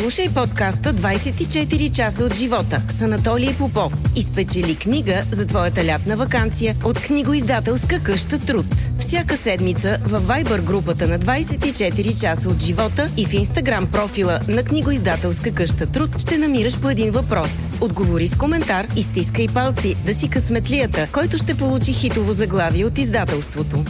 Слушай 0.00 0.28
подкаста 0.34 0.94
24 0.94 1.90
часа 1.96 2.24
от 2.24 2.34
живота 2.34 2.82
с 2.88 3.02
Анатолий 3.02 3.54
Попов 3.54 3.92
и 4.16 4.22
спечели 4.22 4.74
книга 4.74 5.22
за 5.30 5.46
твоята 5.46 5.84
лятна 5.84 6.16
вакансия 6.16 6.76
от 6.84 7.00
книгоиздателска 7.00 8.02
къща 8.02 8.38
Труд. 8.38 8.66
Всяка 8.98 9.36
седмица 9.36 9.98
във 10.04 10.26
Viber 10.26 10.62
групата 10.62 11.08
на 11.08 11.18
24 11.18 12.20
часа 12.20 12.48
от 12.48 12.62
живота 12.62 13.10
и 13.16 13.26
в 13.26 13.30
Instagram 13.30 13.86
профила 13.86 14.40
на 14.48 14.62
книгоиздателска 14.62 15.54
къща 15.54 15.86
Труд 15.86 16.20
ще 16.20 16.38
намираш 16.38 16.80
по 16.80 16.90
един 16.90 17.10
въпрос. 17.10 17.60
Отговори 17.80 18.28
с 18.28 18.36
коментар 18.36 18.86
и 18.96 19.02
стискай 19.02 19.48
палци 19.48 19.96
да 20.06 20.14
си 20.14 20.30
късметлията, 20.30 21.08
който 21.12 21.38
ще 21.38 21.54
получи 21.54 21.92
хитово 21.92 22.32
заглавие 22.32 22.84
от 22.84 22.98
издателството. 22.98 23.84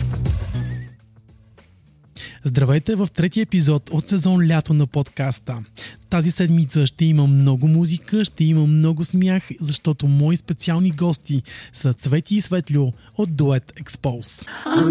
Здравейте 2.47 2.95
в 2.95 3.09
третия 3.15 3.43
епизод 3.43 3.91
от 3.91 4.09
сезон 4.09 4.47
Лято 4.51 4.75
на 4.75 4.87
подкаста. 4.87 5.57
Тази 6.11 6.31
седмица 6.31 6.87
ще 6.87 7.05
има 7.05 7.27
много 7.27 7.69
музика, 7.69 8.25
ще 8.25 8.45
има 8.45 8.67
много 8.67 9.05
смях, 9.05 9.49
защото 9.61 10.07
мои 10.07 10.37
специални 10.37 10.91
гости 10.91 11.43
са 11.73 11.93
Цвети 11.93 12.37
и 12.37 12.41
Светлю 12.41 12.93
от 13.17 13.37
дует 13.37 13.73
Expose. 13.83 14.49
I 14.65 14.87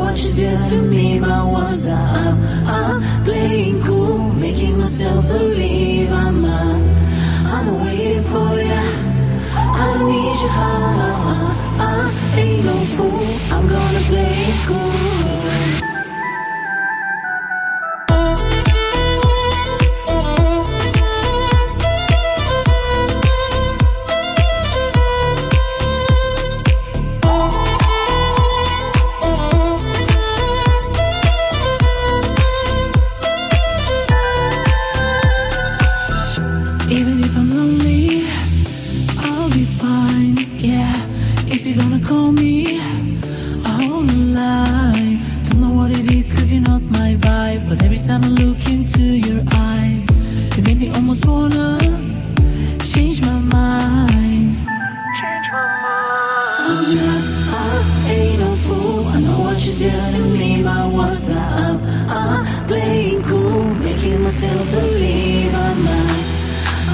what 0.00 0.16
you 0.16 0.32
I'm, 6.22 6.44
uh, 6.44 6.76
need 10.08 10.36
I 11.78 12.40
ain't 12.40 12.64
no 12.64 12.76
fool. 12.96 13.35
Gonna 13.68 14.00
play 14.00 14.22
it 14.22 14.66
cool. 14.68 14.95
Vibe. 47.16 47.68
But 47.68 47.82
every 47.84 47.98
time 47.98 48.24
I 48.24 48.28
look 48.28 48.60
into 48.68 49.02
your 49.02 49.42
eyes, 49.52 50.06
you 50.56 50.62
make 50.62 50.78
me 50.78 50.90
almost 50.90 51.26
wanna 51.26 51.78
change 52.84 53.20
my 53.22 53.38
mind. 53.38 54.52
Change 55.20 55.46
my 55.52 55.66
mind. 55.84 56.26
I'm 56.68 56.94
not, 57.00 57.22
I 57.54 58.10
ain't 58.10 58.40
no 58.40 58.54
fool. 58.66 59.06
I 59.06 59.20
know 59.20 59.40
what 59.40 59.58
you 59.66 59.74
did 59.74 60.02
to 60.12 60.18
me, 60.18 60.62
my 60.62 60.86
words 60.94 61.30
are 61.30 61.36
I'm, 61.36 61.76
I'm 62.08 62.46
uh, 62.46 62.66
playing 62.66 63.22
cool, 63.22 63.64
making 63.74 64.22
myself 64.22 64.70
believe 64.70 65.54
I'm 65.54 65.84
not. 65.84 66.36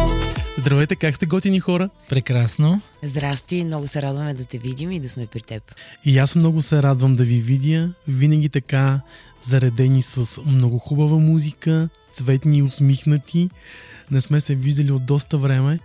Здравейте, 0.63 0.97
как 0.97 1.15
сте 1.15 1.27
готини 1.27 1.61
хора? 1.61 1.89
Прекрасно. 2.09 2.81
Здрасти, 3.03 3.65
много 3.65 3.87
се 3.87 4.03
радваме 4.03 4.35
да 4.35 4.45
те 4.45 4.59
видим 4.59 4.93
и 4.93 5.01
да 5.01 5.09
сме 5.09 5.27
при 5.27 5.41
теб. 5.41 5.75
И 6.05 6.19
аз 6.19 6.35
много 6.35 6.63
се 6.63 6.83
радвам 6.83 7.17
да 7.17 7.25
ви 7.25 7.41
видя. 7.41 7.93
Винаги 8.09 8.49
така 8.49 9.01
заредени 9.43 10.03
с 10.03 10.43
много 10.43 10.79
хубава 10.79 11.19
музика, 11.19 11.89
цветни 12.13 12.59
и 12.59 12.63
усмихнати. 12.63 13.51
Не 14.11 14.21
сме 14.21 14.41
се 14.41 14.55
виждали 14.55 14.93
от 14.93 15.07
доста 15.07 15.39
време. 15.39 15.79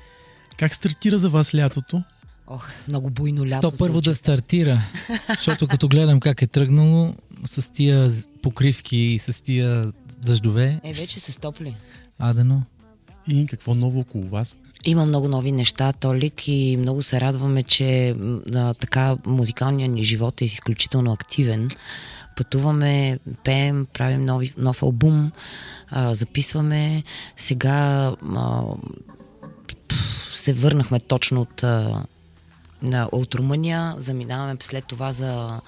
Как 0.57 0.75
стартира 0.75 1.17
за 1.17 1.29
вас 1.29 1.55
лятото? 1.55 2.03
Ох, 2.47 2.67
много 2.87 3.09
буйно 3.09 3.45
лято. 3.45 3.71
То 3.71 3.77
първо 3.77 3.93
звучи. 3.93 4.09
да 4.09 4.15
стартира, 4.15 4.81
защото 5.29 5.67
като 5.67 5.87
гледам 5.87 6.19
как 6.19 6.41
е 6.41 6.47
тръгнало 6.47 7.15
с 7.45 7.71
тия 7.71 8.11
покривки 8.41 8.97
и 8.97 9.19
с 9.19 9.43
тия 9.43 9.91
дъждове, 10.17 10.79
Е, 10.83 10.93
вече 10.93 11.19
се 11.19 11.31
стопли. 11.31 11.75
адено. 12.19 12.63
И 13.27 13.45
какво 13.47 13.75
ново 13.75 13.99
около 13.99 14.27
вас? 14.27 14.55
Има 14.85 15.05
много 15.05 15.27
нови 15.27 15.51
неща, 15.51 15.93
Толик, 15.93 16.47
и 16.47 16.77
много 16.79 17.03
се 17.03 17.21
радваме, 17.21 17.63
че 17.63 18.15
а, 18.55 18.73
така 18.73 19.17
музикалният 19.25 19.91
ни 19.91 20.03
живот 20.03 20.41
е 20.41 20.45
изключително 20.45 21.11
активен. 21.13 21.69
Пътуваме, 22.35 23.19
пеем, 23.43 23.87
правим 23.93 24.25
нови, 24.25 24.53
нов 24.57 24.83
албум, 24.83 25.31
а, 25.89 26.13
записваме. 26.13 27.03
Сега 27.35 27.75
а, 28.35 28.61
се 30.33 30.53
върнахме 30.53 30.99
точно 30.99 31.41
от, 31.41 31.63
а, 31.63 32.05
от 33.11 33.35
Румъния, 33.35 33.95
заминаваме 33.97 34.55
след 34.59 34.85
това 34.85 35.11
за, 35.11 35.61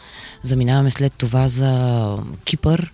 заминаваме 0.43 0.91
след 0.91 1.13
това 1.13 1.47
за 1.47 2.17
Кипър 2.43 2.93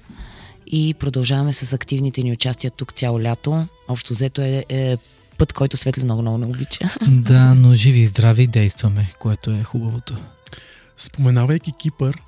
и 0.68 0.94
продължаваме 0.94 1.54
с 1.54 1.74
активните 1.74 2.24
ни 2.24 2.32
участия 2.32 2.72
тук 2.72 2.94
цяло 2.94 3.22
лято. 3.22 3.68
Общо 3.88 4.14
взето 4.14 4.42
е, 4.42 4.66
е 4.70 4.98
път, 5.38 5.54
който 5.54 5.78
Светли 5.78 6.04
много, 6.04 6.22
много 6.22 6.38
не 6.38 6.46
обича. 6.46 6.90
Да, 7.08 7.54
но 7.54 7.74
живи 7.74 8.00
и 8.00 8.08
здрави 8.08 8.48
действаме, 8.48 9.14
което 9.20 9.52
е 9.52 9.64
хубавото. 9.64 10.18
Споменавайки 10.98 11.72
Кипър, 11.72 12.22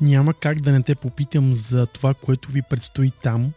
няма 0.00 0.34
как 0.34 0.60
да 0.60 0.72
не 0.72 0.82
те 0.82 0.94
попитам 0.94 1.52
за 1.52 1.86
това, 1.86 2.14
което 2.14 2.52
ви 2.52 2.62
предстои 2.62 3.10
там. 3.10 3.52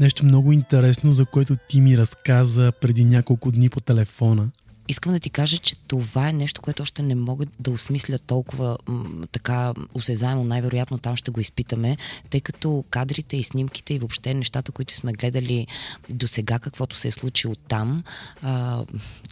Нещо 0.00 0.24
много 0.24 0.52
интересно, 0.52 1.12
за 1.12 1.24
което 1.24 1.56
ти 1.68 1.80
ми 1.80 1.98
разказа 1.98 2.72
преди 2.80 3.04
няколко 3.04 3.50
дни 3.50 3.68
по 3.68 3.80
телефона. 3.80 4.48
Искам 4.88 5.12
да 5.12 5.20
ти 5.20 5.30
кажа, 5.30 5.58
че 5.58 5.76
това 5.76 6.28
е 6.28 6.32
нещо, 6.32 6.62
което 6.62 6.82
още 6.82 7.02
не 7.02 7.14
мога 7.14 7.46
да 7.60 7.70
осмисля 7.70 8.18
толкова 8.18 8.78
м, 8.88 9.26
така 9.32 9.72
осезаемо. 9.94 10.44
Най-вероятно 10.44 10.98
там 10.98 11.16
ще 11.16 11.30
го 11.30 11.40
изпитаме, 11.40 11.96
тъй 12.30 12.40
като 12.40 12.84
кадрите 12.90 13.36
и 13.36 13.42
снимките 13.44 13.94
и 13.94 13.98
въобще 13.98 14.34
нещата, 14.34 14.72
които 14.72 14.94
сме 14.94 15.12
гледали 15.12 15.66
до 16.10 16.28
сега, 16.28 16.58
каквото 16.58 16.96
се 16.96 17.08
е 17.08 17.12
случило 17.12 17.54
там, 17.68 18.04
а, 18.42 18.82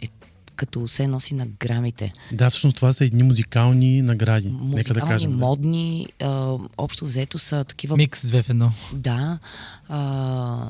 е 0.03 0.07
като 0.55 0.87
се 0.87 1.07
носи 1.07 1.33
на 1.33 1.45
грамите. 1.45 2.13
Да, 2.31 2.49
всъщност 2.49 2.75
това 2.75 2.93
са 2.93 3.05
едни 3.05 3.23
музикални 3.23 4.01
награди. 4.01 4.47
Нека 4.49 4.59
да 4.59 4.65
Музикални, 4.65 5.09
кажем. 5.09 5.31
да. 5.31 5.37
модни, 5.37 6.07
а, 6.21 6.57
общо 6.77 7.05
взето 7.05 7.39
са 7.39 7.63
такива 7.63 7.97
Микс 7.97 8.25
две 8.27 8.43
в 8.43 8.49
едно. 8.49 8.71
Да. 8.93 9.39
А, 9.89 10.69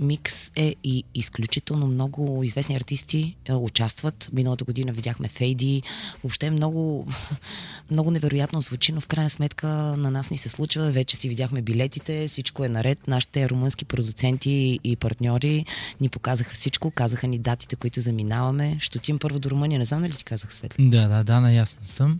Микс 0.00 0.50
е 0.56 0.74
и 0.84 1.04
изключително 1.14 1.86
много 1.86 2.42
известни 2.44 2.76
артисти 2.76 3.36
а, 3.48 3.56
участват. 3.56 4.28
Миналата 4.32 4.64
година 4.64 4.92
видяхме 4.92 5.28
Фейди. 5.28 5.82
Въобще 6.24 6.50
много, 6.50 7.06
много 7.90 8.10
невероятно 8.10 8.60
звучи, 8.60 8.92
но 8.92 9.00
в 9.00 9.06
крайна 9.06 9.30
сметка 9.30 9.66
на 9.68 10.10
нас 10.10 10.30
ни 10.30 10.38
се 10.38 10.48
случва. 10.48 10.90
Вече 10.90 11.16
си 11.16 11.28
видяхме 11.28 11.62
билетите, 11.62 12.28
всичко 12.28 12.64
е 12.64 12.68
наред. 12.68 13.08
Нашите 13.08 13.48
румънски 13.48 13.84
продуценти 13.84 14.80
и 14.84 14.96
партньори 14.96 15.64
ни 16.00 16.08
показаха 16.08 16.54
всичко, 16.54 16.90
казаха 16.90 17.26
ни 17.26 17.38
датите, 17.38 17.76
които 17.76 18.00
заминаваме. 18.00 18.76
Ще 18.80 18.98
отидем 18.98 19.18
първо 19.18 19.38
до 19.38 19.50
Румъния. 19.50 19.78
Не 19.78 19.84
знам 19.84 20.02
дали 20.02 20.12
ти 20.12 20.24
казах, 20.24 20.54
Светли. 20.54 20.90
Да, 20.90 21.08
да, 21.08 21.24
да, 21.24 21.40
наясно 21.40 21.84
съм. 21.84 22.18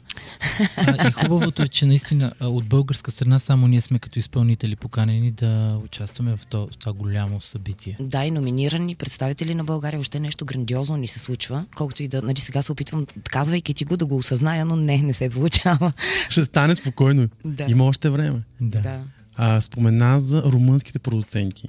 А, 0.76 1.08
и 1.08 1.12
хубавото 1.12 1.62
е, 1.62 1.68
че 1.68 1.86
наистина 1.86 2.32
от 2.40 2.66
българска 2.66 3.10
страна 3.10 3.38
само 3.38 3.68
ние 3.68 3.80
сме 3.80 3.98
като 3.98 4.18
изпълнители 4.18 4.76
поканени 4.76 5.30
да 5.30 5.80
участваме 5.84 6.36
в, 6.36 6.46
то, 6.46 6.68
в 6.72 6.76
това 6.76 6.92
голямо 6.92 7.40
събитие. 7.40 7.67
Да, 8.00 8.24
и 8.24 8.30
номинирани 8.30 8.94
представители 8.94 9.54
на 9.54 9.64
България. 9.64 9.98
Въобще 9.98 10.20
нещо 10.20 10.44
грандиозно 10.44 10.96
ни 10.96 11.06
се 11.06 11.18
случва. 11.18 11.64
Колкото 11.76 12.02
и 12.02 12.08
да, 12.08 12.22
нали, 12.22 12.40
сега 12.40 12.62
се 12.62 12.72
опитвам, 12.72 13.06
казвайки 13.30 13.74
ти 13.74 13.84
го, 13.84 13.96
да 13.96 14.06
го 14.06 14.16
осъзная, 14.16 14.64
но 14.64 14.76
не, 14.76 14.98
не 14.98 15.12
се 15.12 15.30
получава. 15.30 15.92
Ще 16.28 16.44
стане 16.44 16.76
спокойно. 16.76 17.28
Да. 17.44 17.66
Има 17.68 17.84
още 17.84 18.10
време. 18.10 18.40
Да. 18.60 18.80
Да. 18.80 19.00
А, 19.36 19.60
спомена 19.60 20.20
за 20.20 20.42
румънските 20.42 20.98
продуценти. 20.98 21.68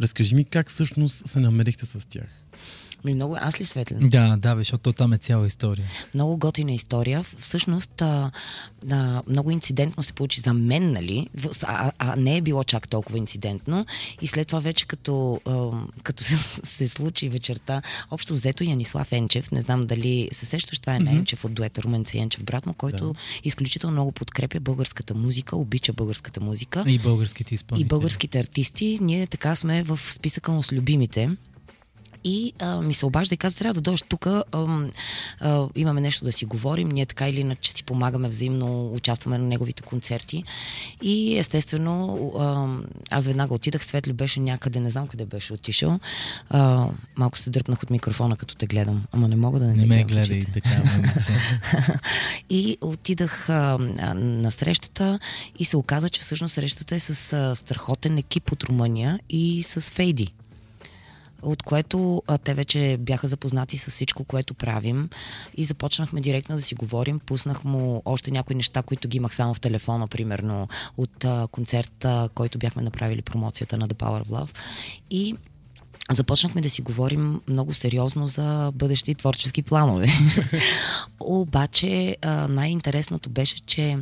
Разкажи 0.00 0.34
ми 0.34 0.44
как 0.44 0.70
всъщност 0.70 1.28
се 1.28 1.40
намерихте 1.40 1.86
с 1.86 2.08
тях. 2.08 2.39
Ми 3.04 3.14
много, 3.14 3.36
аз 3.40 3.60
ли 3.60 3.64
светлен? 3.64 4.08
Да, 4.08 4.36
да, 4.36 4.54
бе, 4.54 4.60
защото 4.60 4.92
там 4.92 5.12
е 5.12 5.18
цяла 5.18 5.46
история. 5.46 5.86
Много 6.14 6.36
готина 6.36 6.72
история. 6.72 7.22
Всъщност, 7.38 8.02
а, 8.02 8.30
а, 8.90 9.22
много 9.28 9.50
инцидентно 9.50 10.02
се 10.02 10.12
получи 10.12 10.40
за 10.40 10.54
мен, 10.54 10.92
нали? 10.92 11.28
А, 11.62 11.92
а 11.98 12.16
не 12.16 12.36
е 12.36 12.40
било 12.40 12.64
чак 12.64 12.88
толкова 12.88 13.18
инцидентно. 13.18 13.86
И 14.22 14.26
след 14.26 14.46
това 14.46 14.60
вече 14.60 14.86
като, 14.86 15.40
а, 15.46 15.70
като 16.02 16.24
се, 16.24 16.36
се 16.62 16.88
случи 16.88 17.28
вечерта, 17.28 17.82
общо 18.10 18.34
взето 18.34 18.64
Янислав 18.64 19.12
Енчев, 19.12 19.52
не 19.52 19.60
знам 19.60 19.86
дали 19.86 20.28
се 20.32 20.46
сещаш, 20.46 20.78
това 20.78 20.94
е 20.94 20.98
mm-hmm. 20.98 21.10
Енчев 21.10 21.44
от 21.44 21.52
дуета 21.52 21.82
Руменца 21.82 22.18
Енчев, 22.18 22.44
брат 22.44 22.66
му, 22.66 22.74
който 22.74 23.12
да. 23.12 23.18
изключително 23.44 23.92
много 23.92 24.12
подкрепя 24.12 24.60
българската 24.60 25.14
музика, 25.14 25.56
обича 25.56 25.92
българската 25.92 26.40
музика. 26.40 26.84
И 26.86 26.98
българските 26.98 27.54
изпълнители. 27.54 27.86
И 27.86 27.88
българските 27.88 28.40
артисти, 28.40 28.98
ние 29.00 29.26
така 29.26 29.56
сме 29.56 29.82
в 29.82 30.00
списъка 30.12 30.52
му 30.52 30.62
с 30.62 30.72
любимите. 30.72 31.30
И 32.24 32.52
а, 32.58 32.80
ми 32.80 32.94
се 32.94 33.06
обажда 33.06 33.34
и 33.34 33.38
каза, 33.38 33.56
трябва 33.56 33.74
да 33.74 33.80
дойдеш 33.80 34.02
тук, 34.08 34.28
имаме 35.74 36.00
нещо 36.00 36.24
да 36.24 36.32
си 36.32 36.44
говорим, 36.44 36.88
ние 36.88 37.06
така 37.06 37.28
или 37.28 37.40
иначе 37.40 37.72
си 37.72 37.84
помагаме 37.84 38.28
взаимно, 38.28 38.92
участваме 38.92 39.38
на 39.38 39.44
неговите 39.44 39.82
концерти. 39.82 40.44
И 41.02 41.38
естествено, 41.38 42.18
а, 42.38 42.66
аз 43.10 43.26
веднага 43.26 43.54
отидах, 43.54 43.84
Светли 43.84 44.12
беше 44.12 44.40
някъде, 44.40 44.80
не 44.80 44.90
знам 44.90 45.06
къде 45.06 45.24
беше 45.24 45.52
отишъл. 45.52 46.00
А, 46.50 46.86
малко 47.16 47.38
се 47.38 47.50
дръпнах 47.50 47.82
от 47.82 47.90
микрофона, 47.90 48.36
като 48.36 48.56
те 48.56 48.66
гледам, 48.66 49.04
ама 49.12 49.28
не 49.28 49.36
мога 49.36 49.58
да 49.58 49.66
не, 49.66 49.72
Не 49.72 49.86
ме 49.86 50.04
гледай 50.04 50.44
така. 50.54 50.82
И 52.50 52.76
отидах 52.80 53.48
а, 53.48 53.78
на 54.14 54.50
срещата 54.50 55.18
и 55.58 55.64
се 55.64 55.76
оказа, 55.76 56.08
че 56.08 56.20
всъщност 56.20 56.54
срещата 56.54 56.94
е 56.94 57.00
с 57.00 57.32
а, 57.32 57.54
страхотен 57.54 58.18
екип 58.18 58.52
от 58.52 58.62
Румъния 58.62 59.20
и 59.30 59.62
с 59.62 59.80
Фейди. 59.80 60.32
От 61.42 61.62
което 61.62 62.22
а, 62.26 62.38
те 62.38 62.54
вече 62.54 62.96
бяха 63.00 63.28
запознати 63.28 63.78
с 63.78 63.90
всичко, 63.90 64.24
което 64.24 64.54
правим 64.54 65.08
и 65.56 65.64
започнахме 65.64 66.20
директно 66.20 66.56
да 66.56 66.62
си 66.62 66.74
говорим. 66.74 67.18
Пуснах 67.18 67.64
му 67.64 68.02
още 68.04 68.30
някои 68.30 68.56
неща, 68.56 68.82
които 68.82 69.08
ги 69.08 69.16
имах 69.16 69.34
само 69.34 69.54
в 69.54 69.60
телефона, 69.60 70.08
примерно 70.08 70.68
от 70.96 71.24
концерта, 71.50 72.28
който 72.34 72.58
бяхме 72.58 72.82
направили 72.82 73.22
промоцията 73.22 73.78
на 73.78 73.88
The 73.88 73.94
Power 73.94 74.24
of 74.24 74.28
Love. 74.28 74.56
И 75.10 75.36
започнахме 76.10 76.60
да 76.60 76.70
си 76.70 76.82
говорим 76.82 77.40
много 77.48 77.74
сериозно 77.74 78.26
за 78.26 78.72
бъдещи 78.74 79.14
творчески 79.14 79.62
планове. 79.62 80.06
Обаче 81.20 82.16
най-интересното 82.48 83.30
беше, 83.30 83.60
че 83.66 83.98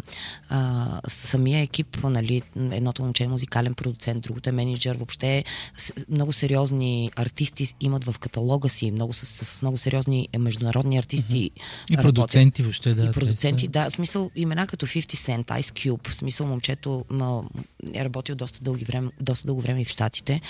а, 0.49 0.87
самия 1.09 1.61
екип, 1.61 1.97
нали, 2.05 2.43
едното 2.57 3.03
момче 3.03 3.25
е 3.25 3.29
музикален 3.29 3.75
продуцент, 3.75 4.23
другото 4.23 4.49
е 4.49 4.53
менеджер, 4.53 4.97
въобще 4.97 5.45
много 6.11 6.33
сериозни 6.33 7.11
артисти 7.17 7.75
имат 7.81 8.05
в 8.05 8.19
каталога 8.19 8.69
си, 8.69 8.91
много 8.91 9.13
с, 9.13 9.27
с 9.27 9.63
много 9.63 9.77
сериозни 9.79 10.29
международни 10.39 10.99
артисти. 10.99 11.39
И 11.39 11.51
работят. 11.93 12.03
продуценти 12.03 12.63
въобще, 12.63 12.95
да. 12.95 13.05
И 13.05 13.11
продуценти, 13.11 13.65
са- 13.65 13.71
да. 13.71 13.91
Смисъл, 13.91 14.31
имена 14.37 14.67
като 14.67 14.87
50 14.87 15.01
Cent, 15.01 15.45
Ice 15.45 15.91
Cube, 15.91 16.11
смисъл 16.11 16.47
момчето 16.47 17.05
ма, 17.11 17.43
е 17.95 18.05
работил 18.05 18.35
доста, 18.35 18.59
дълги 18.63 18.85
време, 18.85 19.11
доста 19.21 19.47
дълго 19.47 19.61
време 19.61 19.81
и 19.81 19.85
в 19.85 19.89
Штатите. 19.89 20.41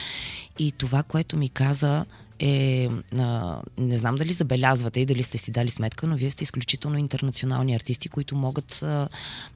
И 0.58 0.72
това, 0.72 1.02
което 1.02 1.36
ми 1.36 1.47
каза 1.48 2.04
е, 2.38 2.88
а, 3.18 3.60
не 3.78 3.96
знам 3.96 4.16
дали 4.16 4.32
забелязвате 4.32 5.00
и 5.00 5.06
дали 5.06 5.22
сте 5.22 5.38
си 5.38 5.50
дали 5.50 5.70
сметка, 5.70 6.06
но 6.06 6.16
вие 6.16 6.30
сте 6.30 6.44
изключително 6.44 6.98
интернационални 6.98 7.74
артисти, 7.74 8.08
които 8.08 8.36
могат 8.36 8.82
а, 8.82 9.08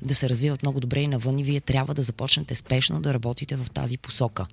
да 0.03 0.15
се 0.15 0.29
развиват 0.29 0.63
много 0.63 0.81
добре 0.81 1.01
и 1.01 1.07
навън 1.07 1.39
и 1.39 1.45
вие 1.45 1.61
трябва 1.61 1.95
да 1.95 2.03
започнете 2.03 2.55
спешно 2.55 3.01
да 3.01 3.15
работите 3.15 3.57
в 3.57 3.71
тази 3.71 3.99
посока. 3.99 4.47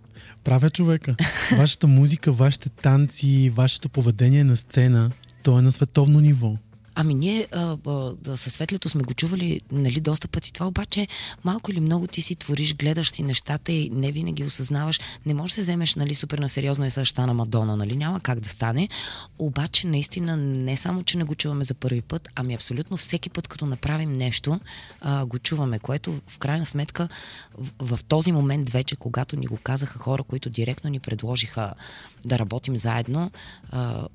Правя 0.43 0.69
човека. 0.69 1.15
Вашата 1.57 1.87
музика, 1.87 2.31
вашите 2.31 2.69
танци, 2.69 3.49
вашето 3.49 3.89
поведение 3.89 4.43
на 4.43 4.57
сцена, 4.57 5.11
то 5.43 5.59
е 5.59 5.61
на 5.61 5.71
световно 5.71 6.19
ниво. 6.19 6.57
Ами 7.01 7.15
ние 7.15 7.47
а, 7.51 7.77
а, 7.87 8.15
да, 8.21 8.37
със 8.37 8.53
Светлето 8.53 8.89
сме 8.89 9.03
го 9.03 9.13
чували 9.13 9.61
нали, 9.71 9.99
доста 9.99 10.27
пъти 10.27 10.53
това, 10.53 10.67
обаче 10.67 11.07
малко 11.43 11.71
или 11.71 11.79
много 11.79 12.07
ти 12.07 12.21
си 12.21 12.35
твориш, 12.35 12.75
гледаш 12.75 13.11
си 13.11 13.23
нещата 13.23 13.71
и 13.71 13.89
не 13.89 14.11
винаги 14.11 14.43
осъзнаваш. 14.43 14.99
Не 15.25 15.33
можеш 15.33 15.51
да 15.51 15.55
се 15.55 15.61
вземеш 15.61 15.95
нали, 15.95 16.15
супер 16.15 16.39
на 16.39 16.49
сериозно 16.49 16.85
и 16.85 16.89
съща 16.89 17.27
на 17.27 17.33
Мадона, 17.33 17.77
нали? 17.77 17.95
няма 17.95 18.19
как 18.19 18.39
да 18.39 18.49
стане. 18.49 18.89
Обаче 19.39 19.87
наистина 19.87 20.37
не 20.37 20.77
само, 20.77 21.03
че 21.03 21.17
не 21.17 21.23
го 21.23 21.35
чуваме 21.35 21.63
за 21.63 21.73
първи 21.73 22.01
път, 22.01 22.29
ами 22.35 22.53
абсолютно 22.53 22.97
всеки 22.97 23.29
път, 23.29 23.47
като 23.47 23.65
направим 23.65 24.17
нещо, 24.17 24.59
а, 25.01 25.25
го 25.25 25.39
чуваме, 25.39 25.79
което 25.79 26.21
в 26.27 26.37
крайна 26.39 26.65
сметка 26.65 27.09
в, 27.57 27.97
в 27.97 28.03
този 28.03 28.31
момент 28.31 28.69
вече, 28.69 28.95
когато 28.95 29.35
ни 29.35 29.45
го 29.45 29.57
казаха 29.57 29.99
хора, 29.99 30.23
които 30.23 30.49
директно 30.49 30.89
ни 30.89 30.99
предложиха 30.99 31.73
да 32.25 32.39
работим 32.39 32.77
заедно, 32.77 33.31
а, 33.71 34.07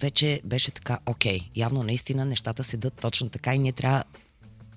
вече 0.00 0.40
беше 0.44 0.70
така, 0.70 0.98
окей, 1.06 1.40
явно 1.56 1.82
наистина 1.82 2.24
нещата 2.24 2.64
седат 2.64 2.94
точно 3.00 3.28
така 3.28 3.54
и 3.54 3.58
ние 3.58 3.72
трябва 3.72 4.04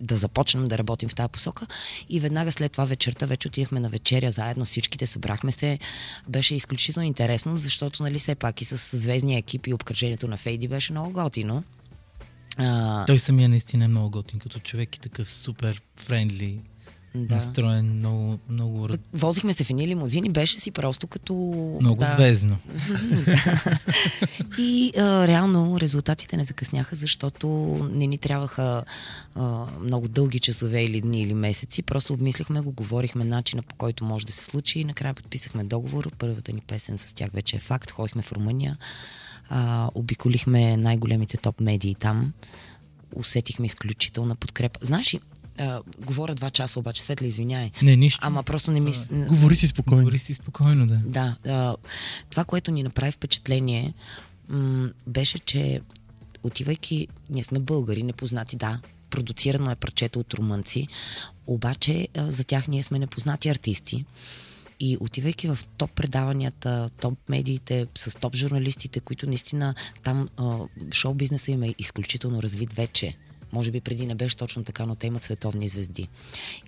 да 0.01 0.15
започнем 0.15 0.67
да 0.67 0.77
работим 0.77 1.09
в 1.09 1.15
тази 1.15 1.31
посока. 1.31 1.67
И 2.09 2.19
веднага 2.19 2.51
след 2.51 2.71
това 2.71 2.85
вечерта 2.85 3.25
вече 3.25 3.47
отидахме 3.47 3.79
на 3.79 3.89
вечеря 3.89 4.31
заедно, 4.31 4.65
всичките 4.65 5.07
събрахме 5.07 5.51
се. 5.51 5.79
Беше 6.29 6.55
изключително 6.55 7.07
интересно, 7.07 7.55
защото 7.55 8.03
нали 8.03 8.19
все 8.19 8.35
пак 8.35 8.61
и 8.61 8.65
с 8.65 8.97
звездния 8.97 9.37
екип 9.37 9.67
и 9.67 9.73
обкръжението 9.73 10.27
на 10.27 10.37
Фейди 10.37 10.67
беше 10.67 10.91
много 10.91 11.11
готино. 11.11 11.63
А, 12.57 13.05
Той 13.05 13.19
самия 13.19 13.49
наистина 13.49 13.85
е 13.85 13.87
много 13.87 14.09
готин 14.09 14.39
като 14.39 14.59
човек 14.59 14.95
и 14.95 14.99
такъв 14.99 15.33
супер 15.33 15.81
френдли, 15.95 16.59
да. 17.15 17.35
настроен, 17.35 17.97
много, 17.97 18.39
много, 18.49 18.87
Возихме 19.13 19.53
се 19.53 19.63
в 19.63 19.69
едни 19.69 19.87
лимузини, 19.87 20.29
беше 20.29 20.59
си 20.59 20.71
просто 20.71 21.07
като... 21.07 21.33
много 21.81 21.99
да. 21.99 22.13
звездно. 22.13 22.57
И 24.57 24.91
а, 24.97 25.27
реално 25.27 25.79
резултатите 25.79 26.37
не 26.37 26.43
закъсняха, 26.43 26.95
защото 26.95 27.47
не 27.91 28.07
ни 28.07 28.17
трябваха 28.17 28.83
а, 29.35 29.65
много 29.83 30.07
дълги 30.07 30.39
часове 30.39 30.83
или 30.83 31.01
дни 31.01 31.21
или 31.21 31.33
месеци. 31.33 31.81
Просто 31.81 32.13
обмислихме 32.13 32.61
го, 32.61 32.71
говорихме 32.71 33.25
начина 33.25 33.61
по 33.61 33.75
който 33.75 34.05
може 34.05 34.25
да 34.25 34.33
се 34.33 34.43
случи 34.43 34.79
и 34.79 34.85
накрая 34.85 35.13
подписахме 35.13 35.63
договор. 35.63 36.09
Първата 36.17 36.53
ни 36.53 36.61
песен 36.61 36.97
с 36.97 37.13
тях 37.13 37.29
вече 37.33 37.55
е 37.55 37.59
факт. 37.59 37.91
Ходихме 37.91 38.21
в 38.21 38.31
Румъния, 38.31 38.77
а, 39.49 39.89
обиколихме 39.95 40.77
най-големите 40.77 41.37
топ 41.37 41.59
медии 41.59 41.95
там. 41.95 42.33
Усетихме 43.15 43.65
изключителна 43.65 44.35
подкрепа. 44.35 44.79
Знаеш 44.81 45.13
а, 45.59 45.81
говоря 46.05 46.35
два 46.35 46.49
часа, 46.49 46.79
обаче 46.79 47.01
Светла, 47.03 47.27
извиняй. 47.27 47.71
Не, 47.81 47.95
нищо. 47.95 48.19
Ама 48.21 48.43
просто 48.43 48.71
не 48.71 48.79
ми... 48.79 48.93
Говори 49.11 49.55
си 49.55 49.67
спокойно. 49.67 50.03
Говори 50.03 50.19
си 50.19 50.33
спокойно, 50.33 50.87
да. 50.87 50.95
Да, 51.05 51.35
а, 51.51 51.75
това, 52.29 52.45
което 52.45 52.71
ни 52.71 52.83
направи 52.83 53.11
впечатление, 53.11 53.93
м- 54.49 54.89
беше, 55.07 55.39
че 55.39 55.81
отивайки, 56.43 57.07
ние 57.29 57.43
сме 57.43 57.59
българи, 57.59 58.03
непознати, 58.03 58.55
да, 58.55 58.79
продуцирано 59.09 59.71
е 59.71 59.75
парчето 59.75 60.19
от 60.19 60.33
румънци, 60.33 60.87
обаче 61.47 62.07
а, 62.17 62.29
за 62.29 62.43
тях 62.43 62.67
ние 62.67 62.83
сме 62.83 62.99
непознати 62.99 63.49
артисти. 63.49 64.05
И 64.81 64.97
отивайки 64.99 65.47
в 65.47 65.59
топ 65.77 65.91
предаванията, 65.91 66.89
топ 67.01 67.29
медиите, 67.29 67.87
с 67.95 68.15
топ 68.19 68.35
журналистите, 68.35 68.99
които 68.99 69.27
наистина 69.27 69.75
там 70.03 70.29
шоу 70.93 71.13
бизнеса 71.13 71.51
им 71.51 71.63
е 71.63 71.75
изключително 71.77 72.41
развит 72.41 72.73
вече. 72.73 73.17
Може 73.53 73.71
би 73.71 73.81
преди 73.81 74.05
не 74.05 74.15
беше 74.15 74.37
точно 74.37 74.63
така, 74.63 74.85
но 74.85 74.95
те 74.95 75.07
имат 75.07 75.23
световни 75.23 75.69
звезди. 75.69 76.07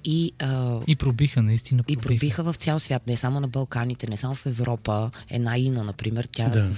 И 0.03 0.31
а, 0.39 0.79
И 0.87 0.95
пробиха, 0.95 1.41
наистина 1.41 1.83
и 1.87 1.97
пробиха. 1.97 2.19
пробиха 2.19 2.43
в 2.43 2.55
цял 2.55 2.79
свят, 2.79 3.07
не 3.07 3.17
само 3.17 3.39
на 3.39 3.47
Балканите, 3.47 4.07
не 4.07 4.17
само 4.17 4.35
в 4.35 4.45
Европа. 4.45 5.11
Една 5.29 5.57
Ина, 5.57 5.83
например, 5.83 6.27
тя 6.31 6.49
Да. 6.49 6.69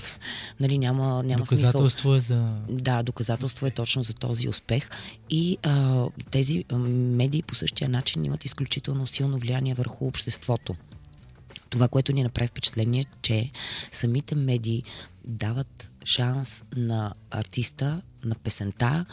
нали, 0.59 0.77
няма, 0.77 1.23
няма 1.23 1.45
смисъл. 1.45 1.57
Доказателство 1.71 2.15
е 2.15 2.19
за... 2.19 2.53
Да, 2.69 3.03
доказателство 3.03 3.65
е 3.67 3.71
точно 3.71 4.03
за 4.03 4.13
този 4.13 4.49
успех. 4.49 4.89
И 5.29 5.57
а, 5.63 6.05
тези 6.31 6.65
медии 6.89 7.43
по 7.43 7.55
същия 7.55 7.89
начин 7.89 8.25
имат 8.25 8.45
изключително 8.45 9.07
силно 9.07 9.37
влияние 9.37 9.73
върху 9.73 10.05
обществото. 10.07 10.75
Това, 11.69 11.87
което 11.87 12.13
ни 12.13 12.23
направи 12.23 12.47
впечатление, 12.47 13.05
че 13.21 13.51
самите 13.91 14.35
медии 14.35 14.83
дават 15.27 15.89
шанс 16.05 16.63
на 16.75 17.13
артиста, 17.31 18.01
на 18.25 18.35
песента 18.35 19.05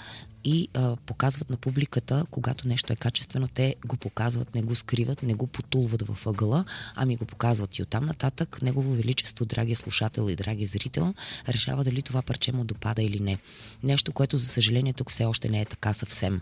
и 0.45 0.69
а, 0.75 0.97
показват 0.97 1.51
на 1.51 1.57
публиката, 1.57 2.25
когато 2.31 2.69
нещо 2.69 2.93
е 2.93 2.97
качествено, 2.97 3.49
те 3.49 3.75
го 3.87 3.97
показват, 3.97 4.55
не 4.55 4.63
го 4.63 4.75
скриват, 4.75 5.23
не 5.23 5.35
го 5.35 5.47
потулват 5.47 6.03
във 6.03 6.27
ъгъла, 6.27 6.65
ами 6.95 7.17
го 7.17 7.25
показват. 7.25 7.79
И 7.79 7.83
оттам 7.83 8.07
нататък 8.07 8.63
Негово 8.63 8.93
Величество, 8.93 9.45
драги 9.45 9.75
слушател 9.75 10.31
и 10.31 10.37
драги 10.37 10.67
зрител, 10.67 11.15
решава 11.49 11.85
дали 11.85 12.03
това 12.03 12.23
парче 12.23 12.53
му 12.53 12.65
допада 12.65 13.03
или 13.03 13.21
не. 13.21 13.39
Нещо, 13.83 14.13
което 14.13 14.37
за 14.37 14.47
съжаление 14.47 14.93
тук 14.93 15.11
все 15.11 15.25
още 15.25 15.49
не 15.49 15.61
е 15.61 15.65
така 15.65 15.93
съвсем. 15.93 16.41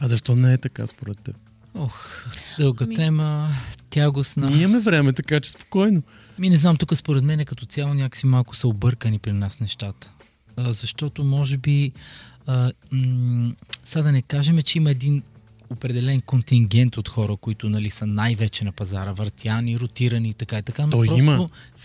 А 0.00 0.08
защо 0.08 0.36
не 0.36 0.52
е 0.52 0.58
така 0.58 0.86
според 0.86 1.18
теб? 1.18 1.36
Ох, 1.74 2.24
дълга 2.58 2.86
Ми- 2.86 2.96
тема, 2.96 3.48
тягостна. 3.90 4.50
Ние 4.50 4.62
имаме 4.62 4.80
време, 4.80 5.12
така 5.12 5.40
че 5.40 5.50
спокойно. 5.50 6.02
Ми 6.38 6.50
не 6.50 6.56
знам, 6.56 6.76
тук 6.76 6.96
според 6.96 7.24
мен 7.24 7.40
е 7.40 7.44
като 7.44 7.66
цяло 7.66 7.94
някакси 7.94 8.26
малко 8.26 8.56
са 8.56 8.68
объркани 8.68 9.18
при 9.18 9.32
нас 9.32 9.60
нещата. 9.60 10.10
А, 10.56 10.72
защото 10.72 11.24
може 11.24 11.56
би, 11.56 11.92
а, 12.46 12.72
м- 12.92 13.52
сега 13.84 14.02
да 14.02 14.12
не 14.12 14.22
кажем, 14.22 14.62
че 14.62 14.78
има 14.78 14.90
един 14.90 15.22
определен 15.70 16.20
контингент 16.20 16.96
от 16.96 17.08
хора, 17.08 17.36
които 17.36 17.68
нали, 17.68 17.90
са 17.90 18.06
най-вече 18.06 18.64
на 18.64 18.72
пазара, 18.72 19.12
въртяни, 19.12 19.80
ротирани 19.80 20.28
и 20.28 20.34
така 20.34 20.58
и 20.58 20.62
така. 20.62 20.86
Но 20.86 20.90
Той 20.90 21.06
просто, 21.06 21.22
има. 21.22 21.36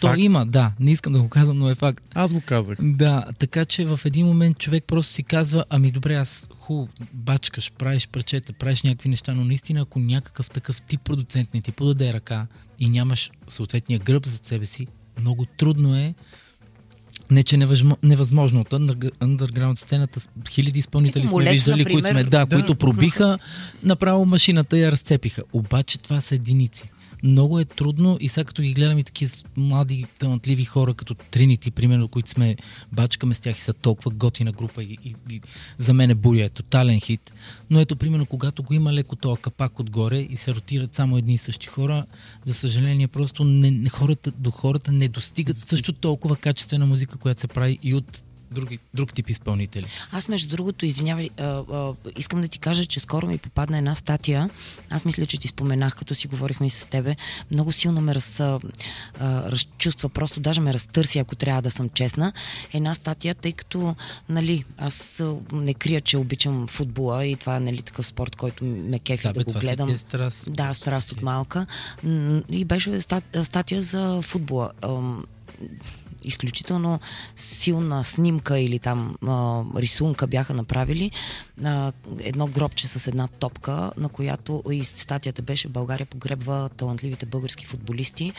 То 0.02 0.08
Факт. 0.08 0.20
има, 0.20 0.46
да. 0.46 0.72
Не 0.80 0.92
искам 0.92 1.14
да 1.14 1.22
го 1.22 1.30
казвам, 1.30 1.58
но 1.58 1.70
е 1.70 1.76
факт. 1.76 2.04
Аз 2.14 2.34
го 2.34 2.42
казах. 2.46 2.78
Да, 2.82 3.26
така 3.40 3.66
че 3.66 3.86
в 3.86 4.00
един 4.06 4.26
момент 4.26 4.58
човек 4.58 4.84
просто 4.88 5.14
си 5.14 5.24
казва, 5.24 5.66
ами 5.70 5.92
добре, 5.92 6.16
аз 6.16 6.48
хубаво 6.60 6.90
бачкаш, 7.14 7.72
правиш 7.72 8.08
парчета, 8.08 8.54
правиш 8.54 8.82
някакви 8.84 9.10
неща, 9.10 9.34
но 9.34 9.46
наистина 9.46 9.82
ако 9.82 10.00
някакъв 10.00 10.50
такъв 10.50 10.82
тип 10.82 11.02
продуцент 11.02 11.54
не 11.54 11.62
ти 11.62 11.72
подаде 11.72 12.14
ръка 12.14 12.48
и 12.80 12.90
нямаш 12.90 13.32
съответния 13.48 14.00
гръб 14.00 14.26
зад 14.26 14.46
себе 14.46 14.66
си, 14.66 14.88
много 15.20 15.46
трудно 15.46 15.96
е 15.96 16.14
не, 17.32 17.44
че 17.44 17.58
невъзможно, 17.58 17.98
невъзможно 18.03 18.62
от 18.62 18.70
underground 18.70 19.75
сцената 19.75 20.20
хиляди 20.50 20.79
изпълнители 20.79 21.27
сме 21.27 21.51
виждали, 21.51 21.79
например. 21.79 22.01
които 22.01 22.10
сме, 22.10 22.24
да, 22.24 22.46
Да. 22.46 22.55
които 22.55 22.75
пробиха, 22.75 23.38
направо 23.84 24.25
машината 24.25 24.77
я 24.77 24.91
разцепиха. 24.91 25.44
Обаче 25.53 25.98
това 25.98 26.22
са 26.22 26.36
единици. 26.36 26.89
Много 27.24 27.60
е 27.60 27.65
трудно 27.65 28.17
и 28.19 28.29
сега 28.29 28.43
като 28.43 28.62
ги 28.62 28.74
гледам 28.74 29.00
и 29.00 29.03
такива 29.03 29.31
млади, 29.57 30.05
талантливи 30.19 30.65
хора, 30.65 30.93
като 30.93 31.15
Тринити, 31.15 31.72
примерно, 31.72 32.07
които 32.07 32.29
сме, 32.29 32.55
бачкаме 32.91 33.34
с 33.34 33.39
тях 33.39 33.57
и 33.57 33.62
са 33.62 33.74
толкова 33.74 34.12
готина 34.12 34.51
група 34.51 34.84
и, 34.84 34.98
и, 35.05 35.15
и 35.29 35.41
за 35.77 35.93
мен 35.93 36.10
е 36.10 36.15
буря, 36.15 36.45
е 36.45 36.50
тотален 36.50 37.00
хит. 37.00 37.34
Но 37.69 37.79
ето, 37.79 37.95
примерно, 37.95 38.25
когато 38.25 38.63
го 38.63 38.74
има 38.74 38.93
леко 38.93 39.15
този 39.15 39.41
капак 39.41 39.79
отгоре 39.79 40.19
и 40.19 40.38
се 40.38 40.55
ротират 40.55 40.95
само 40.95 41.17
едни 41.17 41.34
и 41.34 41.38
същи 41.38 41.67
хора, 41.67 42.05
за 42.45 42.53
съжаление, 42.53 43.07
просто 43.07 43.43
не, 43.43 43.72
не, 43.72 43.89
хората, 43.89 44.31
до 44.31 44.51
хората 44.51 44.91
не 44.91 45.07
достигат 45.07 45.57
също 45.57 45.93
толкова 45.93 46.36
качествена 46.36 46.86
музика, 46.86 47.17
която 47.17 47.41
се 47.41 47.48
прави 47.48 47.79
и 47.84 47.93
от 47.93 48.24
други, 48.56 48.80
друг 48.94 49.14
тип 49.14 49.30
изпълнители. 49.30 49.88
Аз, 50.12 50.28
между 50.28 50.50
другото, 50.50 50.86
извинявай, 50.86 51.30
а, 51.38 51.44
а, 51.44 51.94
искам 52.18 52.42
да 52.42 52.48
ти 52.48 52.60
кажа, 52.60 52.86
че 52.86 53.00
скоро 53.00 53.28
ми 53.28 53.38
попадна 53.38 53.78
една 53.78 53.96
статия. 53.96 54.50
Аз 54.90 55.06
мисля, 55.06 55.26
че 55.26 55.38
ти 55.38 55.48
споменах, 55.48 55.96
като 55.96 56.16
си 56.16 56.28
говорихме 56.28 56.68
и 56.68 56.70
с 56.70 56.86
тебе. 56.86 57.16
Много 57.52 57.72
силно 57.72 58.02
ме 58.02 58.16
раз, 58.16 58.40
а, 58.40 58.60
разчувства, 59.20 60.10
просто 60.10 60.40
даже 60.40 60.62
ме 60.62 60.74
разтърси, 60.74 61.20
ако 61.20 61.36
трябва 61.36 61.62
да 61.62 61.72
съм 61.72 61.90
честна. 61.90 62.34
Една 62.74 62.96
статия, 62.96 63.36
тъй 63.36 63.52
като, 63.52 63.96
нали, 64.30 64.64
аз 64.78 65.24
не 65.52 65.74
крия, 65.74 66.02
че 66.02 66.18
обичам 66.18 66.68
футбола 66.68 67.26
и 67.26 67.36
това 67.36 67.56
е, 67.56 67.60
нали, 67.60 67.82
такъв 67.82 68.08
спорт, 68.08 68.36
който 68.36 68.66
ме 68.66 69.00
кефи 69.00 69.28
да, 69.28 69.34
бе, 69.34 69.44
го 69.44 69.52
си 69.52 69.60
гледам. 69.60 69.90
е 69.90 69.98
страст. 69.98 70.54
Да, 70.54 70.74
страст 70.74 71.12
от 71.12 71.22
малка. 71.22 71.66
И 72.50 72.66
беше 72.66 72.90
ста- 72.90 73.44
статия 73.44 73.82
за 73.82 74.22
футбола. 74.22 74.72
Изключително 76.25 77.00
силна 77.36 78.03
снимка 78.03 78.60
или 78.60 78.79
там 78.79 79.15
а, 79.27 79.63
рисунка 79.75 80.27
бяха 80.27 80.53
направили. 80.53 81.12
А, 81.63 81.91
едно 82.20 82.48
гробче 82.48 82.88
с 82.88 83.08
една 83.08 83.27
топка, 83.27 83.91
на 83.98 84.10
която 84.10 84.63
и 84.72 84.84
статията 84.84 85.41
беше 85.41 85.67
България 85.67 86.05
погребва 86.05 86.70
талантливите 86.77 87.25
български 87.25 87.65
футболисти 87.65 88.34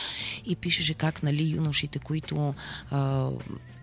и 0.45 0.55
пишеше 0.55 0.93
как 0.93 1.23
нали, 1.23 1.49
юношите, 1.49 1.99
които 1.99 2.53
а, 2.91 3.29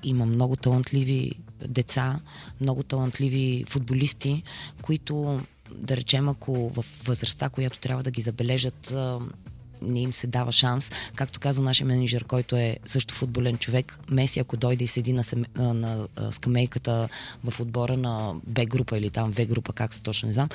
има 0.02 0.26
много 0.26 0.56
талантливи 0.56 1.32
деца, 1.68 2.20
много 2.60 2.82
талантливи 2.82 3.64
футболисти, 3.68 4.42
които 4.82 5.40
да 5.74 5.96
речем, 5.96 6.28
ако 6.28 6.68
в 6.68 6.84
възрастта, 7.04 7.48
която 7.48 7.78
трябва 7.78 8.02
да 8.02 8.10
ги 8.10 8.22
забележат, 8.22 8.94
не 9.86 10.00
им 10.00 10.12
се 10.12 10.26
дава 10.26 10.52
шанс. 10.52 10.90
Както 11.14 11.40
казва 11.40 11.64
нашия 11.64 11.86
менеджер, 11.86 12.24
който 12.24 12.56
е 12.56 12.76
също 12.86 13.14
футболен 13.14 13.58
човек, 13.58 13.98
Меси, 14.10 14.38
ако 14.38 14.56
дойде 14.56 14.84
и 14.84 14.88
седи 14.88 15.12
на, 15.12 15.24
сем... 15.24 15.44
а, 15.58 15.62
на 15.62 16.08
скамейката 16.30 17.08
в 17.44 17.60
отбора 17.60 17.96
на 17.96 18.34
Б 18.46 18.64
група 18.66 18.98
или 18.98 19.10
там 19.10 19.32
В 19.32 19.46
група, 19.46 19.72
как 19.72 19.94
се 19.94 20.00
точно 20.00 20.26
не 20.26 20.32
знам, 20.32 20.48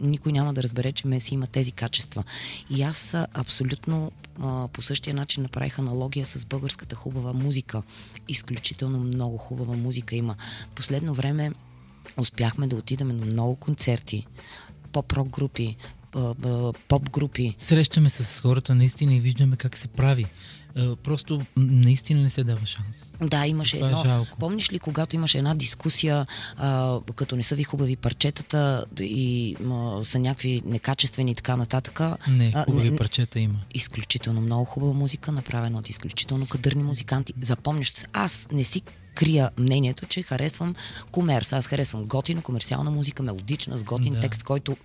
никой 0.00 0.32
няма 0.32 0.54
да 0.54 0.62
разбере, 0.62 0.92
че 0.92 1.06
Меси 1.06 1.34
има 1.34 1.46
тези 1.46 1.72
качества. 1.72 2.24
И 2.70 2.82
аз 2.82 3.14
абсолютно 3.34 4.12
по 4.72 4.82
същия 4.82 5.14
начин 5.14 5.42
направих 5.42 5.78
аналогия 5.78 6.26
с 6.26 6.44
българската 6.44 6.96
хубава 6.96 7.32
музика. 7.32 7.82
Изключително 8.28 8.98
много 8.98 9.36
хубава 9.38 9.76
музика 9.76 10.16
има. 10.16 10.36
Последно 10.74 11.14
време 11.14 11.52
успяхме 12.16 12.66
да 12.66 12.76
отидем 12.76 13.08
на 13.08 13.26
много 13.26 13.56
концерти, 13.56 14.26
поп-рок 14.92 15.28
групи, 15.28 15.76
поп 16.88 17.10
групи. 17.10 17.54
Срещаме 17.58 18.08
се 18.08 18.24
с 18.24 18.40
хората 18.40 18.74
наистина 18.74 19.14
и 19.14 19.20
виждаме 19.20 19.56
как 19.56 19.76
се 19.76 19.88
прави. 19.88 20.26
Е, 20.76 20.96
Просто 20.96 21.40
наистина 21.56 22.20
не 22.22 22.30
се 22.30 22.44
дава 22.44 22.66
шанс. 22.66 23.14
Да, 23.20 23.46
имаше 23.46 23.76
Това 23.76 23.86
е 23.86 23.90
едно. 23.90 24.04
жалко. 24.04 24.38
Помниш 24.38 24.72
ли, 24.72 24.78
когато 24.78 25.16
имаше 25.16 25.38
една 25.38 25.54
дискусия, 25.54 26.26
а, 26.56 26.98
като 27.14 27.36
не 27.36 27.42
са 27.42 27.54
ви 27.54 27.64
хубави 27.64 27.96
парчетата 27.96 28.84
и 29.00 29.56
а, 29.64 30.04
са 30.04 30.18
някакви 30.18 30.62
некачествени 30.64 31.30
и 31.30 31.34
така 31.34 31.56
нататък? 31.56 32.00
Не, 32.28 32.52
а, 32.54 32.64
хубави 32.64 32.96
парчета 32.96 33.40
има. 33.40 33.58
изключително 33.74 34.40
много 34.40 34.64
хубава 34.64 34.92
музика, 34.92 35.32
направена 35.32 35.78
от 35.78 35.88
изключително 35.90 36.46
кадърни 36.46 36.82
музиканти. 36.82 37.34
Запомняш 37.40 37.92
се, 37.92 38.06
аз 38.12 38.48
не 38.52 38.64
си 38.64 38.82
крия 39.16 39.50
мнението, 39.58 40.06
че 40.06 40.22
харесвам 40.22 40.74
комерс. 41.10 41.52
Аз 41.52 41.66
харесвам 41.66 42.04
готина, 42.04 42.42
комерциална 42.42 42.90
музика, 42.90 43.22
мелодична, 43.22 43.78
с 43.78 43.82
готин 43.82 44.12
Да. 44.12 44.20
текст, 44.20 44.42
който 44.42 44.76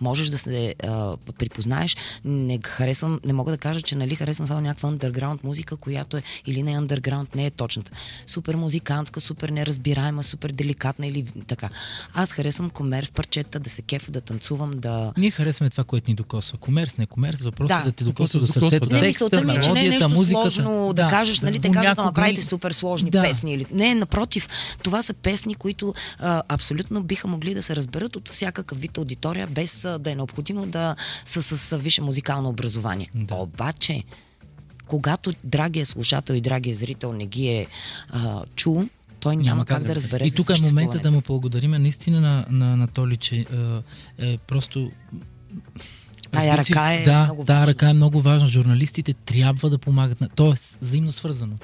можеш 0.00 0.28
да 0.28 0.38
се 0.38 0.74
а, 0.82 1.16
припознаеш. 1.38 1.96
Не 2.24 2.58
харесвам, 2.64 3.20
не 3.24 3.32
мога 3.32 3.50
да 3.50 3.58
кажа, 3.58 3.82
че 3.82 3.96
нали 3.96 4.14
харесвам 4.14 4.46
само 4.46 4.60
някаква 4.60 4.90
underground 4.90 5.44
музика, 5.44 5.76
която 5.76 6.16
е 6.16 6.22
или 6.46 6.62
не 6.62 6.70
underground, 6.72 7.36
не 7.36 7.46
е 7.46 7.50
точната. 7.50 7.92
Супер 8.26 8.54
музикантска, 8.54 9.20
супер 9.20 9.48
неразбираема, 9.48 10.22
супер 10.22 10.52
деликатна 10.52 11.06
или 11.06 11.24
така. 11.46 11.68
Аз 12.14 12.30
харесвам 12.30 12.70
комерс 12.70 13.10
парчета, 13.10 13.60
да 13.60 13.70
се 13.70 13.82
кефа, 13.82 14.10
да 14.10 14.20
танцувам, 14.20 14.70
да... 14.70 15.12
Ние 15.16 15.30
харесваме 15.30 15.70
това, 15.70 15.84
което 15.84 16.10
ни 16.10 16.14
докосва. 16.14 16.58
Комерс, 16.58 16.98
не 16.98 17.06
комерс, 17.06 17.40
въпросът 17.42 17.68
Да. 17.68 17.80
е 17.80 17.84
да 17.84 17.92
те 17.92 18.04
докосва 18.04 18.40
до 18.40 18.46
сърцето. 18.46 18.88
да. 18.88 18.94
Не, 18.94 19.00
Текста, 19.02 19.24
мисълта 19.24 19.42
ми 19.42 19.52
е, 19.52 19.60
че 19.60 19.68
не 19.68 19.80
е 19.80 19.82
мелодията, 19.82 20.04
нещо 20.04 20.18
музиката. 20.18 20.50
сложно 20.52 20.92
да, 20.92 21.08
кажеш, 21.08 21.40
нали, 21.40 21.54
те 21.54 21.68
казват 21.68 21.74
да 21.74 21.80
Понякога 21.82 22.04
направите 22.04 22.42
супер 22.42 22.72
сложни 22.72 23.10
Да. 23.10 23.22
песни. 23.22 23.53
Или... 23.54 23.66
Не, 23.70 23.94
напротив, 23.94 24.48
това 24.82 25.02
са 25.02 25.14
песни, 25.14 25.54
които 25.54 25.94
а, 26.18 26.42
абсолютно 26.48 27.02
биха 27.02 27.28
могли 27.28 27.54
да 27.54 27.62
се 27.62 27.76
разберат 27.76 28.16
от 28.16 28.28
всякакъв 28.28 28.80
вид 28.80 28.98
аудитория, 28.98 29.46
без 29.46 29.84
а, 29.84 29.98
да 29.98 30.10
е 30.10 30.14
необходимо 30.14 30.66
да 30.66 30.96
са 31.24 31.42
с, 31.42 31.78
висше 31.78 32.02
музикално 32.02 32.48
образование. 32.48 33.10
Да. 33.14 33.34
Обаче, 33.34 34.02
когато 34.86 35.32
драгия 35.44 35.86
слушател 35.86 36.34
и 36.34 36.40
драгия 36.40 36.76
зрител 36.76 37.12
не 37.12 37.26
ги 37.26 37.48
е 37.48 37.66
а, 38.10 38.42
чул, 38.56 38.88
той 39.20 39.36
няма, 39.36 39.64
как, 39.64 39.82
да 39.82 39.94
разбере 39.94 40.24
И 40.26 40.30
тук 40.30 40.50
е 40.50 40.60
момента 40.60 40.98
да 40.98 41.10
му 41.10 41.20
благодарим 41.20 41.70
наистина 41.70 42.20
на, 42.20 42.46
на 42.50 42.72
Анатолий, 42.72 43.16
че 43.16 43.36
е, 43.36 43.46
е 44.18 44.38
просто... 44.38 44.90
Тая 46.30 46.58
ръка 46.58 46.92
е 46.92 47.04
да, 47.04 47.24
много 47.24 47.44
важна. 47.44 47.66
ръка 47.66 47.90
е 47.90 47.92
много 47.92 48.20
важна. 48.20 48.48
Журналистите 48.48 49.12
трябва 49.12 49.70
да 49.70 49.78
помагат. 49.78 50.20
На... 50.20 50.28
То 50.28 50.56
с- 50.56 50.78
взаимно 50.80 51.12
свързано. 51.12 51.56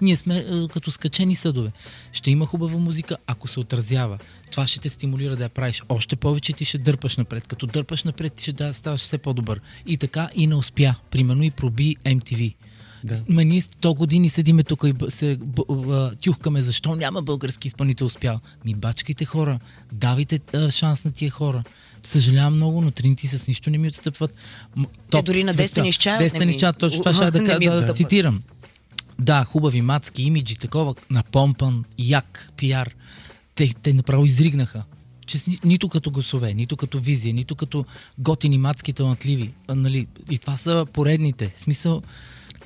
Ние 0.00 0.16
сме 0.16 0.36
е, 0.38 0.68
като 0.68 0.90
скачени 0.90 1.36
съдове. 1.36 1.72
Ще 2.12 2.30
има 2.30 2.46
хубава 2.46 2.78
музика, 2.78 3.16
ако 3.26 3.48
се 3.48 3.60
отразява. 3.60 4.18
Това 4.50 4.66
ще 4.66 4.80
те 4.80 4.88
стимулира 4.88 5.36
да 5.36 5.42
я 5.42 5.48
правиш. 5.48 5.82
Още 5.88 6.16
повече 6.16 6.52
ти 6.52 6.64
ще 6.64 6.78
дърпаш 6.78 7.16
напред. 7.16 7.46
Като 7.46 7.66
дърпаш 7.66 8.04
напред, 8.04 8.32
ти 8.32 8.42
ще 8.42 8.52
да 8.52 8.74
ставаш 8.74 9.00
все 9.00 9.18
по-добър. 9.18 9.60
И 9.86 9.96
така 9.96 10.28
и 10.34 10.46
не 10.46 10.54
успя. 10.54 10.94
Примерно 11.10 11.42
и 11.42 11.50
проби 11.50 11.96
MTV. 11.96 12.54
Да. 13.04 13.22
Ма 13.28 13.44
ние 13.44 13.60
100 13.60 13.96
години 13.96 14.28
седиме 14.28 14.62
тук 14.62 14.84
и 14.86 14.92
б- 14.92 15.10
се 15.10 15.36
б- 15.36 15.62
а, 15.90 16.14
тюхкаме, 16.16 16.62
защо 16.62 16.96
няма 16.96 17.22
български 17.22 17.68
изпълнител 17.68 18.06
успял. 18.06 18.40
Ми 18.64 18.74
бачкайте 18.74 19.24
хора, 19.24 19.58
давайте 19.92 20.40
а, 20.54 20.70
шанс 20.70 21.04
на 21.04 21.10
тия 21.12 21.30
хора. 21.30 21.62
Съжалявам 22.02 22.54
много, 22.56 22.80
но 22.80 22.90
тринити 22.90 23.26
с 23.28 23.46
нищо 23.48 23.70
не 23.70 23.78
ми 23.78 23.88
отстъпват. 23.88 24.34
М- 24.76 24.86
Те 25.10 25.22
дори 25.22 25.44
на 25.44 25.52
не 25.52 25.58
Destiny's 25.58 25.84
ми- 26.46 26.54
Child, 26.54 26.78
точно 26.78 26.98
това 26.98 27.14
ще 27.14 27.30
да, 27.30 27.58
да, 27.60 27.86
да 27.86 27.92
цитирам. 27.92 28.42
Да, 29.20 29.44
хубави 29.44 29.80
мацки, 29.80 30.22
имиджи, 30.22 30.56
такова, 30.56 30.94
напомпан, 31.10 31.84
як, 31.98 32.52
пиар. 32.56 32.94
Те, 33.54 33.70
те 33.82 33.92
направо 33.92 34.24
изригнаха. 34.24 34.82
Че 35.26 35.38
ни, 35.48 35.58
нито 35.64 35.88
като 35.88 36.10
гласове, 36.10 36.54
нито 36.54 36.76
като 36.76 36.98
визия, 36.98 37.34
нито 37.34 37.54
като 37.54 37.84
готини 38.18 38.58
мацки 38.58 38.92
талантливи. 38.92 39.50
А, 39.68 39.74
нали, 39.74 40.06
и 40.30 40.38
това 40.38 40.56
са 40.56 40.86
поредните. 40.92 41.52
В 41.54 41.60
смисъл, 41.60 42.02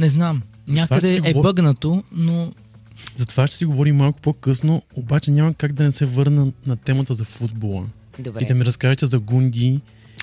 не 0.01 0.09
знам. 0.09 0.43
Някъде 0.69 1.17
е 1.17 1.21
говор- 1.21 1.43
бъгнато, 1.43 2.05
но 2.13 2.53
За 3.17 3.27
това 3.27 3.47
ще 3.47 3.57
си 3.57 3.65
говорим 3.65 3.97
малко 3.97 4.21
по-късно, 4.21 4.83
обаче 4.95 5.31
няма 5.31 5.55
как 5.55 5.73
да 5.73 5.83
не 5.83 5.93
се 5.93 6.07
върна 6.07 6.53
на 6.67 6.77
темата 6.77 7.15
за 7.15 7.25
футбола. 7.25 7.87
Добре. 8.19 8.41
И 8.43 8.47
да 8.47 8.55
ми 8.55 8.65
разкажете 8.65 9.07
за 9.07 9.19
Гунди 9.19 9.81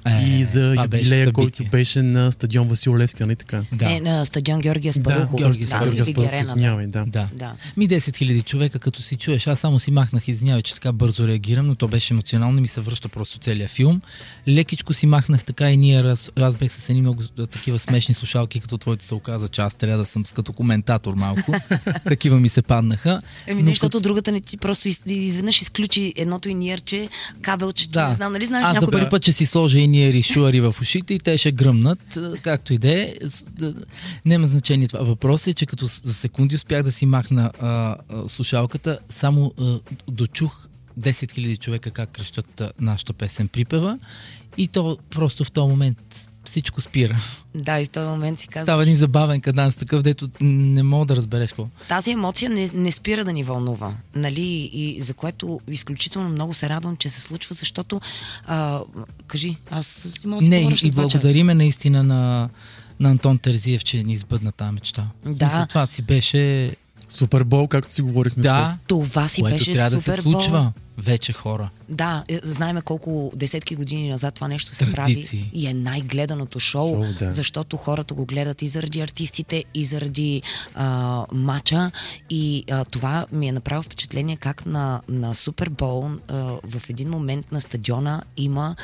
Е, 0.10 0.24
и 0.24 0.46
за 0.46 0.76
юбилея, 0.84 1.34
който 1.34 1.64
беше 1.64 2.02
на 2.02 2.32
стадион 2.32 2.68
Васил 2.68 2.98
Левски, 2.98 3.24
нали 3.24 3.36
така? 3.36 3.62
Да. 3.72 3.92
Е, 3.92 4.00
на 4.00 4.26
стадион 4.26 4.60
Георгия 4.60 4.94
Спарухов. 4.94 5.20
Да, 5.20 5.28
Спарухов, 5.28 5.40
Георги 5.40 5.66
Георги 5.96 6.12
Спарухов, 6.12 6.32
да. 6.32 6.38
извинявай, 6.38 6.88
да. 6.88 7.06
Да. 7.08 7.28
Да. 7.34 7.54
Ми 7.78 7.88
10 7.88 7.98
000 7.98 8.44
човека, 8.44 8.80
като 8.80 9.02
си 9.02 9.16
чуеш. 9.16 9.48
Аз 9.48 9.60
само 9.60 9.80
си 9.80 9.92
махнах, 9.92 10.28
извинявай, 10.28 10.62
че 10.62 10.74
така 10.74 10.92
бързо 10.92 11.28
реагирам, 11.28 11.68
но 11.68 11.76
то 11.76 11.88
беше 11.88 12.14
емоционално 12.14 12.58
и 12.58 12.62
ми 12.62 12.68
се 12.68 12.82
връща 12.82 13.10
просто 13.10 13.38
целият 13.38 13.72
филм. 13.72 14.02
Лекичко 14.48 14.94
си 14.94 15.06
махнах 15.06 15.44
така 15.44 15.72
и 15.72 15.78
ние, 15.78 16.04
раз... 16.04 16.32
аз 16.36 16.56
бех 16.56 16.72
с 16.72 16.90
едни 16.90 17.02
много 17.02 17.24
такива 17.52 17.80
смешни 17.80 18.14
слушалки, 18.14 18.60
като 18.60 18.78
твоите 18.78 19.06
се 19.06 19.16
оказа, 19.16 19.48
че 19.48 19.62
аз 19.62 19.74
трябва 19.74 19.98
да 19.98 20.06
съм 20.06 20.26
с 20.26 20.32
като 20.32 20.54
коментатор 20.54 21.14
малко. 21.14 21.54
такива 22.04 22.40
ми 22.40 22.50
се 22.50 22.62
паднаха. 22.62 23.22
Еми, 23.48 23.62
Но 23.62 23.66
не, 23.66 23.72
защото 23.72 24.00
другата 24.00 24.32
не 24.32 24.40
ти 24.40 24.58
просто 24.58 24.88
из, 24.88 25.00
изведнъж 25.06 25.62
изключи 25.62 26.14
едното 26.16 26.50
иниерче, 26.50 27.10
кабелчето, 27.42 27.92
Да. 27.92 28.10
не 28.10 28.16
знам, 28.16 28.34
нали 28.34 28.46
знаеш 28.46 28.64
Аз 28.64 28.70
за 28.70 28.82
някой 28.82 28.92
първи 28.92 29.10
път 29.10 29.22
ще 29.22 29.32
си 29.32 29.46
сложа 29.46 29.80
и 29.80 29.88
ние 29.98 30.14
ришуари 30.14 30.62
в 30.62 30.76
ушите 30.82 31.14
и 31.14 31.20
те 31.20 31.38
ще 31.38 31.52
гръмнат, 31.52 32.18
а, 32.18 32.34
както 32.42 32.74
и 32.74 32.78
да 32.78 33.02
е. 33.02 33.14
Няма 34.26 34.48
значение 34.48 34.88
това. 34.88 35.04
Въпросът 35.04 35.48
е, 35.48 35.54
че 35.54 35.66
като 35.66 35.86
за 35.86 36.14
секунди 36.14 36.56
успях 36.56 36.84
да 36.84 36.92
си 36.92 37.06
махна 37.06 37.52
а, 37.60 37.68
а, 38.10 38.30
слушалката, 38.30 39.00
само 39.10 39.54
а, 39.60 39.80
дочух 40.08 40.68
10 41.00 41.12
000 41.12 41.60
човека 41.60 41.92
как 41.92 42.10
крещат 42.12 42.62
нашата 42.80 43.14
песен 43.14 43.48
припева 43.48 44.00
и 44.58 44.68
то 44.68 44.98
просто 45.10 45.44
в 45.44 45.52
този 45.52 45.70
момент 45.70 46.27
всичко 46.48 46.82
спира. 46.82 47.18
Да, 47.56 47.80
и 47.80 47.86
в 47.86 47.90
този 47.90 48.10
момент 48.10 48.40
си 48.40 48.48
казваш, 48.48 48.66
Става 48.66 48.84
един 48.84 48.96
забавен 48.96 49.42
каданс, 49.42 49.76
такъв, 49.76 50.02
дето 50.02 50.30
не 50.42 50.84
мога 50.84 51.06
да 51.06 51.16
разбереш 51.16 51.50
какво. 51.52 51.68
тази 51.88 52.12
емоция 52.12 52.50
не, 52.50 52.70
не 52.74 52.92
спира 52.92 53.26
да 53.26 53.34
ни 53.34 53.44
вълнува, 53.44 53.94
нали, 54.16 54.70
и 54.74 55.02
за 55.02 55.14
което 55.14 55.60
изключително 55.68 56.30
много 56.30 56.54
се 56.54 56.70
радвам, 56.70 56.98
че 56.98 57.10
се 57.10 57.22
случва, 57.22 57.56
защото, 57.60 58.02
а, 58.48 58.82
кажи, 59.28 59.58
аз 59.72 59.86
си 60.20 60.28
мога 60.28 60.42
да 60.42 60.48
Не, 60.48 60.58
и, 60.58 60.76
и 60.84 60.92
благодариме 60.92 61.54
наистина 61.54 62.04
на, 62.04 62.50
на 63.00 63.10
Антон 63.10 63.38
Терзиев, 63.40 63.84
че 63.84 64.04
ни 64.04 64.14
избъдна 64.14 64.52
тази 64.52 64.72
мечта. 64.72 65.08
Да. 65.26 65.34
смисъл, 65.34 65.66
това 65.66 65.88
си 65.88 66.02
беше 66.02 66.76
Супербол, 67.10 67.68
както 67.68 67.94
си 67.94 68.02
говорихме. 68.02 68.44
Да, 68.44 68.78
Това 68.88 69.28
си 69.28 69.42
което 69.42 69.58
беше 69.58 69.72
трябва 69.72 69.90
да 69.90 70.02
се 70.02 70.12
Супербол. 70.12 70.32
случва 70.34 70.72
вече 70.98 71.34
хора. 71.34 71.70
Да, 71.90 72.24
е, 72.28 72.40
знаеме 72.44 72.82
колко 72.82 73.32
десетки 73.36 73.76
години 73.76 74.10
назад 74.10 74.36
това 74.36 74.48
нещо 74.48 74.76
се 74.76 74.86
Традиции. 74.92 75.40
прави 75.40 75.50
и 75.54 75.68
е 75.68 75.74
най-гледаното 75.74 76.60
шоу, 76.60 77.04
Шоу, 77.04 77.14
да. 77.20 77.32
защото 77.32 77.78
хората 77.78 78.14
го 78.14 78.26
гледат 78.26 78.62
и 78.62 78.68
заради 78.68 79.02
артистите, 79.02 79.64
и 79.74 79.86
заради 79.86 80.42
а, 80.76 81.26
матча. 81.32 81.92
И 82.30 82.64
а, 82.72 82.86
това 82.86 83.26
ми 83.32 83.48
е 83.48 83.52
направило 83.52 83.84
впечатление 83.84 84.36
как 84.36 84.66
на, 84.66 85.02
на 85.10 85.36
Супербол 85.36 86.10
а, 86.28 86.34
в 86.64 86.90
един 86.90 87.10
момент 87.10 87.52
на 87.52 87.62
стадиона 87.62 88.24
има 88.38 88.76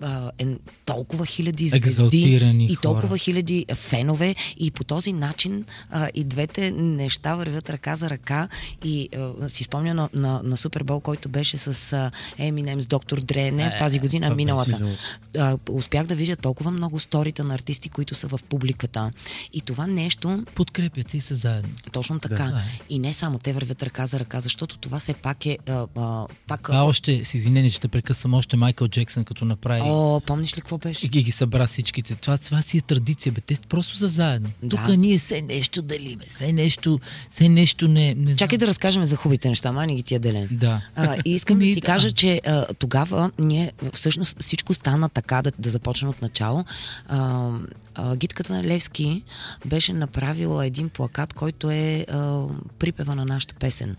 а, 0.00 0.30
е, 0.38 0.46
толкова 0.84 1.26
хиляди 1.26 1.68
звезди 1.68 2.40
и 2.58 2.74
хора. 2.74 2.80
толкова 2.82 3.18
хиляди 3.18 3.66
фенове 3.74 4.34
и 4.58 4.70
по 4.70 4.84
този 4.84 5.12
начин 5.12 5.64
а, 5.90 6.08
и 6.14 6.24
двете 6.24 6.70
неща 6.70 7.34
вървят 7.34 7.70
ръка 7.70 7.96
за 7.96 8.10
ръка 8.10 8.48
и 8.84 9.08
а, 9.16 9.48
си 9.48 9.64
спомня 9.64 9.94
на, 9.94 10.08
на, 10.14 10.40
на 10.44 10.56
Супербол, 10.56 11.00
който 11.00 11.28
беше 11.28 11.57
с 11.58 11.92
а, 11.92 12.10
Eminem, 12.38 12.80
с 12.80 12.86
Доктор 12.86 13.20
Дре, 13.20 13.50
не 13.50 13.64
Е, 13.64 13.78
тази 13.78 13.98
година, 13.98 14.26
а 14.26 14.28
това 14.28 14.36
миналата. 14.36 14.78
беше. 14.78 14.96
А, 15.38 15.58
успях 15.70 16.06
да 16.06 16.14
видя 16.14 16.36
толкова 16.36 16.70
много 16.70 16.98
сторита 17.00 17.44
на 17.44 17.54
артисти, 17.54 17.88
които 17.88 18.14
са 18.14 18.28
в 18.28 18.40
публиката. 18.48 19.10
И 19.52 19.60
това 19.60 19.86
нещо, 19.86 20.44
Подкрепят 20.54 21.10
се 21.10 21.16
и 21.16 21.20
са 21.20 21.34
заедно. 21.34 21.70
точно 21.92 22.20
така. 22.20 22.44
Да. 22.44 22.62
И 22.90 22.98
не 22.98 23.12
само 23.12 23.38
те 23.38 23.52
вървят 23.52 23.82
ръка 23.82 24.06
за 24.06 24.20
ръка, 24.20 24.40
защото 24.40 24.78
това 24.78 24.98
все 24.98 25.14
пак 25.14 25.46
е 25.46 25.58
а, 25.68 25.86
а, 25.96 26.26
пак... 26.46 26.62
Това 26.62 26.84
още, 26.84 27.24
с 27.24 27.34
извинение, 27.34 27.70
че 27.70 27.80
те 27.80 27.88
прекъсвам, 27.88 28.34
още 28.34 28.56
Майкъл 28.56 28.88
Джексън, 28.88 29.24
като 29.24 29.44
направи 29.44 29.82
О, 29.84 30.20
помниш 30.20 30.56
ли 30.56 30.60
какво 30.60 30.78
беше? 30.78 31.06
и 31.06 31.08
ги, 31.08 31.22
ги 31.22 31.32
събра 31.32 31.66
всичките. 31.66 32.14
Това, 32.14 32.38
това 32.38 32.62
си 32.62 32.78
е 32.78 32.80
традиция, 32.80 33.32
бе. 33.32 33.40
Те 33.40 33.56
просто 33.68 33.96
са 33.96 34.08
заедно. 34.08 34.50
Да. 34.62 34.76
Тук 34.76 34.96
ние 34.96 35.18
все 35.18 35.42
нещо 35.42 35.82
делиме, 35.82 36.22
все 36.28 36.52
нещо, 36.52 37.00
все 37.30 37.48
нещо 37.48 37.88
не, 37.88 38.14
не 38.14 38.36
Чакай 38.36 38.48
знам. 38.48 38.58
да 38.58 38.66
разкажем 38.66 39.04
за 39.04 39.16
хубавите 39.16 39.48
неща, 39.48 39.72
мани 39.72 39.96
ги 39.96 40.02
тия 40.02 40.20
делен. 40.20 40.48
Да. 40.50 40.80
А, 40.96 41.16
и 41.24 41.38
искам 41.48 41.58
да 41.58 41.64
Ами, 41.64 41.74
ти 41.74 41.80
да. 41.80 41.86
кажа, 41.86 42.10
че 42.12 42.40
а, 42.46 42.74
тогава 42.74 43.30
ние 43.38 43.72
всъщност 43.92 44.42
всичко 44.42 44.74
стана 44.74 45.08
така 45.08 45.42
да, 45.42 45.52
да 45.58 45.70
започне 45.70 46.08
от 46.08 46.22
начало. 46.22 46.64
А, 47.08 47.50
а, 47.94 48.16
гидката 48.16 48.52
на 48.52 48.64
Левски 48.64 49.22
беше 49.66 49.92
направила 49.92 50.66
един 50.66 50.88
плакат, 50.88 51.34
който 51.34 51.70
е 51.70 52.06
а, 52.10 52.44
припева 52.78 53.14
на 53.14 53.24
нашата 53.24 53.54
песен. 53.54 53.96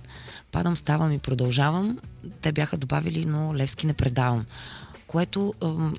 Падам, 0.52 0.78
ставам 0.78 1.12
и 1.12 1.20
продължавам. 1.20 2.00
Те 2.42 2.52
бяха 2.52 2.78
добавили, 2.78 3.26
но 3.26 3.56
Левски 3.56 3.88
не 3.88 3.94
предавам. 3.94 4.46
Което 5.10 5.54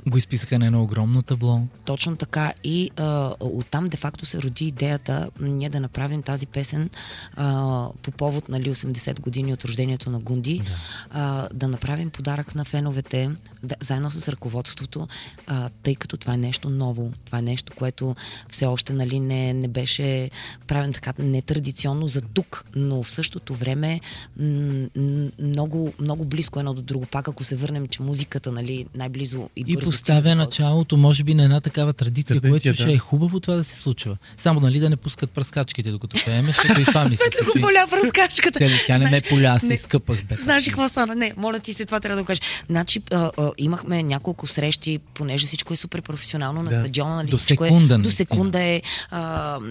Го 0.06 0.18
изписаха 0.18 0.58
на 0.58 0.66
едно 0.66 0.82
огромно 0.82 1.22
табло. 1.22 1.60
точно 1.84 2.16
така. 2.16 2.52
И 2.64 2.90
а, 2.96 3.34
оттам 3.40 3.88
де-факто 3.88 4.26
се 4.26 4.42
роди 4.42 4.64
идеята 4.66 5.30
ние 5.40 5.68
да 5.68 5.80
направим 5.80 6.22
тази 6.22 6.46
песен 6.46 6.90
а, 7.36 7.86
по 8.02 8.10
повод 8.10 8.48
нали, 8.48 8.74
80 8.74 9.20
години 9.20 9.52
от 9.52 9.64
рождението 9.64 10.10
на 10.10 10.18
Гунди. 10.18 10.58
Да, 10.58 10.64
а, 11.10 11.48
да 11.54 11.68
направим 11.68 12.10
подарък 12.10 12.54
на 12.54 12.64
феновете, 12.64 13.30
да, 13.62 13.74
заедно 13.80 14.10
с 14.10 14.28
ръководството, 14.28 15.08
а, 15.46 15.68
тъй 15.82 15.94
като 15.94 16.16
това 16.16 16.34
е 16.34 16.38
нещо 16.38 16.70
ново. 16.70 17.12
Това 17.24 17.38
е 17.38 17.42
нещо, 17.42 17.72
което 17.76 18.16
все 18.48 18.66
още 18.66 18.92
нали, 18.92 19.20
не, 19.20 19.52
не 19.52 19.68
беше 19.68 20.30
правен 20.66 20.92
така 20.92 21.12
нетрадиционно 21.18 22.08
за 22.08 22.20
тук, 22.20 22.64
но 22.76 23.02
в 23.02 23.10
същото 23.10 23.54
време 23.54 24.00
м- 24.36 24.86
м- 24.96 25.28
много, 25.40 25.92
много 26.00 26.24
близко 26.24 26.58
едно 26.58 26.74
до 26.74 26.82
друго. 26.82 27.06
Пак 27.06 27.28
ако 27.28 27.44
се 27.44 27.56
върнем, 27.56 27.88
че 27.88 28.02
музиката 28.02 28.52
нали, 28.52 28.86
най-близо 29.00 29.48
и, 29.56 29.64
И 29.66 29.74
бързо 29.74 29.86
поставя 29.86 30.20
стига 30.20 30.30
до- 30.30 30.34
началото, 30.36 30.96
може 30.96 31.24
би, 31.24 31.34
на 31.34 31.44
една 31.44 31.60
такава 31.60 31.92
традиция, 31.92 32.40
Традиция, 32.40 32.50
което 32.72 32.76
да. 32.76 32.82
ще 32.82 32.92
е 32.92 32.98
хубаво 32.98 33.40
това 33.40 33.54
да 33.54 33.64
се 33.64 33.78
случва. 33.78 34.16
Само 34.36 34.60
нали 34.60 34.78
да 34.80 34.90
не 34.90 34.96
пускат 34.96 35.30
пръскачките, 35.30 35.90
докато 35.90 36.16
пееме, 36.24 36.46
защото 36.48 36.80
и 36.80 36.84
това 36.84 37.04
ми 37.04 37.16
се 37.16 37.22
го 37.46 37.60
поля 37.60 37.86
в 37.88 37.92
разкачката. 37.94 38.58
Тя, 38.58 38.68
тя 38.86 38.98
не 38.98 39.10
ме 39.10 39.20
поля, 39.22 39.46
аз 39.46 39.62
не- 39.62 39.74
изкъпах. 39.74 40.24
Бе. 40.24 40.34
Знаеш 40.36 40.66
какво 40.66 40.88
стана? 40.88 41.14
Не, 41.14 41.32
моля 41.36 41.58
ти 41.58 41.74
се, 41.74 41.84
това 41.84 42.00
трябва 42.00 42.16
да 42.16 42.22
го 42.22 42.26
кажеш. 42.26 42.42
Значи, 42.66 43.02
а, 43.10 43.30
а, 43.38 43.50
имахме 43.58 44.02
няколко 44.02 44.46
срещи, 44.46 44.98
понеже 45.14 45.46
всичко 45.46 45.72
е 45.72 45.76
супер 45.76 46.02
професионално 46.02 46.62
на 46.62 46.70
Да. 46.70 46.76
стадиона, 46.76 47.16
нали? 47.16 47.28
До 47.28 47.38
всичко 47.38 47.64
секунда, 47.64 47.94
е, 47.94 47.98
до 47.98 48.10
секунда 48.10 48.60
е 48.60 48.82
а, 49.10 49.20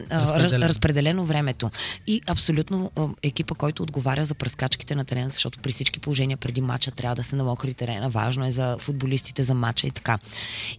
а, 0.10 0.20
Разпределено. 0.22 0.70
разпределено. 0.70 1.20
времето. 1.20 1.72
И 2.08 2.22
абсолютно 2.28 2.92
а, 2.96 3.06
екипа, 3.24 3.56
който 3.56 3.84
отговаря 3.84 4.26
за 4.26 4.34
пръскачките 4.34 4.96
на 4.96 5.06
терена, 5.06 5.30
защото 5.30 5.60
при 5.60 5.72
всички 5.72 6.00
положения 6.00 6.38
преди 6.38 6.62
матча 6.62 6.92
трябва 6.92 7.16
да 7.16 7.24
се 7.24 7.36
на 7.36 7.44
мокри 7.44 7.74
терена. 7.74 8.10
Важно 8.10 8.46
е 8.46 8.52
за 8.52 8.78
футболистите, 9.20 9.44
за 9.44 9.54
матча 9.54 9.88
и 9.88 9.92
така. 9.92 10.20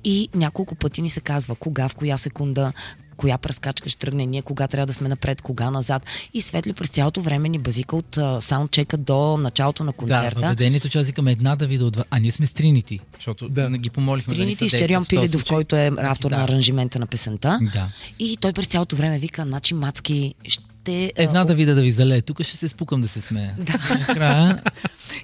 И 0.05 0.29
няколко 0.35 0.75
пъти 0.75 1.03
ни 1.03 1.11
се 1.11 1.21
казва 1.21 1.55
кога, 1.55 1.89
в 1.89 1.95
коя 1.95 2.17
секунда, 2.19 2.73
коя 3.17 3.39
пръскачка 3.39 3.89
ще 3.89 3.99
тръгне 3.99 4.27
ние, 4.27 4.43
кога 4.43 4.67
трябва 4.67 4.87
да 4.87 4.93
сме 4.93 5.09
напред, 5.09 5.43
кога 5.43 5.71
назад. 5.71 6.03
И 6.35 6.41
Светли 6.41 6.73
през 6.73 6.89
цялото 6.89 7.21
време 7.21 7.49
ни 7.49 7.59
базика 7.59 7.97
от 7.97 8.17
а, 8.17 8.41
саундчека 8.41 8.97
до 8.97 9.37
началото 9.37 9.85
на 9.85 9.91
Да, 9.91 9.97
концерта. 9.97 10.41
въведението, 10.41 10.89
че 10.89 10.99
аз 10.99 11.07
викам 11.07 11.29
една 11.29 11.57
да 11.57 11.67
вида 11.67 11.85
от 11.85 11.93
два. 11.93 12.05
А 12.11 12.19
ние 12.19 12.33
сме 12.33 12.47
с 12.47 12.51
Тринити, 12.51 13.01
защото 13.15 13.49
Да. 13.49 13.69
да. 13.69 13.79
ги 13.79 13.91
помолихме 13.91 14.35
Трините 14.35 14.59
да 14.59 14.65
и 14.65 14.69
Щерион 14.69 15.05
Пилидов, 15.07 15.45
който 15.45 15.77
е 15.77 15.91
автор 15.99 16.31
Да. 16.31 16.37
на 16.37 16.45
аранжимента 16.45 16.99
на 16.99 17.07
песента. 17.07 17.59
Да. 17.75 17.89
И 18.19 18.37
той 18.37 18.53
през 18.53 18.67
цялото 18.67 18.97
време 18.97 19.19
вика, 19.19 19.43
значи 19.43 19.75
Мацки 19.75 20.35
ще... 20.45 21.13
а, 21.19 21.23
Една 21.23 21.45
да 21.45 21.55
видя 21.55 21.75
да 21.75 21.83
ви 21.83 21.91
залее. 21.91 22.23
Тук 22.23 22.43
ще 22.43 22.57
се 22.57 22.69
спукам 22.69 23.03
да 23.03 23.09
се 23.09 23.21
смея. 23.21 23.55
Да. 23.59 23.79
Накрая, 23.99 24.63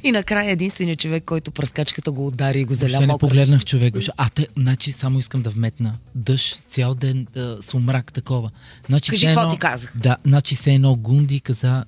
И 0.06 0.12
накрая 0.12 0.50
единственият 0.50 0.98
човек, 0.98 1.24
който 1.24 1.50
пръскачката 1.50 2.12
го 2.12 2.26
удари 2.26 2.60
и 2.60 2.64
го 2.64 2.74
заля 2.74 2.88
въобще 2.88 3.06
не 3.06 3.18
погледнах 3.18 3.64
човек. 3.64 3.94
Беше, 3.94 4.10
а 4.16 4.28
те, 4.28 4.48
значи 4.56 4.92
само 4.92 5.18
искам 5.18 5.42
да 5.42 5.50
вметна. 5.50 5.94
Дъжд, 6.14 6.66
цял 6.68 6.94
ден, 6.94 7.26
а, 7.36 7.56
сумрак 7.62 8.12
такова. 8.12 8.50
Значи, 8.86 9.10
Кажи 9.10 9.26
какво 9.26 9.50
ти 9.50 9.58
казах. 9.58 9.92
Да, 9.96 10.16
значи 10.26 10.54
се 10.56 10.74
едно 10.74 10.96
Гунди 10.96 11.40
каза, 11.40 11.84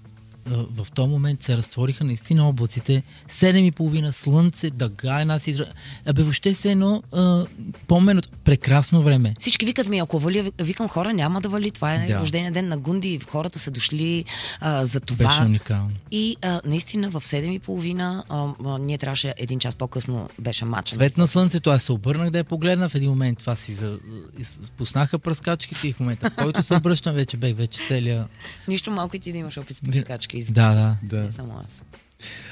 в 0.50 0.86
този 0.94 1.08
момент 1.08 1.42
се 1.42 1.56
разтвориха 1.56 2.04
наистина 2.04 2.48
облаците, 2.48 3.02
7,5 3.30 4.10
слънце, 4.10 4.70
дъга 4.70 5.20
една 5.20 5.38
си. 5.38 5.58
Абе, 6.06 6.22
въобще 6.22 6.54
се 6.54 6.70
едно 6.70 7.02
а, 7.12 7.44
помен 7.86 8.18
от 8.18 8.28
прекрасно 8.44 9.02
време. 9.02 9.34
Всички 9.38 9.66
викат 9.66 9.88
ми, 9.88 9.98
ако 9.98 10.18
вали, 10.18 10.52
викам 10.60 10.88
хора, 10.88 11.12
няма 11.12 11.40
да 11.40 11.48
вали. 11.48 11.70
Това 11.70 11.94
е 11.94 12.06
Да. 12.06 12.20
рождения 12.20 12.52
ден 12.52 12.68
на 12.68 12.76
Гунди. 12.78 13.20
Хората 13.28 13.58
са 13.58 13.70
дошли 13.70 14.24
а, 14.60 14.84
за 14.84 15.00
това. 15.00 15.26
Беше 15.28 15.42
уникално. 15.42 15.90
И 16.10 16.36
а, 16.42 16.60
наистина 16.64 17.10
в 17.10 17.20
7.30 17.20 18.22
а, 18.28 18.54
а, 18.64 18.78
ние 18.78 18.98
трябваше 18.98 19.34
един 19.36 19.58
час 19.58 19.74
по-късно 19.74 20.28
беше 20.38 20.64
матч. 20.64 20.90
Цвет 20.90 21.16
на 21.16 21.26
слънцето, 21.26 21.70
аз 21.70 21.82
се 21.82 21.92
обърнах 21.92 22.30
да 22.30 22.38
я 22.38 22.44
погледна 22.44 22.88
в 22.88 22.94
един 22.94 23.10
момент. 23.10 23.38
Това 23.38 23.54
си 23.54 23.74
за... 23.74 23.98
спуснаха 24.42 25.18
пръскачките 25.18 25.88
и 25.88 25.92
в 25.92 26.00
момента, 26.00 26.30
в 26.30 26.34
който 26.34 26.62
се 26.62 26.74
обръщам, 26.74 27.14
вече 27.14 27.36
бех 27.36 27.56
вече 27.56 27.80
целия... 27.88 28.28
Нищо 28.68 28.90
малко 28.90 29.16
и 29.16 29.18
ти 29.18 29.32
да 29.32 29.38
имаш 29.38 29.58
опит 29.58 29.76
с 29.76 29.80
пръскачки. 29.80 30.37
Извини. 30.38 30.54
Да, 30.54 30.74
да. 30.74 30.96
Да. 31.02 31.22
Не 31.24 31.32
само 31.32 31.60
аз. 31.64 31.82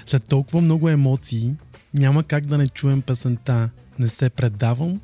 След 0.07 0.29
толкова 0.29 0.61
много 0.61 0.89
емоции, 0.89 1.55
няма 1.95 2.23
как 2.23 2.47
да 2.47 2.59
не 2.59 2.69
чуем 2.69 3.03
песента 3.03 3.71
Не 3.99 4.09
се 4.09 4.31
предавам, 4.31 5.01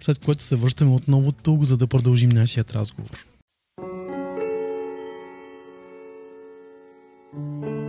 след 0.00 0.18
което 0.18 0.42
се 0.42 0.56
връщаме 0.56 0.90
отново 0.90 1.32
тук, 1.32 1.64
за 1.64 1.76
да 1.76 1.86
продължим 1.86 2.28
нашият 2.28 2.74
разговор. 2.74 3.26
часовникът 7.36 7.85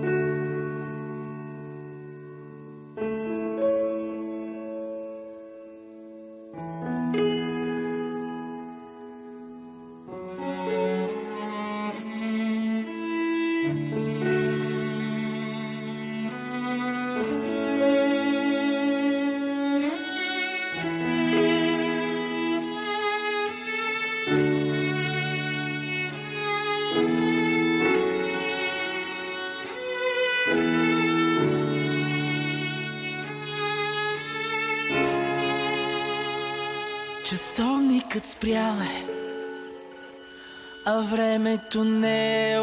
Времето 41.01 41.83
не 41.83 42.51
е 42.51 42.59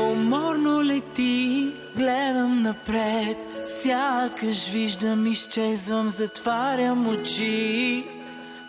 лети. 0.85 1.73
Гледам 1.97 2.63
напред. 2.63 3.37
Сякаш 3.83 4.69
виждам, 4.69 5.27
изчезвам, 5.27 6.11
затварям 6.11 7.09
очи. 7.09 8.05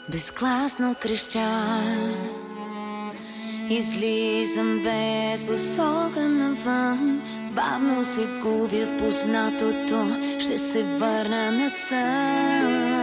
Безгласно 0.09 0.95
крещя 1.01 1.81
Излизам 3.69 4.83
без 4.83 5.47
посока 5.47 6.21
навън. 6.21 7.21
Бавно 7.51 8.05
се 8.05 8.27
губя 8.41 8.85
в 8.85 8.97
познатото. 8.97 10.07
Ще 10.39 10.57
се 10.57 10.83
върна 10.83 11.51
на 11.51 11.69
сън 11.69 12.94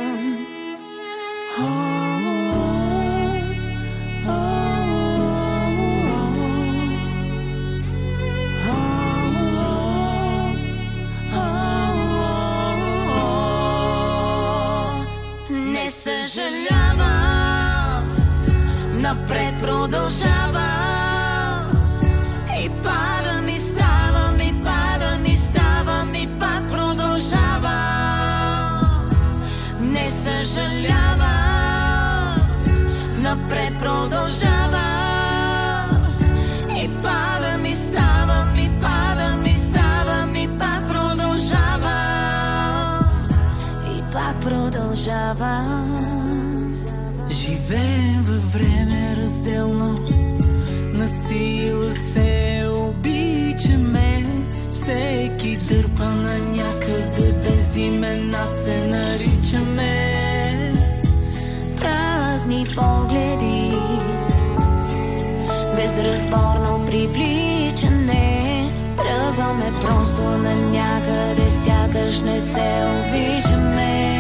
Напред 19.13 19.55
продължавам 19.63 20.63
И 22.65 22.69
падам 22.69 23.49
и 23.49 23.59
ставам 23.59 24.41
и 24.41 24.65
падам 24.65 25.27
и 25.27 25.37
ставам 25.37 26.15
и 26.15 26.29
пак 26.41 26.69
продължавам 26.71 27.71
Не 29.81 30.11
съжалявам 30.11 31.31
Напред 33.19 33.79
продължавам 33.79 34.81
И 36.83 36.89
падам 37.03 37.65
и 37.65 37.75
ставам 37.75 38.57
и 38.57 38.71
падам 38.81 39.47
и 39.47 39.55
ставам 39.55 40.37
и 40.37 40.59
пак 40.59 40.87
продължавам 40.87 42.25
И 43.97 44.03
пак 44.13 44.41
продължавам 44.41 46.03
Живеем 47.31 48.02
безразборно 65.93 66.87
привличане. 66.87 68.69
Тръгваме 68.97 69.73
просто 69.81 70.23
на 70.23 70.55
някъде, 70.55 71.51
сякаш 71.51 72.21
не 72.21 72.41
се 72.41 72.85
обичаме. 73.01 74.12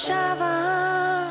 Продължавам. 0.00 1.28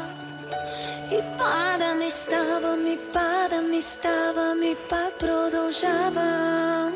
И 1.12 1.22
падам 1.38 2.02
и 2.02 2.12
ставам, 2.12 2.88
и 2.88 2.98
падам 3.14 3.74
и 3.74 3.82
ставам, 3.82 4.64
и 4.64 4.76
пак 4.90 5.20
продължавам. 5.20 6.94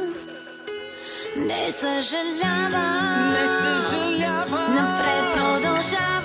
Не 1.36 1.72
съжалявам, 1.72 3.34
Не 3.34 3.48
съжалявам 3.64 4.76
напред 4.76 5.34
продължавам. 5.34 6.23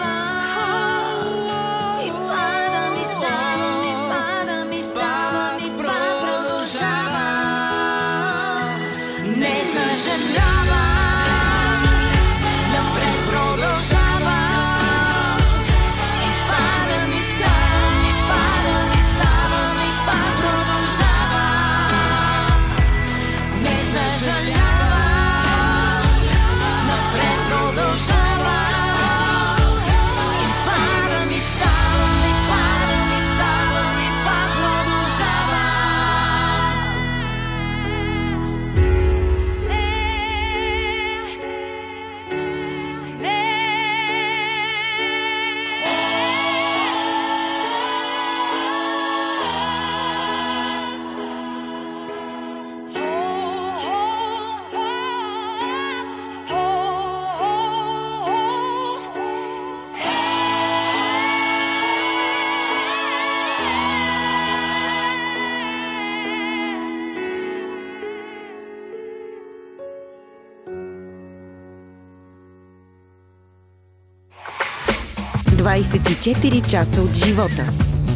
24 76.20 76.60
часа 76.60 77.02
от 77.02 77.14
живота. 77.14 77.64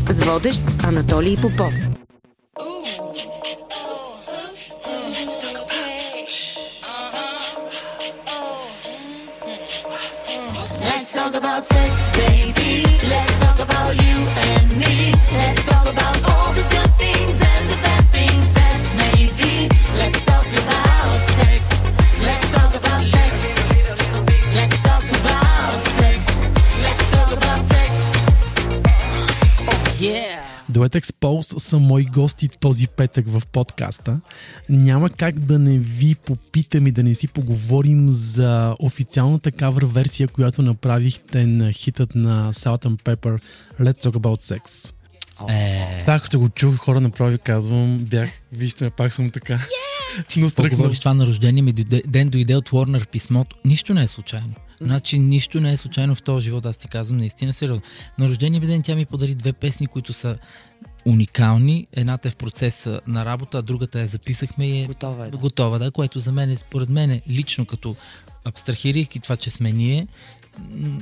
С 0.09 0.25
водещ 0.27 0.57
Анатолий 0.83 1.37
Попов. 1.37 1.73
Let's 10.81 11.13
talk 11.13 11.35
about 11.35 11.63
sex, 11.63 11.93
baby. 12.19 12.73
Let's 13.13 13.35
talk 13.43 13.59
about 13.69 13.93
you 14.05 14.17
and 14.51 14.69
me. 14.81 14.95
Let's 15.39 15.65
talk 15.67 15.87
about 15.95 16.17
all 16.31 16.51
the 16.59 16.65
good 16.75 16.93
Дует 30.83 31.05
Expose 31.05 31.59
са 31.59 31.79
мои 31.79 32.05
гости 32.05 32.49
този 32.49 32.89
петък 32.89 33.29
в 33.29 33.43
подкаста. 33.53 34.21
Няма 34.69 35.09
как 35.09 35.39
да 35.39 35.59
не 35.59 35.79
ви 35.79 36.15
попитам 36.15 36.87
и 36.87 36.91
да 36.91 37.03
не 37.03 37.15
си 37.15 37.29
поговорим 37.29 38.09
за 38.09 38.77
официалната 38.79 39.53
кавър 39.53 39.85
версия, 39.85 40.29
която 40.29 40.63
направихте 40.63 41.47
на 41.47 41.73
хитът 41.73 42.15
на 42.15 42.53
Salt 42.53 42.85
and 42.85 43.03
Pepper 43.03 43.41
Let's 43.81 44.05
Talk 44.05 44.17
About 44.17 44.59
Sex. 44.59 44.93
Е, 45.49 46.03
Так, 46.07 46.23
като 46.23 46.39
го 46.39 46.49
чух, 46.49 46.77
хора 46.77 47.01
направи, 47.01 47.39
казвам, 47.39 47.99
бях, 47.99 48.31
вижте 48.53 48.85
ме, 48.85 48.91
пак 48.91 49.13
съм 49.13 49.31
така. 49.31 49.55
Yeah! 49.55 50.53
Какво 50.57 50.69
говориш 50.77 50.99
това 50.99 51.15
на 51.15 51.27
рождение 51.27 51.63
ми 51.63 51.73
ден 52.07 52.29
дойде 52.29 52.57
от 52.57 52.71
Warner 52.71 53.07
писмото. 53.09 53.57
Нищо 53.65 53.95
не 53.95 54.03
е 54.03 54.09
случайно. 54.09 54.55
Значи 54.81 55.19
нищо 55.19 55.61
не 55.61 55.73
е 55.73 55.77
случайно 55.77 56.15
в 56.15 56.23
този 56.23 56.45
живот, 56.45 56.67
аз 56.67 56.77
ти 56.77 56.89
казвам 56.89 57.19
наистина 57.19 57.53
сериозно. 57.53 57.83
На 58.19 58.29
рождение 58.29 58.61
ми 58.61 58.67
ден 58.67 58.83
тя 58.83 58.95
ми 58.95 59.07
подари 59.07 59.35
две 59.35 59.53
песни, 59.53 59.87
които 59.87 60.13
са 60.13 60.37
уникални. 61.07 61.87
Едната 61.93 62.29
е 62.29 62.31
в 62.31 62.37
процеса 62.37 63.01
на 63.07 63.25
работа, 63.25 63.59
а 63.59 63.63
другата 63.63 64.01
я 64.01 64.07
записахме 64.07 64.67
и 64.67 64.83
е 64.83 64.87
Готова 64.87 65.27
е, 65.27 65.31
да. 65.31 65.37
готова 65.37 65.79
да, 65.79 65.91
което 65.91 66.19
за 66.19 66.33
мен 66.33 66.51
е, 66.51 66.57
според 66.57 66.89
мен 66.89 67.11
е 67.11 67.23
лично 67.29 67.67
като 67.67 67.97
абстрахирайки 68.45 69.21
това, 69.21 69.37
че 69.37 69.51
сме 69.51 69.73
ние, 69.73 70.07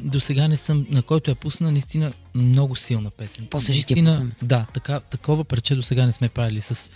до 0.02 0.20
сега 0.20 0.48
не 0.48 0.56
съм, 0.56 0.86
на 0.90 1.02
който 1.02 1.30
я 1.30 1.34
пусна, 1.34 1.72
наистина 1.72 2.12
много 2.34 2.76
силна 2.76 3.10
песен. 3.10 3.46
После 3.50 3.74
ще 3.74 3.94
ти 3.94 3.98
я 3.98 4.02
Наистина. 4.02 4.30
Да, 4.42 4.66
така, 4.74 5.00
такова 5.00 5.44
парче 5.44 5.74
до 5.74 5.82
сега 5.82 6.06
не 6.06 6.12
сме 6.12 6.28
правили 6.28 6.60
с, 6.60 6.90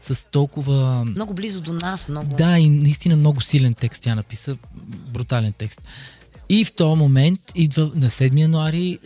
с 0.00 0.26
толкова... 0.30 1.04
Много 1.04 1.34
близо 1.34 1.60
до 1.60 1.72
нас, 1.72 2.08
много... 2.08 2.36
Да, 2.36 2.58
и 2.58 2.68
наистина 2.68 3.16
много 3.16 3.40
силен 3.40 3.74
текст 3.74 4.02
тя 4.02 4.14
написа, 4.14 4.56
брутален 5.08 5.52
текст. 5.52 5.82
И 6.48 6.64
в 6.64 6.72
този 6.72 6.98
момент 6.98 7.40
идва 7.54 7.90
на 7.94 8.10
7 8.10 8.40
януари 8.40 8.98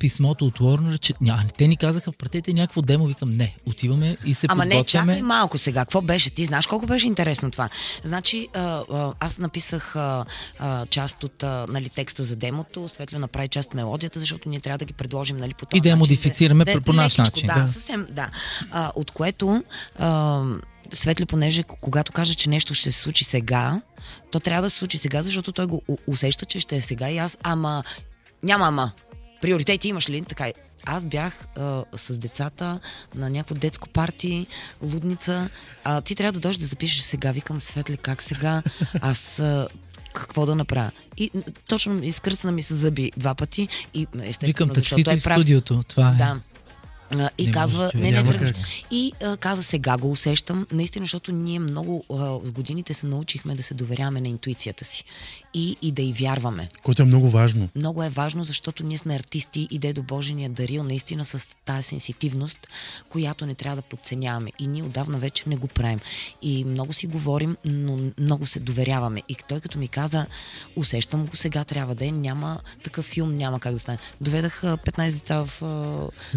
писмото 0.00 0.46
от 0.46 0.58
Warner, 0.58 0.98
че 0.98 1.14
ня, 1.20 1.44
те 1.58 1.68
ни 1.68 1.76
казаха, 1.76 2.12
пратете 2.12 2.52
някакво 2.52 2.82
демо, 2.82 3.06
викам 3.06 3.32
не, 3.32 3.56
отиваме 3.66 4.16
и 4.24 4.34
се 4.34 4.46
Ама 4.50 4.64
не, 4.64 4.70
подготвяме. 4.70 5.12
чакай 5.12 5.22
малко 5.22 5.58
сега. 5.58 5.80
Какво 5.80 6.02
беше? 6.02 6.30
Ти 6.30 6.44
знаеш 6.44 6.66
колко 6.66 6.86
беше 6.86 7.06
интересно 7.06 7.50
това? 7.50 7.68
Значи, 8.04 8.48
а, 8.54 8.60
а, 8.92 9.12
аз 9.20 9.38
написах 9.38 9.96
а, 9.96 10.24
а, 10.58 10.86
част 10.86 11.24
от 11.24 11.42
а, 11.42 11.66
нали, 11.68 11.88
текста 11.88 12.24
за 12.24 12.36
демото, 12.36 12.88
Светло 12.88 13.18
направи 13.18 13.48
част 13.48 13.68
от 13.68 13.74
мелодията, 13.74 14.20
защото 14.20 14.48
ние 14.48 14.60
трябва 14.60 14.78
да 14.78 14.84
ги 14.84 14.92
предложим 14.92 15.36
нали, 15.36 15.54
по 15.54 15.66
този 15.66 15.78
И 15.78 15.80
да 15.80 15.88
я 15.88 15.96
модифицираме 15.96 16.64
по- 16.64 16.80
по 16.80 16.92
наш 16.92 17.16
начин, 17.16 17.46
Да, 17.46 17.60
да. 17.60 17.66
съвсем, 17.72 18.06
да. 18.10 18.30
А, 18.70 18.92
от 18.94 19.10
което 19.10 19.64
а, 19.98 20.42
Светло, 20.92 21.26
понеже 21.26 21.62
когато 21.62 22.12
каже, 22.12 22.34
че 22.34 22.48
нещо 22.48 22.74
ще 22.74 22.92
се 22.92 23.00
случи 23.00 23.24
сега, 23.24 23.80
то 24.30 24.40
трябва 24.40 24.62
да 24.62 24.70
се 24.70 24.78
случи 24.78 24.98
сега, 24.98 25.22
защото 25.22 25.52
той 25.52 25.66
го 25.66 25.82
усеща, 26.06 26.44
че 26.46 26.60
ще 26.60 26.76
е 26.76 26.80
сега 26.80 27.10
и 27.10 27.18
аз, 27.18 27.38
ама 27.42 27.82
няма 28.42 28.66
ама. 28.66 28.92
Приоритети 29.42 29.88
имаш 29.88 30.08
ли? 30.08 30.22
Така 30.22 30.46
е. 30.46 30.52
Аз 30.84 31.04
бях 31.04 31.46
а, 31.56 31.84
с 31.96 32.18
децата 32.18 32.80
на 33.14 33.30
някакво 33.30 33.54
детско 33.54 33.88
парти, 33.88 34.46
лудница. 34.82 35.48
А, 35.84 36.00
ти 36.00 36.14
трябва 36.14 36.32
да 36.32 36.40
дойдеш 36.40 36.58
да 36.58 36.66
запишеш 36.66 37.00
сега. 37.00 37.32
Викам, 37.32 37.60
Светли, 37.60 37.96
как 37.96 38.22
сега? 38.22 38.62
Аз 39.00 39.38
а, 39.38 39.68
какво 40.14 40.46
да 40.46 40.54
направя? 40.54 40.90
И 41.18 41.30
точно 41.68 42.04
изкръцна 42.04 42.52
ми 42.52 42.62
се 42.62 42.74
зъби 42.74 43.12
два 43.16 43.34
пъти 43.34 43.68
и 43.94 44.06
естествено, 44.14 44.46
Викам, 44.46 44.70
защото 44.74 45.10
е 45.10 45.14
и 45.14 45.20
в 45.20 45.24
прав. 45.24 45.36
студиото. 45.36 45.82
Това 45.88 46.08
е. 46.08 46.14
Да. 46.14 46.40
А, 47.14 47.30
и 47.38 47.46
Не 47.46 47.52
казва, 47.52 47.82
можеш, 47.84 47.94
не, 47.94 48.10
не, 48.10 48.24
тръгваш. 48.24 48.52
как. 48.52 48.60
И 48.90 49.12
а, 49.24 49.36
каза, 49.36 49.62
сега 49.62 49.96
го 49.96 50.10
усещам, 50.10 50.66
наистина, 50.72 51.04
защото 51.04 51.32
ние 51.32 51.58
много 51.58 52.04
а, 52.10 52.14
с 52.42 52.52
годините 52.52 52.94
се 52.94 53.06
научихме 53.06 53.54
да 53.54 53.62
се 53.62 53.74
доверяваме 53.74 54.20
на 54.20 54.28
интуицията 54.28 54.84
си 54.84 55.04
и, 55.54 55.76
и 55.82 55.92
да 55.92 56.02
й 56.02 56.12
вярваме. 56.12 56.68
Което 56.82 57.02
е 57.02 57.04
много 57.04 57.28
важно. 57.28 57.68
Много 57.76 58.02
е 58.02 58.08
важно, 58.08 58.44
защото 58.44 58.84
ние 58.84 58.98
сме 58.98 59.14
артисти 59.14 59.68
и 59.70 59.78
Дедо 59.78 60.02
Божи 60.02 60.34
ни 60.34 60.44
е 60.44 60.48
дарил 60.48 60.84
наистина 60.84 61.24
с 61.24 61.48
тази 61.64 61.82
сенситивност, 61.82 62.58
която 63.08 63.46
не 63.46 63.54
трябва 63.54 63.76
да 63.76 63.82
подценяваме. 63.82 64.50
И 64.58 64.66
ние 64.66 64.82
отдавна 64.82 65.18
вече 65.18 65.44
не 65.46 65.56
го 65.56 65.66
правим. 65.66 66.00
И 66.42 66.64
много 66.64 66.92
си 66.92 67.06
говорим, 67.06 67.56
но 67.64 67.98
много 68.18 68.46
се 68.46 68.60
доверяваме. 68.60 69.22
И 69.28 69.36
той 69.48 69.60
като 69.60 69.78
ми 69.78 69.88
каза, 69.88 70.26
усещам 70.76 71.26
го 71.26 71.36
сега, 71.36 71.64
трябва 71.64 71.94
да 71.94 72.06
е, 72.06 72.10
няма 72.10 72.60
такъв 72.84 73.04
филм, 73.04 73.34
няма 73.34 73.60
как 73.60 73.72
да 73.72 73.78
стане. 73.78 73.98
Доведах 74.20 74.64
а, 74.64 74.76
15 74.76 75.12
деца 75.12 75.44
в... 75.44 75.62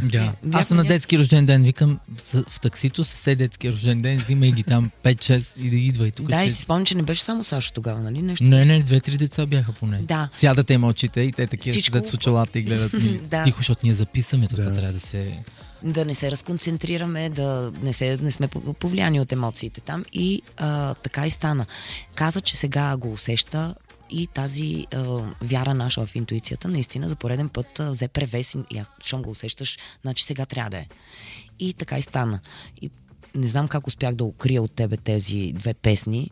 Да. 0.04 0.34
бяхме 0.44 0.62
Аз 0.62 0.68
съм 0.68 0.78
на 0.78 0.84
детски 0.84 1.20
рожден 1.20 1.46
ден, 1.46 1.64
викам 1.64 2.00
в 2.34 2.60
таксито 2.60 3.04
с 3.04 3.14
все 3.14 3.36
детски 3.36 3.72
рожден 3.72 4.02
ден, 4.02 4.20
взимай 4.20 4.52
ги 4.52 4.64
там 4.64 4.92
5-6 5.04 5.46
и 5.58 5.70
да 5.70 5.76
идва 5.76 6.08
и 6.08 6.12
тук. 6.12 6.28
Да, 6.28 6.44
и 6.44 6.50
си 6.50 6.62
спомням, 6.62 6.86
че 6.86 6.96
не 6.96 7.04
беше 7.04 7.24
само 7.24 7.44
Сашо 7.44 7.74
тогава, 7.74 8.02
нали? 8.02 8.22
Нещо. 8.22 8.44
Не, 8.44 8.66
не, 8.66 8.84
две-три 9.06 9.18
деца 9.18 9.46
бяха 9.46 9.72
поне. 9.72 10.00
Да. 10.00 10.30
Сядате 10.32 10.74
им 10.74 10.84
очите 10.84 11.22
и 11.22 11.32
те 11.32 11.48
такива 11.48 11.72
Всичко- 11.72 11.94
седят 11.94 12.08
с 12.08 12.14
очилата 12.14 12.60
и 12.60 12.62
гледат 12.62 12.94
ми. 12.94 13.20
Да. 13.24 13.44
Тихо, 13.44 13.58
защото 13.58 13.82
ние 13.84 13.94
записваме, 13.94 14.48
това 14.48 14.64
Да. 14.64 14.74
трябва 14.74 14.94
да 14.94 15.00
се... 15.00 15.44
да 15.84 16.06
не 16.06 16.16
се 16.16 16.32
разконцентрираме, 16.32 17.30
да 17.30 17.72
не, 17.82 17.94
се, 17.94 18.18
не 18.22 18.32
сме 18.32 18.48
пов- 18.48 18.74
повлияни 18.74 19.20
от 19.20 19.32
емоциите 19.32 19.82
там. 19.82 20.06
И 20.14 20.42
а, 20.58 20.94
така 20.94 21.28
и 21.28 21.32
стана. 21.32 21.66
Каза, 22.16 22.42
че 22.42 22.58
сега 22.58 22.98
го 22.98 23.12
усеща 23.12 23.76
и 24.10 24.28
тази 24.28 24.88
а, 24.94 25.04
вяра 25.42 25.74
наша 25.74 26.06
в 26.06 26.16
интуицията 26.16 26.68
наистина 26.68 27.08
за 27.08 27.16
пореден 27.16 27.50
път 27.50 27.80
а, 27.80 27.90
взе 27.90 28.08
превес 28.08 28.56
и 28.70 28.78
аз, 28.78 28.90
щом 29.04 29.22
го 29.22 29.30
усещаш, 29.30 29.78
значи 30.02 30.24
сега 30.24 30.46
трябва 30.46 30.70
да 30.70 30.78
е. 30.78 30.86
И 31.60 31.74
така 31.74 31.98
и 31.98 32.02
стана. 32.02 32.40
И 32.82 32.90
не 33.36 33.48
знам 33.48 33.68
как 33.68 33.88
успях 33.88 34.16
да 34.16 34.24
укрия 34.24 34.62
от 34.62 34.72
тебе 34.72 34.98
тези 34.98 35.54
две 35.56 35.74
песни, 35.74 36.30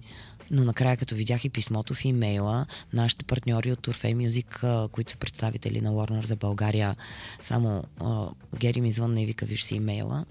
но 0.53 0.63
накрая 0.63 0.97
като 0.97 1.15
видях 1.15 1.45
и 1.45 1.49
писмото 1.49 1.93
в 1.93 2.05
имейла, 2.05 2.65
нашите 2.93 3.25
партньори 3.25 3.71
от 3.71 3.87
Music, 3.87 4.63
а, 4.63 4.87
които 4.87 5.11
са 5.11 5.17
представители 5.17 5.81
на 5.81 5.91
Warner 5.91 6.25
за 6.25 6.35
България, 6.35 6.95
само 7.41 7.83
Гери 8.59 8.81
ми 8.81 8.91
звънна 8.91 9.21
и 9.21 9.25
вика, 9.25 9.45
виж 9.45 9.63
си 9.63 9.75
имейла. 9.75 10.25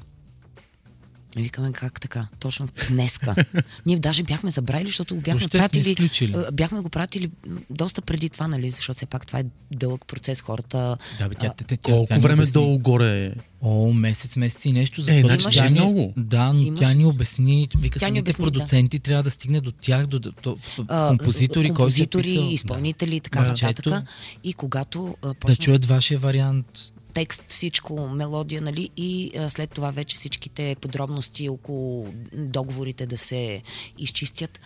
И 1.36 1.42
викаме 1.42 1.72
как 1.72 2.00
така, 2.00 2.26
точно 2.38 2.68
днеска. 2.88 3.34
Ние 3.86 3.96
даже 3.98 4.22
бяхме 4.22 4.50
забравили, 4.50 4.88
защото 4.88 5.14
го 5.14 5.20
бяхме 5.20 5.38
Въобще 5.40 5.58
пратили. 5.58 6.10
а, 6.36 6.52
Бяхме 6.52 6.80
го 6.80 6.88
пратили 6.88 7.30
доста 7.70 8.02
преди 8.02 8.28
това, 8.28 8.48
нали? 8.48 8.70
Защото 8.70 8.96
все 8.96 9.06
пак 9.06 9.26
това 9.26 9.38
е 9.38 9.44
дълъг 9.70 10.06
процес. 10.06 10.40
Хората. 10.40 10.96
Да, 11.18 11.28
бе, 11.28 11.34
тя, 11.34 11.46
а, 11.46 11.54
тя, 11.54 11.64
тя, 11.66 11.76
Колко 11.82 12.06
тя 12.06 12.18
време 12.18 12.34
обясни- 12.34 12.52
долу 12.52 12.78
горе 12.78 13.24
е? 13.24 13.32
О, 13.62 13.92
месец, 13.92 14.36
месец 14.36 14.64
и 14.64 14.72
нещо. 14.72 15.00
Е, 15.00 15.04
защото 15.04 15.38
значи 15.38 15.58
тя 15.58 15.64
ни- 15.64 15.70
много. 15.70 16.12
Да, 16.16 16.52
но 16.52 16.60
Имаш. 16.60 16.80
тя 16.80 16.92
ни 16.92 17.04
обясни, 17.04 17.68
вика 17.76 17.98
Тя 17.98 18.06
самите 18.06 18.20
обясни, 18.20 18.44
да. 18.44 18.50
продуценти 18.50 18.98
трябва 18.98 19.22
да 19.22 19.30
стигне 19.30 19.60
до 19.60 19.72
тях, 19.72 20.06
до, 20.06 20.18
до, 20.18 20.32
до, 20.32 20.56
до 20.76 20.84
а, 20.88 21.08
композитори, 21.08 21.24
кой 21.64 21.90
се 21.90 22.02
е 22.02 22.06
композитори, 22.06 22.22
писал. 22.24 22.48
изпълнители 22.50 23.16
и 23.16 23.20
така 23.20 23.40
Да. 23.40 23.46
нататък. 23.46 23.86
Ето. 23.86 24.02
И 24.44 24.52
когато 24.52 25.06
а, 25.12 25.20
Да, 25.22 25.28
да 25.28 25.34
почна 25.34 25.56
чуят 25.56 25.84
вашия 25.84 26.18
вариант. 26.18 26.66
Текст, 27.14 27.44
всичко, 27.48 28.08
мелодия, 28.08 28.62
нали? 28.62 28.90
И 28.96 29.32
а, 29.38 29.50
след 29.50 29.70
това 29.70 29.90
вече 29.90 30.16
всичките 30.16 30.76
подробности 30.80 31.48
около 31.48 32.14
договорите 32.34 33.06
да 33.06 33.18
се 33.18 33.62
изчистят. 33.98 34.60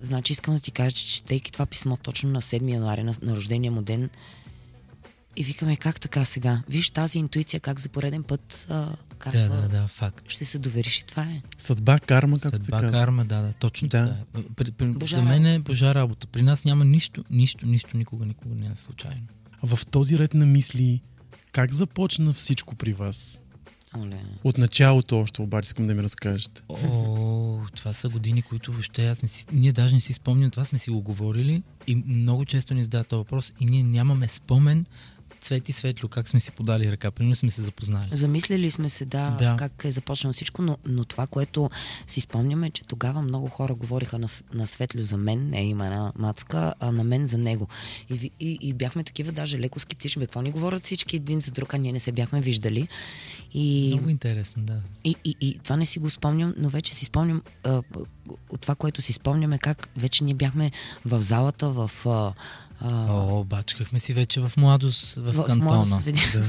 Значи 0.00 0.32
искам 0.32 0.54
да 0.54 0.60
ти 0.60 0.70
кажа, 0.70 0.96
че 0.96 1.06
четейки 1.06 1.52
това 1.52 1.66
писмо 1.66 1.96
точно 1.96 2.30
на 2.30 2.42
7 2.42 2.72
януаря, 2.72 3.04
на, 3.04 3.14
на 3.22 3.36
рождения 3.36 3.72
му 3.72 3.82
ден, 3.82 4.10
и 5.36 5.44
викаме 5.44 5.76
как 5.76 6.00
така 6.00 6.24
сега? 6.24 6.62
Виж 6.68 6.90
тази 6.90 7.18
интуиция 7.18 7.60
как 7.60 7.80
за 7.80 7.88
пореден 7.88 8.22
път 8.22 8.66
а, 8.70 8.88
казва, 9.18 9.40
Да, 9.40 9.60
да, 9.60 9.68
да, 9.68 9.88
факт. 9.88 10.24
ще 10.28 10.44
се 10.44 10.58
довериш 10.58 10.98
и 10.98 11.04
това 11.06 11.22
е. 11.22 11.42
Съдба, 11.58 11.98
карма, 11.98 12.38
както 12.38 12.58
се 12.58 12.64
Съдба, 12.64 12.80
казва. 12.80 12.98
карма, 12.98 13.24
да, 13.24 13.42
да, 13.42 13.52
точно 13.52 13.88
Да. 13.88 14.06
така. 14.06 14.40
е. 14.40 14.42
При, 14.56 14.70
при, 14.70 14.86
Божа 14.86 15.16
за 15.16 15.22
мен 15.22 15.46
е 15.46 15.58
божа 15.58 15.94
работа. 15.94 16.26
При 16.26 16.42
нас 16.42 16.64
няма 16.64 16.84
нищо, 16.84 17.24
нищо, 17.30 17.66
нищо, 17.66 17.96
никога, 17.96 18.26
никога 18.26 18.54
не 18.54 18.66
е 18.66 18.76
случайно. 18.76 19.26
В 19.62 19.86
този 19.86 20.18
ред 20.18 20.34
на 20.34 20.46
мисли, 20.46 21.02
как 21.56 21.72
започна 21.72 22.32
всичко 22.32 22.74
при 22.74 22.92
вас? 22.92 23.40
Оле. 23.98 24.22
От 24.44 24.58
началото 24.58 25.18
още 25.18 25.42
обаче 25.42 25.66
искам 25.66 25.86
да 25.86 25.94
ми 25.94 26.02
разкажете. 26.02 26.62
О, 26.68 27.58
това 27.76 27.92
са 27.92 28.08
години, 28.08 28.42
които 28.42 28.72
въобще 28.72 29.06
аз 29.06 29.22
не 29.22 29.28
си, 29.28 29.46
ние 29.52 29.72
даже 29.72 29.94
не 29.94 30.00
си 30.00 30.12
спомням, 30.12 30.50
това 30.50 30.64
сме 30.64 30.78
си 30.78 30.90
го 30.90 31.00
говорили 31.00 31.62
и 31.86 31.94
много 31.94 32.44
често 32.44 32.74
ни 32.74 32.84
задават 32.84 33.08
този 33.08 33.18
въпрос 33.18 33.52
и 33.60 33.66
ние 33.66 33.82
нямаме 33.82 34.28
спомен 34.28 34.86
Цвети 35.46 35.72
Светло, 35.72 36.08
как 36.08 36.28
сме 36.28 36.40
си 36.40 36.50
подали 36.50 36.92
ръка, 36.92 37.10
примерно 37.10 37.34
сме 37.34 37.50
се 37.50 37.62
запознали. 37.62 38.08
Замислили 38.12 38.70
сме 38.70 38.88
се, 38.88 39.04
да, 39.04 39.30
Да. 39.30 39.56
как 39.58 39.84
е 39.84 39.90
започнало 39.90 40.32
всичко, 40.32 40.62
но, 40.62 40.78
но 40.86 41.04
това, 41.04 41.26
което 41.26 41.70
си 42.06 42.20
спомняме, 42.20 42.66
е, 42.66 42.70
че 42.70 42.82
тогава 42.82 43.22
много 43.22 43.48
хора 43.48 43.74
говориха 43.74 44.18
на, 44.18 44.28
на 44.54 44.66
Светлю 44.66 45.02
за 45.02 45.16
мен, 45.16 45.48
не 45.48 45.68
има 45.68 45.84
на 45.90 46.12
Мацка, 46.18 46.74
а 46.80 46.92
на 46.92 47.04
мен 47.04 47.26
за 47.26 47.38
него. 47.38 47.68
И, 48.10 48.30
и, 48.40 48.58
и 48.60 48.72
бяхме 48.72 49.04
такива 49.04 49.32
даже 49.32 49.58
леко 49.58 49.80
скептични. 49.80 50.22
Какво 50.22 50.42
ни 50.42 50.50
говорят 50.50 50.84
всички 50.84 51.16
един 51.16 51.40
за 51.40 51.50
друг, 51.50 51.74
а 51.74 51.78
ние 51.78 51.92
не 51.92 52.00
се 52.00 52.12
бяхме 52.12 52.40
виждали. 52.40 52.88
И, 53.54 53.90
Много 53.94 54.10
интересно, 54.10 54.62
да. 54.62 54.80
и, 55.04 55.14
и, 55.24 55.34
и 55.40 55.58
това 55.58 55.76
не 55.76 55.86
си 55.86 55.98
го 55.98 56.10
спомням, 56.10 56.54
но 56.56 56.68
вече 56.68 56.94
си 56.94 57.04
спомням 57.04 57.42
а, 57.64 57.82
от 58.48 58.60
това, 58.60 58.74
което 58.74 59.02
си 59.02 59.12
спомням 59.12 59.52
е 59.52 59.58
как 59.58 59.88
вече 59.96 60.24
ние 60.24 60.34
бяхме 60.34 60.70
в 61.04 61.20
залата 61.20 61.68
в 61.68 61.90
а, 62.06 62.32
А, 62.80 63.12
О, 63.12 63.44
бачкахме 63.44 63.98
си 63.98 64.12
вече 64.12 64.40
в 64.40 64.52
младост 64.56 65.14
в, 65.14 65.32
в 65.32 65.44
кантона. 65.44 65.56
младост, 65.76 66.02
види- 66.02 66.42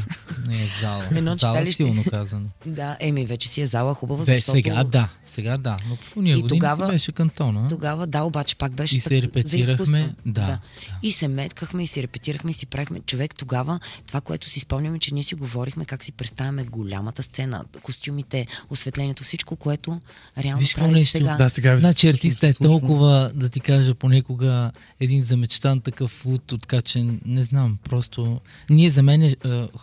Не 0.47 0.55
е 0.55 0.67
зала. 0.81 1.05
Едно 1.11 1.35
зала 1.35 1.53
читалище. 1.53 1.73
силно 1.75 2.03
казано. 2.03 2.47
да, 2.65 2.97
еми, 2.99 3.25
вече 3.25 3.49
си 3.49 3.61
е 3.61 3.67
зала 3.67 3.93
хубава, 3.93 4.25
Бе, 4.25 4.35
защото... 4.35 4.55
сега 4.55 4.83
да, 4.83 5.09
сега 5.25 5.57
да, 5.57 5.77
но 5.89 5.95
по 5.95 6.19
И 6.21 6.33
години 6.33 6.47
тогава- 6.49 6.85
си 6.85 6.91
беше 6.91 7.11
кантона. 7.11 7.67
Тогава, 7.69 8.07
да, 8.07 8.21
обаче 8.21 8.55
пак 8.55 8.71
беше 8.71 8.95
И 8.95 8.99
се 8.99 9.21
репетирахме, 9.21 9.99
изкуство. 9.99 10.21
да, 10.25 10.59
И 11.03 11.11
се 11.11 11.27
меткахме, 11.27 11.83
и 11.83 11.87
си 11.87 12.03
репетирахме, 12.03 12.51
и 12.51 12.53
си 12.53 12.65
правихме. 12.65 12.99
Човек 12.99 13.35
тогава, 13.35 13.79
това, 14.07 14.21
което 14.21 14.49
си 14.49 14.59
спомняме, 14.59 14.99
че 14.99 15.13
ние 15.13 15.23
си 15.23 15.35
говорихме 15.35 15.85
как 15.85 16.03
си 16.03 16.11
представяме 16.11 16.63
голямата 16.63 17.23
сцена, 17.23 17.63
костюмите, 17.81 18.47
осветлението, 18.69 19.23
всичко, 19.23 19.55
което 19.55 20.01
реално 20.37 20.59
Виж 20.59 20.75
нещо? 20.75 21.11
сега. 21.11 21.35
Да, 21.35 21.49
сега 21.49 21.66
Значи 21.75 22.07
всичко 22.07 22.17
артиста 22.17 22.47
е 22.47 22.53
толкова, 22.53 23.31
да 23.35 23.49
ти 23.49 23.59
кажа, 23.59 23.95
понекога 23.95 24.71
един 24.99 25.23
замечтан 25.23 25.79
такъв 25.81 26.11
флут, 26.11 26.51
откачен, 26.51 27.21
не 27.25 27.43
знам, 27.43 27.77
просто... 27.89 28.41
Ние 28.69 28.89
за 28.89 29.03
мен, 29.03 29.23
е, 29.23 29.35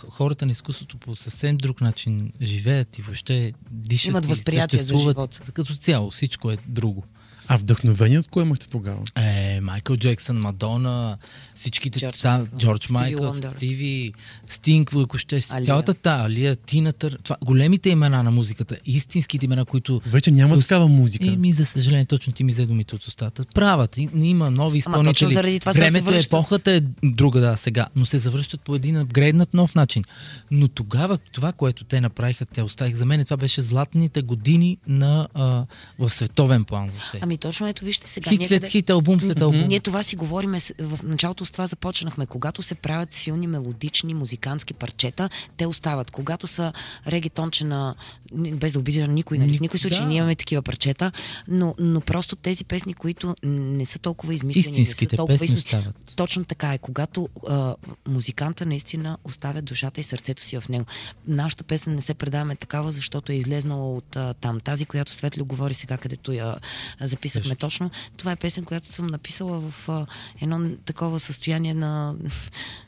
хората 0.08 0.46
на 0.46 0.52
изкуството 0.52 0.98
по 0.98 1.16
съвсем 1.16 1.56
друг 1.56 1.80
начин 1.80 2.32
живеят 2.42 2.98
и 2.98 3.02
въобще 3.02 3.52
дишат 3.70 4.10
Имат 4.10 4.24
и 4.24 4.28
възприятие 4.28 4.78
за 4.78 4.86
съществуват. 4.86 5.16
живота. 5.16 5.52
Като 5.52 5.74
цяло, 5.76 6.10
всичко 6.10 6.50
е 6.50 6.58
друго. 6.66 7.04
А 7.48 7.57
вдъхновение 7.57 8.18
от 8.18 8.28
кое 8.28 8.42
имахте 8.42 8.68
тогава? 8.68 8.98
Е, 9.16 9.61
Майкъл 9.61 9.96
Джексън, 9.96 10.37
Мадона, 10.37 11.16
всичките 11.54 11.98
Джордж 12.00 12.20
та, 12.20 12.38
Майкъл, 12.38 12.59
Джордж 12.59 12.85
Стиви 12.85 12.92
Майкъл. 12.94 13.35
Стиви, 13.35 14.12
Стинг, 14.46 14.90
ако 14.94 15.18
ще 15.18 15.40
си, 15.40 15.50
цялата 15.64 15.94
та, 15.94 16.12
Алия, 16.14 16.57
Тина 16.57 16.92
Тър, 16.92 17.18
това, 17.24 17.37
големите 17.42 17.90
имена 17.90 18.22
на 18.22 18.30
музиката, 18.30 18.76
истинските 18.87 19.44
имена, 19.44 19.64
които 19.64 20.00
Вече 20.07 20.30
няма 20.30 20.57
Ус- 20.57 20.64
такава 20.64 20.88
музика. 20.88 21.24
и 21.24 21.37
ми, 21.37 21.52
за 21.52 21.66
съжаление, 21.66 22.04
точно 22.04 22.33
ти 22.33 22.44
ми 22.44 22.52
взе 22.52 22.66
думите 22.66 22.94
от 22.94 23.04
устата. 23.04 23.44
Правят. 23.44 23.98
И, 23.98 24.09
има 24.14 24.50
нови 24.50 24.64
Ама 24.66 24.76
изпълнители. 24.78 25.35
заради 25.35 25.61
това 25.61 25.72
се 25.72 25.78
Времето 25.78 26.11
е, 26.11 26.12
връщат. 26.12 26.33
епохата 26.33 26.70
е 26.72 26.80
друга, 27.04 27.40
да, 27.40 27.57
сега. 27.57 27.87
Но 27.96 28.07
се 28.07 28.18
завръщат 28.18 28.61
по 28.61 28.74
един 28.74 28.96
апгрейднат 28.96 29.54
нов 29.54 29.74
начин. 29.74 30.04
Но 30.50 30.68
тогава, 30.68 31.18
това, 31.18 31.52
което 31.52 31.85
те 31.85 32.00
направиха, 32.00 32.44
те 32.46 32.62
оставих 32.62 32.94
за 32.94 33.07
мен, 33.07 33.24
това 33.24 33.37
беше 33.37 33.62
златните 33.62 34.22
години 34.22 34.78
на, 34.88 35.28
а, 35.35 35.64
в 35.98 36.11
световен 36.11 36.64
план. 36.64 36.88
Въобще. 36.88 37.18
Ами 37.22 37.33
точно 37.36 37.68
ето 37.68 37.84
вижте 37.84 38.08
сега. 38.08 38.30
хит 38.30 38.40
някъде- 38.40 38.60
след 38.60 38.70
хит, 38.70 38.90
албум 38.90 39.20
след 39.20 39.40
албум. 39.40 39.66
Ние 39.66 39.80
това 39.80 40.02
си 40.02 40.16
говориме, 40.16 40.60
в 40.80 40.98
началото 41.02 41.44
с 41.44 41.50
това 41.50 41.66
започнахме. 41.66 42.26
Когато 42.26 42.62
се 42.62 42.74
правят 42.74 43.12
силни 43.12 43.46
мелодични 43.46 44.14
музикантски 44.14 44.74
парчета, 44.74 45.28
те 45.56 45.66
остават. 45.66 46.10
Когато 46.10 46.46
са 46.46 46.72
регетонче 47.06 47.64
на... 47.64 47.94
н- 48.32 48.50
без 48.50 48.72
да 48.72 48.78
обидя 48.78 49.06
никой, 49.06 49.38
нали? 49.38 49.58
в 49.58 49.60
никой 49.60 49.80
случай 49.80 49.98
Да. 49.98 50.06
ние 50.06 50.16
имаме 50.18 50.34
такива 50.34 50.62
парчета, 50.62 51.12
но, 51.48 51.74
но 51.78 52.00
просто 52.00 52.36
тези 52.36 52.64
песни, 52.64 52.94
които 52.94 53.34
не 53.42 53.84
са 53.84 53.98
толкова 53.98 54.34
измислени, 54.34 54.64
не 54.66 54.82
Истинските 54.82 55.10
са 55.10 55.16
толкова 55.16 55.34
песни 55.34 55.48
измис- 55.48 55.58
остават. 55.58 56.12
Точно 56.16 56.44
така 56.44 56.72
е. 56.72 56.78
Когато 56.78 57.28
а, 57.48 57.74
музиканта 58.08 58.66
наистина 58.66 59.18
оставя 59.24 59.62
душата 59.62 60.00
и 60.00 60.04
сърцето 60.04 60.42
си 60.42 60.56
в 60.56 60.68
него. 60.68 60.84
Нашата 61.28 61.64
песен 61.64 61.94
не 61.94 62.02
се 62.02 62.14
предаваме 62.14 62.56
такава, 62.56 62.92
защото 62.92 63.32
е 63.32 63.36
излезнала 63.36 63.92
от 63.92 64.16
а, 64.16 64.34
там. 64.34 64.60
Тази, 64.60 64.86
която 64.86 65.12
Светло 65.12 65.44
говори 65.44 65.74
сега, 65.74 65.96
където 65.96 66.32
я 66.32 66.56
а, 67.00 67.06
записахме 67.28 67.48
Също. 67.48 67.66
точно, 67.66 67.90
това 68.16 68.32
е 68.32 68.37
песен, 68.37 68.64
която 68.64 68.88
съм 68.92 69.06
написала 69.06 69.60
в 69.60 69.88
а, 69.88 70.06
едно 70.40 70.70
такова 70.84 71.20
състояние 71.20 71.74
на... 71.74 72.14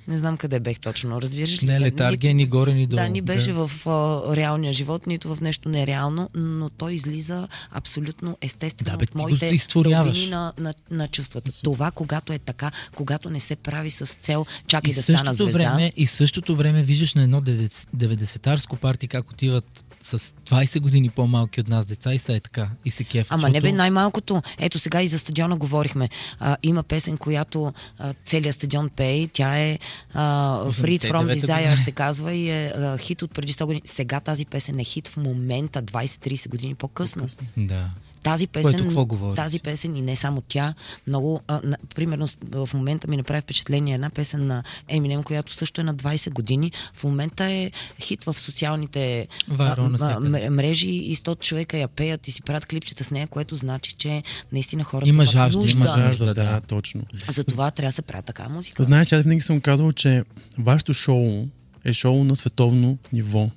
Не 0.08 0.18
знам 0.18 0.36
къде 0.36 0.60
бех 0.60 0.80
точно, 0.80 1.22
разбираш 1.22 1.62
ли? 1.62 1.66
Не 1.66 1.80
летаргия, 1.80 2.34
ни 2.34 2.46
горе, 2.46 2.74
ни 2.74 2.86
долу. 2.86 3.02
Да, 3.02 3.08
ни 3.08 3.20
беше 3.20 3.52
в 3.52 3.70
а, 3.86 4.36
реалния 4.36 4.72
живот, 4.72 5.06
нито 5.06 5.34
в 5.34 5.40
нещо 5.40 5.68
нереално, 5.68 6.30
но 6.34 6.70
той 6.70 6.92
излиза 6.92 7.48
абсолютно 7.70 8.36
естествено 8.40 8.90
Да, 8.90 8.96
бе, 8.96 9.06
го 9.06 9.18
моите 9.18 9.58
дълбини 9.74 10.26
на, 10.26 10.52
на, 10.58 10.74
на 10.90 11.08
чувствата. 11.08 11.50
Това, 11.62 11.90
когато 11.90 12.32
е 12.32 12.38
така, 12.38 12.70
когато 12.94 13.30
не 13.30 13.40
се 13.40 13.56
прави 13.56 13.90
с 13.90 14.06
цел, 14.06 14.46
чакай 14.66 14.90
И 14.90 14.94
да 14.94 15.02
стана 15.02 15.34
звезда. 15.34 15.52
време, 15.52 15.92
и 15.96 16.06
същото 16.06 16.56
време 16.56 16.82
виждаш 16.82 17.14
на 17.14 17.22
едно 17.22 17.40
90-тарско 17.40 18.76
парти 18.76 19.08
как 19.08 19.30
отиват 19.30 19.84
с 20.02 20.18
20 20.18 20.80
години 20.80 21.10
по-малки 21.10 21.60
от 21.60 21.68
нас 21.68 21.86
деца 21.86 22.14
и 22.14 22.18
са 22.18 22.32
е 22.32 22.40
така. 22.40 22.68
И 22.84 22.90
се 22.90 23.04
кеф. 23.04 23.26
Ама 23.30 23.48
не 23.48 23.60
бе 23.60 23.72
най-малкото. 23.72 24.42
Ето 24.58 24.78
сега 24.78 25.02
и 25.02 25.08
за 25.08 25.18
стадиона 25.18 25.56
говорихме. 25.56 26.08
А, 26.38 26.56
има 26.62 26.82
песен, 26.82 27.18
която 27.18 27.72
а, 27.98 28.14
целият 28.24 28.54
стадион 28.54 28.88
пее. 28.88 29.28
Тя 29.32 29.58
е 29.58 29.78
а, 30.14 30.64
Freed 30.64 31.10
from 31.10 31.26
89-та 31.26 31.46
Desire 31.46 31.84
се 31.84 31.92
казва 31.92 32.32
и 32.34 32.50
е 32.50 32.72
а, 32.76 32.98
хит 32.98 33.22
от 33.22 33.30
преди 33.30 33.52
100 33.52 33.64
години. 33.64 33.82
Сега 33.84 34.20
тази 34.20 34.46
песен 34.46 34.78
е 34.78 34.84
хит 34.84 35.08
в 35.08 35.16
момента, 35.16 35.82
20-30 35.82 36.48
години 36.48 36.74
по-късно. 36.74 37.26
Да. 37.56 37.90
Тази 38.26 38.46
песен, 38.46 38.72
Което 38.72 38.84
какво 38.84 39.06
говори? 39.06 39.36
тази 39.36 39.58
песен 39.60 39.96
и 39.96 40.02
не 40.02 40.16
само 40.16 40.40
тя, 40.48 40.74
много, 41.06 41.40
а, 41.48 41.60
на, 41.64 41.76
примерно 41.94 42.28
в 42.50 42.68
момента 42.74 43.08
ми 43.08 43.16
направи 43.16 43.40
впечатление 43.40 43.94
една 43.94 44.10
песен 44.10 44.46
на 44.46 44.62
Eminem, 44.90 45.22
която 45.22 45.52
също 45.52 45.80
е 45.80 45.84
на 45.84 45.94
20 45.94 46.30
години. 46.30 46.72
В 46.94 47.04
момента 47.04 47.44
е 47.44 47.70
хит 48.00 48.24
в 48.24 48.34
социалните 48.38 49.28
Вайрал 49.48 49.90
а, 50.00 50.16
а, 50.44 50.50
мрежи 50.50 50.88
и 50.88 51.16
100 51.16 51.40
човека 51.40 51.78
я 51.78 51.88
пеят 51.88 52.28
и 52.28 52.30
си 52.30 52.42
правят 52.42 52.66
клипчета 52.66 53.04
с 53.04 53.10
нея, 53.10 53.26
което 53.26 53.56
значи, 53.56 53.94
че 53.94 54.22
наистина 54.52 54.84
хората 54.84 55.08
Има 55.08 55.24
жажда, 55.24 55.58
нужда. 55.58 55.78
има 55.78 55.86
Жажда, 55.88 56.24
да, 56.26 56.34
да. 56.34 56.60
точно. 56.60 57.02
Затова 57.28 57.70
трябва 57.70 57.88
да 57.88 57.92
се 57.92 58.02
прави 58.02 58.22
така 58.22 58.48
музика. 58.48 58.82
Знаеш, 58.82 59.12
аз 59.12 59.22
винаги 59.22 59.40
съм 59.40 59.60
казвал, 59.60 59.92
че 59.92 60.24
вашето 60.58 60.94
шоу 60.94 61.46
е 61.84 61.92
шоу 61.92 62.24
на 62.24 62.36
световно 62.36 62.98
ниво. 63.12 63.50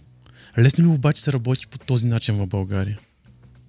Лесно 0.59 0.83
ли 0.83 0.87
обаче 0.87 1.21
се 1.21 1.33
работи 1.33 1.67
по 1.67 1.77
този 1.77 2.07
начин 2.07 2.35
в 2.35 2.47
България? 2.47 2.99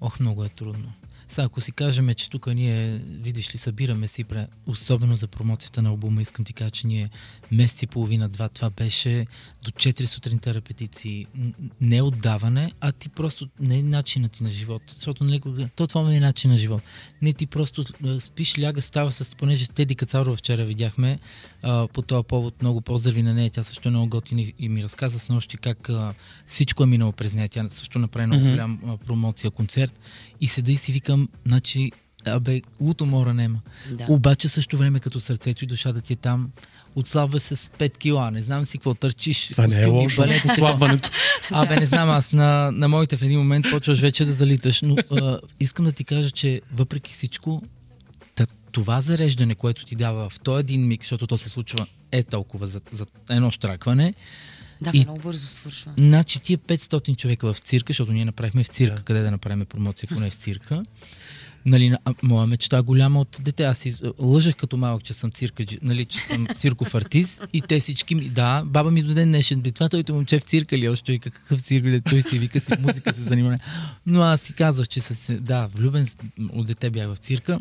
Ох, 0.00 0.18
много 0.20 0.48
трудно. 0.48 0.94
Сега, 1.30 1.44
ако 1.44 1.60
си 1.60 1.72
кажем, 1.72 2.14
че 2.14 2.30
тук 2.30 2.46
ние, 2.48 2.88
видиш 2.98 3.54
ли, 3.54 3.58
събираме 3.58 4.06
си, 4.06 4.24
пре- 4.24 4.46
особено 4.66 5.16
за 5.16 5.26
промоцията 5.28 5.82
на 5.82 5.88
албума, 5.88 6.22
искам 6.22 6.44
ти 6.44 6.52
кажа, 6.52 6.70
че 6.70 6.86
ние 6.86 7.10
месец 7.52 7.82
и 7.82 7.86
половина, 7.86 8.28
два, 8.28 8.48
това 8.48 8.70
беше 8.70 9.26
до 9.64 9.70
4 9.70 10.04
сутринта 10.04 10.54
репетиции. 10.54 11.26
Не 11.80 12.02
отдаване, 12.02 12.72
а 12.80 12.92
ти 12.92 13.08
просто 13.08 13.48
не 13.60 13.78
е 13.78 13.82
начинът 13.82 14.32
ти 14.32 14.42
на 14.42 14.50
живот. 14.50 14.82
Защото, 14.88 15.24
нали, 15.24 15.40
то 15.68 15.86
това 15.86 16.02
ми 16.02 16.16
е 16.16 16.20
начин 16.20 16.50
на 16.50 16.56
живот. 16.56 16.82
Не 17.22 17.32
ти 17.32 17.46
просто 17.46 17.84
спиш, 18.20 18.58
ляга, 18.58 18.82
става 18.82 19.12
с, 19.12 19.36
понеже 19.36 19.66
Теди 19.66 19.94
Кацарова 19.94 20.36
вчера 20.36 20.64
видяхме 20.64 21.18
а, 21.62 21.88
по 21.88 22.02
този 22.02 22.24
повод 22.24 22.62
много 22.62 22.80
поздрави 22.80 23.22
на 23.22 23.34
нея. 23.34 23.50
Тя 23.50 23.62
също 23.62 23.88
е 23.88 23.92
много 23.92 24.08
готина 24.08 24.40
и- 24.40 24.54
и 24.58 24.68
ми 24.68 24.82
разказа 24.82 25.18
с 25.18 25.28
нощи 25.28 25.56
как 25.56 25.88
а, 25.88 26.14
всичко 26.46 26.82
е 26.82 26.86
минало 26.86 27.12
през 27.12 27.34
нея. 27.34 27.48
Тя 27.48 27.68
също 27.68 27.98
направи 27.98 28.26
много 28.26 28.44
голям 28.44 28.80
а, 28.86 28.96
промоция, 28.96 29.50
концерт. 29.50 30.00
И 30.40 30.48
седа 30.48 30.72
и 30.72 30.76
си 30.76 30.92
викам, 30.92 31.28
значи, 31.46 31.90
абе, 32.24 32.62
луто 32.80 33.06
мора 33.06 33.34
нема. 33.34 33.60
Да. 33.90 34.06
Обаче 34.08 34.48
също 34.48 34.76
време, 34.76 35.00
като 35.00 35.20
сърцето 35.20 35.64
и 35.64 35.66
душата 35.66 36.00
ти 36.00 36.12
е 36.12 36.16
там, 36.16 36.50
отслабваш 36.94 37.42
с 37.42 37.56
5 37.56 37.98
кила, 37.98 38.30
не 38.30 38.42
знам 38.42 38.64
си 38.64 38.78
какво 38.78 38.94
търчиш. 38.94 39.48
Това 39.48 39.66
не 39.66 39.82
е 39.82 39.84
лошо. 39.84 40.20
балет, 40.20 40.44
Отслабването. 40.44 41.10
Абе, 41.50 41.76
не 41.76 41.86
знам, 41.86 42.10
аз 42.10 42.32
на, 42.32 42.70
на 42.72 42.88
моите 42.88 43.16
в 43.16 43.22
един 43.22 43.38
момент 43.38 43.66
почваш 43.70 44.00
вече 44.00 44.24
да 44.24 44.32
залиташ, 44.32 44.82
но 44.82 44.96
а, 45.10 45.38
искам 45.60 45.84
да 45.84 45.92
ти 45.92 46.04
кажа, 46.04 46.30
че 46.30 46.60
въпреки 46.72 47.12
всичко, 47.12 47.62
това 48.72 49.00
зареждане, 49.00 49.54
което 49.54 49.84
ти 49.84 49.96
дава 49.96 50.28
в 50.28 50.40
този 50.40 50.60
един 50.60 50.86
миг, 50.86 51.02
защото 51.02 51.26
то 51.26 51.38
се 51.38 51.48
случва 51.48 51.86
е 52.12 52.22
толкова 52.22 52.66
за, 52.66 52.80
за 52.92 53.06
едно 53.30 53.50
штракване, 53.50 54.14
Да, 54.82 54.90
И- 54.94 55.00
много 55.00 55.20
бързо 55.20 55.46
свършва. 55.46 55.92
Значи 55.98 56.40
тия 56.40 56.58
500 56.58 57.16
човека 57.16 57.52
в 57.52 57.58
цирка, 57.58 57.90
защото 57.90 58.12
ние 58.12 58.24
направихме 58.24 58.64
в 58.64 58.68
цирка, 58.68 58.96
да. 58.96 59.02
къде 59.02 59.20
да 59.22 59.30
направим 59.30 59.66
промоция, 59.66 60.08
поне 60.08 60.30
в 60.30 60.34
цирка. 60.34 60.82
Нали, 61.66 61.88
на- 61.88 61.98
а, 62.04 62.14
моя 62.22 62.46
мечта 62.46 62.78
е 62.78 62.82
голяма 62.82 63.20
от 63.20 63.36
дете. 63.42 63.64
Аз 63.64 63.78
си, 63.78 63.94
лъжах 64.18 64.56
като 64.56 64.76
малък, 64.76 65.04
че 65.04 65.12
съм 65.12 65.30
цирка, 65.30 65.64
нали, 65.82 66.04
че 66.04 66.18
съм 66.18 66.46
цирков 66.56 66.94
артист 66.94 67.44
и 67.52 67.60
те 67.60 67.80
всички 67.80 68.14
ми, 68.14 68.28
да, 68.28 68.62
баба 68.66 68.90
ми 68.90 69.02
до 69.02 69.14
ден 69.14 69.28
днешен, 69.28 69.60
бе, 69.60 69.70
това 69.70 69.88
той 69.88 70.04
момче 70.10 70.38
в 70.40 70.42
цирка 70.42 70.78
ли, 70.78 70.88
още 70.88 71.12
вика 71.12 71.30
какъв 71.30 71.60
цирк, 71.60 71.84
ли, 71.84 72.00
той 72.00 72.22
си 72.22 72.38
вика 72.38 72.60
си 72.60 72.72
музика 72.80 73.14
се 73.14 73.22
занимава. 73.22 73.58
Но 74.06 74.20
аз 74.22 74.40
си 74.40 74.52
казвах, 74.52 74.88
че 74.88 75.00
с, 75.00 75.34
да, 75.34 75.66
влюбен 75.66 76.08
от 76.52 76.66
дете 76.66 76.90
бях 76.90 77.14
в 77.14 77.18
цирка. 77.18 77.60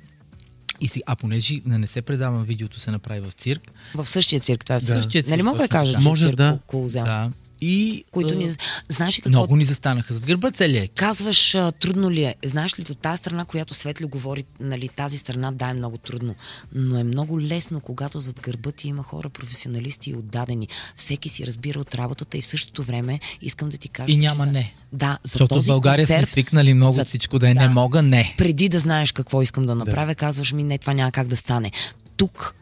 И 0.81 0.87
си, 0.87 1.03
а 1.05 1.15
понеже 1.15 1.61
да 1.65 1.79
не 1.79 1.87
се 1.87 2.01
предавам, 2.01 2.43
видеото 2.43 2.79
се 2.79 2.91
направи 2.91 3.19
в 3.19 3.31
цирк. 3.31 3.71
В 3.95 4.05
същия 4.05 4.39
цирк. 4.39 4.65
Това 4.65 4.75
е 4.75 4.79
Да. 4.79 4.93
Нали 4.93 5.03
Същия 5.03 5.23
цирк, 5.23 5.43
мога 5.43 5.57
да 5.57 5.67
кажа, 5.67 5.93
че 5.93 5.99
Може 5.99 6.25
цирк 6.25 6.35
да. 6.35 6.59
Колузел, 6.67 7.03
Да. 7.03 7.31
И 7.61 8.03
Които 8.11 8.35
ни... 8.35 8.55
Знаеш 8.89 9.17
ли 9.17 9.21
какво 9.21 9.29
много 9.29 9.55
ни 9.55 9.65
застанаха 9.65 10.13
зад 10.13 10.25
гърба 10.25 10.51
целия 10.51 10.83
екип. 10.83 10.97
Казваш, 10.97 11.57
трудно 11.79 12.11
ли 12.11 12.23
е? 12.23 12.35
Знаеш 12.45 12.79
ли, 12.79 12.85
от 12.89 12.97
тази 12.97 13.17
страна, 13.17 13.45
която 13.45 13.73
Светли 13.73 14.05
говори, 14.05 14.43
нали, 14.59 14.89
тази 14.89 15.17
страна, 15.17 15.51
да, 15.51 15.69
е 15.69 15.73
много 15.73 15.97
трудно. 15.97 16.35
Но 16.73 16.99
е 16.99 17.03
много 17.03 17.41
лесно, 17.41 17.79
когато 17.79 18.21
зад 18.21 18.39
гърба 18.41 18.71
ти 18.71 18.87
има 18.87 19.03
хора, 19.03 19.29
професионалисти 19.29 20.09
и 20.09 20.15
отдадени. 20.15 20.67
Всеки 20.95 21.29
си 21.29 21.47
разбира 21.47 21.79
от 21.79 21.95
работата 21.95 22.37
и 22.37 22.41
в 22.41 22.45
същото 22.45 22.83
време 22.83 23.19
искам 23.41 23.69
да 23.69 23.77
ти 23.77 23.89
кажа. 23.89 24.11
И 24.11 24.15
че 24.15 24.19
няма 24.19 24.43
за... 24.43 24.51
не. 24.51 24.73
Да, 24.93 25.19
за 25.23 25.29
Защото 25.31 25.45
в 25.45 25.57
този 25.57 25.67
България 25.67 26.03
концерт, 26.07 26.27
сме 26.27 26.31
свикнали 26.31 26.73
много 26.73 26.93
за- 26.93 27.05
всичко 27.05 27.39
да 27.39 27.49
е 27.49 27.53
не 27.53 27.67
мога, 27.69 28.01
не. 28.01 28.33
преди 28.37 28.69
да 28.69 28.79
знаеш 28.79 29.11
какво 29.11 29.41
искам 29.41 29.65
да 29.65 29.75
направя, 29.75 30.15
казваш 30.15 30.53
ми, 30.53 30.63
не, 30.63 30.77
това 30.77 30.93
няма 30.93 31.11
как 31.11 31.27
да 31.27 31.35
стане. 31.35 31.71
Тук 32.17 32.55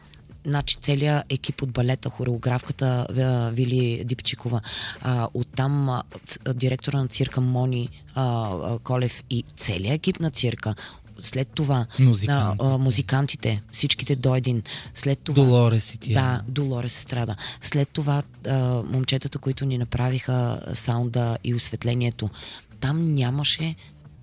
Значи 0.48 0.78
целият 0.78 1.24
екип 1.30 1.62
от 1.62 1.72
балета, 1.72 2.10
хореографката 2.10 3.08
а, 3.18 3.50
Вили 3.54 4.04
Дипчикова, 4.06 4.62
а, 5.02 5.28
оттам 5.34 5.90
а, 5.90 6.04
директора 6.54 7.02
на 7.02 7.08
цирка 7.08 7.42
Мони 7.42 7.90
а, 8.16 8.24
а, 8.24 8.80
Колев 8.80 9.24
и 9.30 9.44
целият 9.58 9.96
екип 9.96 10.20
на 10.20 10.32
цирка, 10.32 10.76
след 11.20 11.48
това 11.48 11.86
Музикантите. 12.00 12.66
а, 12.66 12.74
а, 12.74 12.78
музикантите, 12.78 13.62
всичките 13.72 14.16
до 14.16 14.36
един. 14.36 14.64
След 14.94 15.20
това 15.20 15.44
Долорес 15.44 15.94
и 15.94 15.98
тия. 15.98 16.22
да, 16.22 16.42
Долоре 16.48 16.90
се 16.90 17.02
страда. 17.02 17.36
След 17.62 17.90
това 17.90 18.24
а, 18.48 18.58
момчетата, 18.84 19.40
които 19.40 19.66
ни 19.66 19.78
направиха 19.78 20.60
саунда 20.74 21.38
и 21.44 21.54
осветлението, 21.56 22.30
там 22.80 23.14
нямаше 23.14 23.76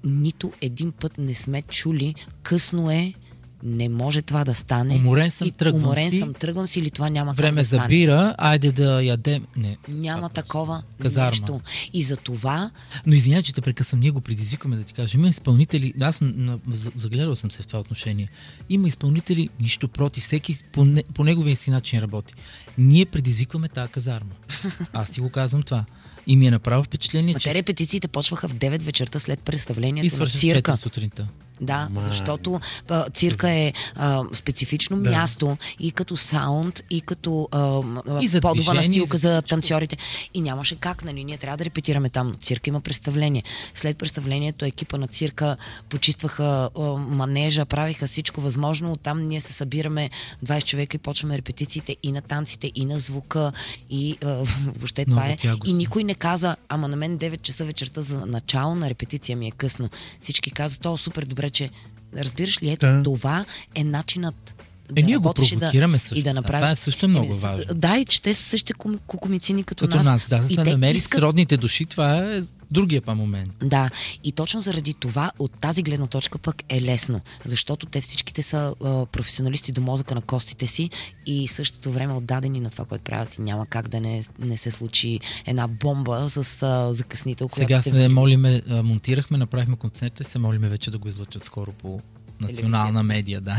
нито 0.05 0.53
един 0.61 0.93
път 0.93 1.19
не 1.19 1.35
сме 1.35 1.63
чули 1.63 2.15
късно 2.43 2.91
е, 2.91 3.15
не 3.63 3.89
може 3.89 4.23
това 4.23 4.45
да 4.45 4.55
стане. 4.55 4.95
Уморен 4.95 5.31
съм, 5.31 5.49
И 5.49 5.51
тръгвам 5.51 5.83
уморен 5.83 6.11
си. 6.11 6.19
съм, 6.19 6.35
тръгвам 6.35 6.67
си 6.67 6.81
или 6.81 6.91
това 6.91 7.11
няма 7.11 7.33
Време 7.33 7.61
да 7.61 7.65
за 7.65 7.85
бира, 7.89 8.35
айде 8.39 8.73
да 8.73 9.03
ядем. 9.03 9.47
Не. 9.57 9.77
Няма 9.89 10.29
такова 10.29 10.83
Казарма. 11.03 11.31
нещо. 11.31 11.61
И 11.93 12.03
за 12.03 12.17
това 12.17 12.71
Но 13.07 13.15
извинявай, 13.15 13.43
че 13.43 13.53
те 13.53 13.61
прекъсвам. 13.61 14.01
Ние 14.01 14.11
го 14.11 14.21
предизвикваме 14.21 14.77
да 14.77 14.83
ти 14.83 14.93
кажа. 14.93 15.19
Има 15.19 15.29
изпълнители, 15.29 15.95
аз 16.01 16.21
на, 16.21 16.59
загледал 16.97 17.37
съм 17.37 17.51
се 17.51 17.63
в 17.63 17.67
това 17.67 17.81
отношение. 17.81 18.29
Има 18.69 18.89
изпълнители, 18.89 19.49
нищо 19.61 19.89
против, 19.89 20.25
всеки 20.25 20.55
по, 20.73 20.85
не, 20.85 21.03
по 21.15 21.25
неговия 21.25 21.57
си 21.57 21.71
начин 21.71 22.01
работи. 22.01 22.35
Ние 22.79 23.07
предизвикваме 23.07 23.69
тази 23.69 23.93
казарма. 23.93 24.31
Аз 24.93 25.11
ти 25.11 25.21
го 25.21 25.31
казвам 25.31 25.63
това. 25.63 25.85
И 26.27 26.37
ми 26.37 26.47
е 26.47 26.51
направо 26.51 26.85
впечатление, 26.85 27.35
Ма 27.35 27.41
че 27.41 27.49
те 27.49 27.55
репетициите 27.55 28.09
почваха 28.09 28.49
в 28.49 28.55
9 28.55 28.83
вечерта 28.83 29.19
след 29.19 29.41
и 29.41 29.43
представлението 29.43 30.07
на 30.07 30.11
свърши 30.11 30.37
в 30.37 30.41
цирка. 30.41 30.73
4 30.73 30.77
сутринта. 30.77 31.29
Да, 31.61 31.89
Ма- 31.93 32.01
защото 32.01 32.61
а, 32.89 33.11
цирка 33.11 33.51
е 33.51 33.73
а, 33.97 34.23
специфично 34.33 34.97
Да. 34.97 35.11
място 35.11 35.57
и 35.81 35.93
като 35.93 36.17
саунд, 36.17 36.81
и 36.91 37.01
като 37.01 37.49
а, 37.53 37.81
И 38.21 38.29
за 38.29 38.41
подова 38.41 38.55
движение, 38.55 38.75
настилка 38.77 39.17
и 39.17 39.21
за 39.21 39.31
за 39.31 39.43
танцорите. 39.43 39.97
И 40.35 40.41
нямаше 40.41 40.77
как, 40.77 41.05
нали? 41.05 41.25
Ние 41.25 41.37
трябва 41.39 41.57
да 41.57 41.65
репетираме 41.65 42.09
там. 42.09 42.35
Цирка 42.35 42.71
има 42.71 42.81
представление. 42.81 43.43
След 43.75 43.99
представлението 43.99 44.65
екипа 44.65 44.99
на 44.99 45.09
цирка 45.09 45.57
почистваха 45.89 46.45
а, 46.75 46.81
манежа, 46.93 47.65
правиха 47.65 48.07
всичко 48.07 48.41
възможно. 48.41 48.93
Оттам 48.93 49.23
ние 49.23 49.41
се 49.41 49.53
събираме 49.53 50.11
20 50.47 50.65
човека 50.65 50.97
и 50.97 51.01
почваме 51.01 51.39
репетициите 51.39 51.97
и 52.03 52.13
на 52.13 52.23
танците, 52.23 52.73
и 52.75 52.85
на 52.85 52.99
звука, 52.99 53.53
и 53.91 54.17
а, 54.25 54.27
въобще 54.69 55.05
Много 55.07 55.21
това 55.21 55.31
е. 55.31 55.37
тягостно. 55.37 55.71
И 55.71 55.75
никой 55.75 56.05
не 56.05 56.15
каза, 56.15 56.57
ама 56.69 56.89
на 56.89 56.97
мен 56.97 57.19
9 57.19 57.41
часа 57.41 57.65
вечерта 57.65 58.01
за 58.01 58.27
начало 58.27 58.75
на 58.75 58.91
репетиция 58.91 59.37
ми 59.37 59.49
е 59.49 59.51
късно. 59.51 59.91
Всички 60.21 60.51
казват, 60.51 60.87
о, 60.87 60.97
супер 60.97 61.25
добре, 61.25 61.51
че 61.55 61.71
разбираш 62.17 62.63
ли, 62.63 62.71
ето 62.71 62.87
Да. 62.87 63.03
това 63.03 63.45
е 63.75 63.85
начинът 63.85 64.54
Е, 64.97 65.03
ние 65.03 65.17
го 65.17 65.33
провокираме 65.35 65.97
да, 65.97 65.99
също. 65.99 66.19
и 66.19 66.23
да 66.23 66.35
направиш. 66.35 66.61
Това 66.61 66.71
е 66.71 66.77
също 66.77 67.09
много 67.09 67.27
Еми, 67.33 67.41
важно. 67.41 67.75
Да, 67.75 67.97
и 67.97 68.05
че 68.05 68.23
те 68.23 68.35
са 68.35 68.43
същите 68.43 68.73
ком- 68.75 68.99
кукумицини 69.07 69.65
като, 69.65 69.85
Като 69.85 69.97
нас, 69.97 70.27
да, 70.29 70.39
да 70.39 70.49
се 70.49 70.55
те 70.55 70.71
намери 70.71 70.97
искат- 70.97 71.19
сродните 71.21 71.57
души, 71.57 71.87
това 71.87 72.17
е 72.19 72.43
другия 72.71 73.03
па 73.03 73.15
момент. 73.15 73.51
Да, 73.63 73.91
и 74.25 74.33
точно 74.33 74.61
заради 74.61 74.95
това 74.95 75.33
от 75.39 75.61
тази 75.61 75.83
гледна 75.83 76.07
точка 76.07 76.39
пък 76.39 76.63
е 76.69 76.83
лесно, 76.83 77.21
защото 77.45 77.87
те 77.87 78.01
всичките 78.01 78.43
са 78.43 78.75
а, 78.85 79.07
професионалисти 79.07 79.73
до 79.73 79.81
мозъка 79.81 80.15
на 80.15 80.21
костите 80.21 80.67
си 80.67 80.91
и 81.27 81.49
същото 81.49 81.93
време 81.93 82.13
отдадени 82.13 82.61
на 82.61 82.71
това, 82.71 82.85
което 82.85 83.05
правят 83.05 83.35
и 83.35 83.41
няма 83.41 83.67
как 83.67 83.89
да 83.89 84.01
не, 84.01 84.25
не 84.39 84.57
се 84.57 84.71
случи 84.71 85.21
една 85.47 85.69
бомба 85.69 86.27
с 86.29 86.63
а, 86.63 86.93
закъснител, 86.93 87.49
Сега 87.49 87.83
сме 87.83 88.09
молиме, 88.09 88.63
а, 88.69 88.83
монтирахме, 88.83 89.39
направихме 89.39 89.77
концерта 89.77 90.23
и 90.23 90.27
се 90.27 90.39
молиме 90.39 90.69
вече 90.69 90.91
да 90.91 90.99
го 90.99 91.09
излъчат 91.09 91.45
скоро 91.45 91.73
по 91.73 92.01
национална 92.41 93.03
медия, 93.03 93.41
да. 93.41 93.57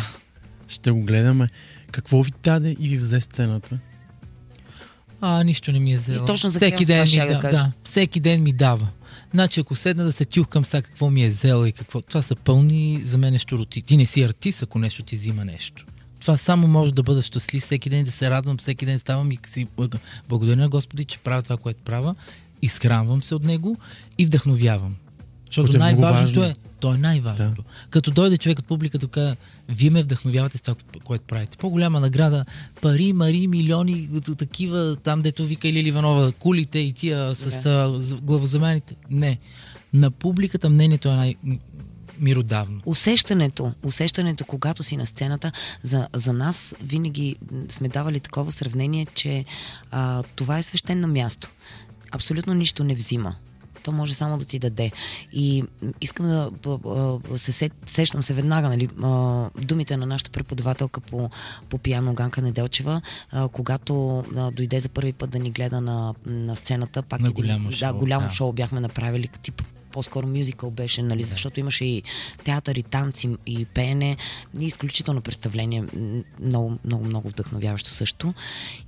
Ще 0.68 0.92
го 0.92 1.02
гледаме. 1.02 1.48
Какво 1.92 2.24
ви 2.24 2.32
даде 2.44 2.76
и 2.80 2.90
ви 2.90 2.98
взе 2.98 3.22
сцената? 3.22 3.80
А, 5.22 5.44
нищо 5.44 5.72
не 5.72 5.80
ми 5.80 5.94
е 5.94 5.98
взело. 5.98 6.24
И 6.24 6.26
точно 6.26 6.50
за 6.50 6.60
всеки 6.60 6.86
ден 6.86 7.08
това 7.08 7.26
ми 7.26 7.30
да 7.30 7.40
да, 7.40 7.72
всеки 7.84 8.20
ден 8.20 8.44
ми 8.44 8.54
дава. 8.54 8.88
Значи, 9.34 9.60
ако 9.60 9.76
седна 9.76 10.04
да 10.04 10.12
се 10.12 10.26
тюхкам 10.26 10.66
сега 10.66 10.82
какво 10.82 11.10
ми 11.10 11.24
е 11.24 11.28
взела 11.28 11.70
и 11.70 11.72
какво... 11.72 12.02
Това 12.02 12.22
са 12.22 12.36
пълни 12.36 13.02
за 13.04 13.18
мен 13.18 13.38
щуроти. 13.38 13.82
Ти 13.82 13.98
не 13.98 14.06
си 14.06 14.24
артист, 14.24 14.64
ако 14.64 14.80
нещо 14.80 15.04
ти 15.04 15.16
взима 15.16 15.46
нещо. 15.46 15.86
Това 16.20 16.38
само 16.38 16.68
може 16.68 16.94
да 16.94 17.04
бъда 17.04 17.22
щастлив 17.22 17.64
всеки 17.64 17.90
ден, 17.90 18.04
да 18.04 18.12
се 18.12 18.30
радвам, 18.30 18.58
всеки 18.58 18.86
ден 18.86 19.00
ставам 19.00 19.32
и 19.32 19.38
си 19.48 19.68
благ- 19.78 19.98
благодаря 20.30 20.56
на 20.56 20.70
Господи, 20.70 21.06
че 21.06 21.18
правя 21.18 21.42
това, 21.42 21.58
което 21.58 21.82
правя, 21.84 22.16
изхранвам 22.62 23.24
се 23.24 23.36
от 23.36 23.44
него 23.44 23.78
и 24.18 24.26
вдъхновявам. 24.26 24.96
Защото 25.48 25.76
е 25.76 25.80
най-важното 25.80 26.40
важно. 26.40 26.44
е, 26.44 26.56
то 26.80 26.94
е 26.94 26.98
най-важното. 26.98 27.64
Като 27.90 28.12
дойде 28.12 28.38
човек 28.38 28.60
от 28.60 28.66
публиката, 28.66 29.08
каже, 29.08 29.36
вие 29.70 29.90
ме 29.90 30.04
вдъхновявате 30.04 30.58
с 30.58 30.62
това, 30.62 30.76
което 31.04 31.26
правите. 31.26 31.58
По-голяма 31.58 32.00
награда, 32.00 32.46
пари, 32.82 33.14
мари, 33.14 33.48
милиони, 33.48 34.10
такива, 34.38 34.96
там 34.96 35.22
дето 35.22 35.46
вика 35.46 35.68
Лили 35.68 35.88
Иванова, 35.88 36.32
кулите 36.32 36.80
и 36.80 36.94
тия 36.94 37.36
с 37.36 37.62
да. 37.64 38.00
главозамените. 38.22 38.96
Не. 39.10 39.38
На 39.94 40.12
публиката 40.12 40.70
мнението 40.70 41.10
е 41.10 41.16
най-миродавно. 41.16 42.82
усещането, 42.86 43.74
усещането, 43.84 44.46
когато 44.46 44.84
си 44.84 44.98
на 44.98 45.06
сцената, 45.06 45.52
за, 45.84 46.08
за 46.14 46.34
нас 46.34 46.76
винаги 46.84 47.36
сме 47.70 47.88
давали 47.88 48.20
такова 48.20 48.52
сравнение, 48.52 49.08
че 49.14 49.46
а, 49.92 50.24
това 50.36 50.58
е 50.58 50.64
свещено 50.64 51.08
място. 51.08 51.52
Абсолютно 52.12 52.54
нищо 52.54 52.84
не 52.84 52.96
взима. 52.96 53.36
То 53.86 53.92
може 53.92 54.14
само 54.14 54.38
да 54.38 54.46
ти 54.46 54.60
даде. 54.60 54.92
И 55.34 55.64
искам 56.02 56.26
да 56.26 56.52
се 57.38 57.70
сещам 57.86 58.24
се 58.24 58.34
веднага, 58.34 58.70
нали, 58.70 58.90
думите 59.60 59.98
на 59.98 60.06
нашата 60.06 60.32
преподавателка 60.32 61.02
по, 61.02 61.30
по 61.70 61.78
пиано 61.78 62.14
Ганка 62.14 62.42
Неделчева, 62.42 63.02
когато 63.52 64.24
дойде 64.54 64.80
за 64.80 64.90
първи 64.90 65.14
път 65.14 65.30
да 65.30 65.40
ни 65.40 65.52
гледа 65.52 65.82
на, 65.82 66.14
на 66.26 66.56
сцената, 66.56 67.02
пак 67.02 67.20
На 67.20 67.28
един- 67.28 67.36
голямо 67.36 67.70
да, 67.70 67.76
шоу, 67.76 67.98
голямо 67.98 68.28
да. 68.28 68.34
шоу 68.34 68.52
бяхме 68.54 68.80
направили, 68.80 69.28
тип 69.28 69.62
по-скоро 69.96 70.28
мюзикъл 70.28 70.72
беше, 70.72 71.02
нали, 71.02 71.24
защото 71.24 71.60
имаше 71.60 71.86
и 71.86 72.04
театър, 72.44 72.76
и 72.76 72.84
танци, 72.84 73.38
и 73.46 73.66
пеене, 73.66 74.18
и 74.60 74.66
изключително 74.66 75.22
представление, 75.22 75.84
много, 76.40 76.78
много, 76.86 77.06
много 77.06 77.30
вдъхновяващо 77.30 77.90
също. 77.90 78.34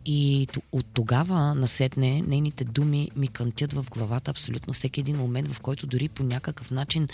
И 0.05 0.47
от 0.71 0.85
тогава 0.93 1.55
насетне 1.55 2.21
нейните 2.27 2.63
думи 2.63 3.11
ми 3.15 3.27
кънтят 3.27 3.73
в 3.73 3.85
главата 3.89 4.31
абсолютно 4.31 4.73
всеки 4.73 4.99
един 4.99 5.17
момент, 5.17 5.47
в 5.53 5.59
който 5.59 5.87
дори 5.87 6.09
по 6.09 6.23
някакъв 6.23 6.71
начин 6.71 7.07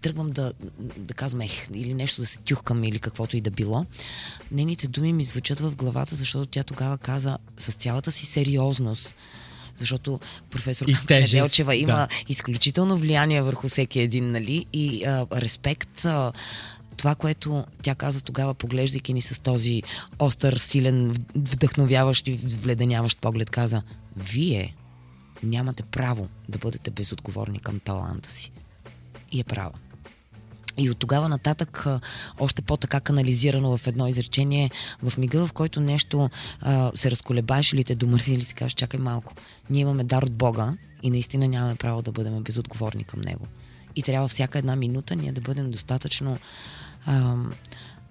тръгвам 0.00 0.30
да, 0.30 0.52
да 0.98 1.14
казвам 1.14 1.40
ех, 1.40 1.68
или 1.74 1.94
нещо 1.94 2.20
да 2.20 2.26
се 2.26 2.38
тюхкам, 2.38 2.84
или 2.84 2.98
каквото 2.98 3.36
и 3.36 3.40
да 3.40 3.50
било. 3.50 3.86
Нейните 4.52 4.88
думи 4.88 5.12
ми 5.12 5.24
звучат 5.24 5.60
в 5.60 5.76
главата, 5.76 6.14
защото 6.14 6.46
тя 6.46 6.62
тогава 6.62 6.98
каза 6.98 7.38
с 7.58 7.72
цялата 7.72 8.12
си 8.12 8.26
сериозност, 8.26 9.16
защото 9.76 10.20
професор 10.50 10.86
Неделчева 11.10 11.76
има 11.76 11.92
да. 11.92 12.08
изключително 12.28 12.96
влияние 12.96 13.42
върху 13.42 13.68
всеки 13.68 14.00
един, 14.00 14.30
нали? 14.30 14.66
И 14.72 15.04
а, 15.04 15.26
респект. 15.32 16.04
А, 16.04 16.32
това, 16.96 17.14
което 17.14 17.64
тя 17.82 17.94
каза 17.94 18.20
тогава, 18.20 18.54
поглеждайки 18.54 19.12
ни 19.12 19.22
с 19.22 19.42
този 19.42 19.82
остър, 20.18 20.56
силен, 20.56 21.16
вдъхновяващ 21.34 22.28
и 22.28 22.32
вледеняващ 22.32 23.18
поглед, 23.20 23.50
каза, 23.50 23.82
вие 24.16 24.74
нямате 25.42 25.82
право 25.82 26.28
да 26.48 26.58
бъдете 26.58 26.90
безотговорни 26.90 27.58
към 27.58 27.80
таланта 27.80 28.30
си. 28.30 28.52
И 29.32 29.40
е 29.40 29.44
права. 29.44 29.72
И 30.76 30.90
от 30.90 30.98
тогава 30.98 31.28
нататък, 31.28 31.86
а, 31.86 32.00
още 32.40 32.62
по-така 32.62 33.00
канализирано 33.00 33.76
в 33.76 33.86
едно 33.86 34.06
изречение, 34.06 34.70
в 35.02 35.18
мига, 35.18 35.46
в 35.46 35.52
който 35.52 35.80
нещо 35.80 36.30
а, 36.60 36.92
се 36.94 37.10
разколебаеш 37.10 37.72
или 37.72 37.84
те 37.84 37.94
домързи, 37.94 38.34
или 38.34 38.42
си 38.42 38.54
кажеш, 38.54 38.72
чакай 38.72 39.00
малко, 39.00 39.34
ние 39.70 39.80
имаме 39.80 40.04
дар 40.04 40.22
от 40.22 40.32
Бога 40.32 40.74
и 41.02 41.10
наистина 41.10 41.48
нямаме 41.48 41.74
право 41.74 42.02
да 42.02 42.12
бъдем 42.12 42.42
безотговорни 42.42 43.04
към 43.04 43.20
Него. 43.20 43.46
И 43.96 44.02
трябва 44.02 44.28
всяка 44.28 44.58
една 44.58 44.76
минута 44.76 45.16
ние 45.16 45.32
да 45.32 45.40
бъдем 45.40 45.70
достатъчно 45.70 46.38
ам, 47.06 47.52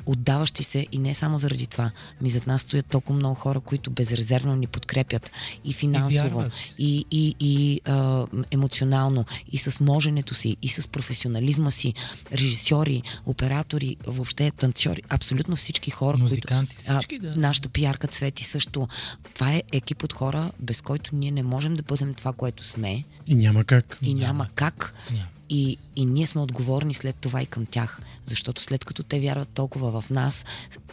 отдаващи 0.06 0.64
се 0.64 0.88
и 0.92 0.98
не 0.98 1.14
само 1.14 1.38
заради 1.38 1.68
това. 1.68 1.92
Ми 2.22 2.30
зад 2.30 2.48
нас 2.48 2.62
стоят 2.62 2.86
толкова 2.86 3.16
много 3.16 3.36
хора, 3.36 3.60
които 3.60 3.92
безрезервно 3.92 4.56
ни 4.56 4.68
подкрепят 4.68 5.32
и 5.66 5.74
финансово, 5.74 6.38
вярват. 6.38 6.54
и, 6.78 7.06
и, 7.12 7.36
и 7.40 7.82
а, 7.86 8.26
емоционално, 8.52 9.26
и 9.52 9.58
с 9.58 9.80
моженето 9.80 10.36
си, 10.36 10.58
и 10.62 10.70
с 10.70 10.88
професионализма 10.88 11.72
си, 11.72 11.94
режисьори, 12.32 13.02
оператори, 13.26 13.96
въобще 14.08 14.52
танцори, 14.52 15.02
абсолютно 15.10 15.56
всички 15.56 15.92
хора, 15.92 16.18
Музиканти, 16.18 16.76
които... 16.76 16.92
всички, 16.98 17.20
да. 17.20 17.36
Нашата 17.36 17.70
пиарка 17.70 18.08
Цвети 18.08 18.44
също. 18.44 18.88
Това 19.34 19.54
е 19.54 19.64
екип 19.72 20.04
от 20.04 20.14
хора, 20.14 20.52
без 20.60 20.82
който 20.82 21.16
ние 21.16 21.32
не 21.32 21.44
можем 21.44 21.76
да 21.76 21.84
бъдем 21.84 22.14
това, 22.14 22.34
което 22.34 22.64
сме 22.64 23.04
И 23.28 23.36
няма 23.36 23.64
как. 23.64 23.98
и 24.02 24.14
няма 24.14 24.48
как. 24.56 24.94
Няма. 25.12 25.26
И, 25.56 25.78
и 25.96 26.06
ние 26.06 26.28
сме 26.28 26.42
отговорни 26.42 26.94
след 26.94 27.16
това 27.16 27.42
и 27.42 27.46
към 27.46 27.66
тях. 27.66 28.00
Защото 28.26 28.62
след 28.62 28.86
като 28.86 29.04
те 29.04 29.20
вярват 29.20 29.50
толкова 29.50 30.02
в 30.02 30.10
нас, 30.10 30.46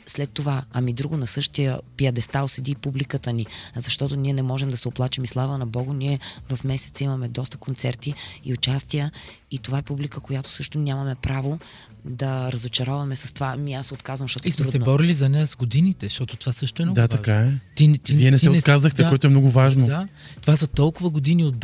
след 0.06 0.30
това, 0.30 0.64
ами 0.72 0.92
друго 0.92 1.16
на 1.16 1.26
същия 1.26 1.80
пиадестал 1.96 2.48
седи 2.48 2.70
и 2.70 2.74
публиката 2.74 3.32
ни. 3.32 3.46
Защото 3.76 4.16
ние 4.16 4.32
не 4.32 4.42
можем 4.42 4.70
да 4.70 4.76
се 4.76 4.88
оплачем 4.88 5.24
и 5.24 5.26
слава 5.26 5.58
на 5.58 5.66
Богу. 5.66 5.92
Ние 5.92 6.18
в 6.48 6.64
месец 6.64 7.00
имаме 7.00 7.28
доста 7.28 7.56
концерти 7.56 8.14
и 8.44 8.52
участия. 8.52 9.10
И 9.50 9.58
това 9.58 9.78
е 9.78 9.82
публика, 9.82 10.20
която 10.20 10.50
също 10.50 10.78
нямаме 10.78 11.14
право 11.14 11.58
да 12.04 12.52
разочароваме 12.52 13.16
с 13.16 13.32
това. 13.32 13.52
Ами 13.54 13.74
аз 13.74 13.92
отказвам, 13.92 14.24
защото 14.28 14.48
И 14.48 14.50
е 14.50 14.52
сме 14.52 14.64
се 14.64 14.70
трудно. 14.70 14.84
борили 14.84 15.14
за 15.14 15.28
нея 15.28 15.46
с 15.46 15.56
годините, 15.56 16.06
защото 16.06 16.36
това 16.36 16.52
също 16.52 16.82
е 16.82 16.84
много 16.84 16.94
Да, 16.94 17.00
важно. 17.00 17.16
така 17.16 17.34
е. 17.34 17.52
Ти, 17.74 17.98
ти, 17.98 18.14
Вие 18.14 18.30
не 18.30 18.36
ти 18.38 18.42
се 18.42 18.50
отказахте, 18.50 19.08
което 19.08 19.26
е 19.26 19.30
много 19.30 19.50
важно. 19.50 19.86
Да, 19.86 20.08
това 20.40 20.56
са 20.56 20.66
толкова 20.66 21.10
години 21.10 21.54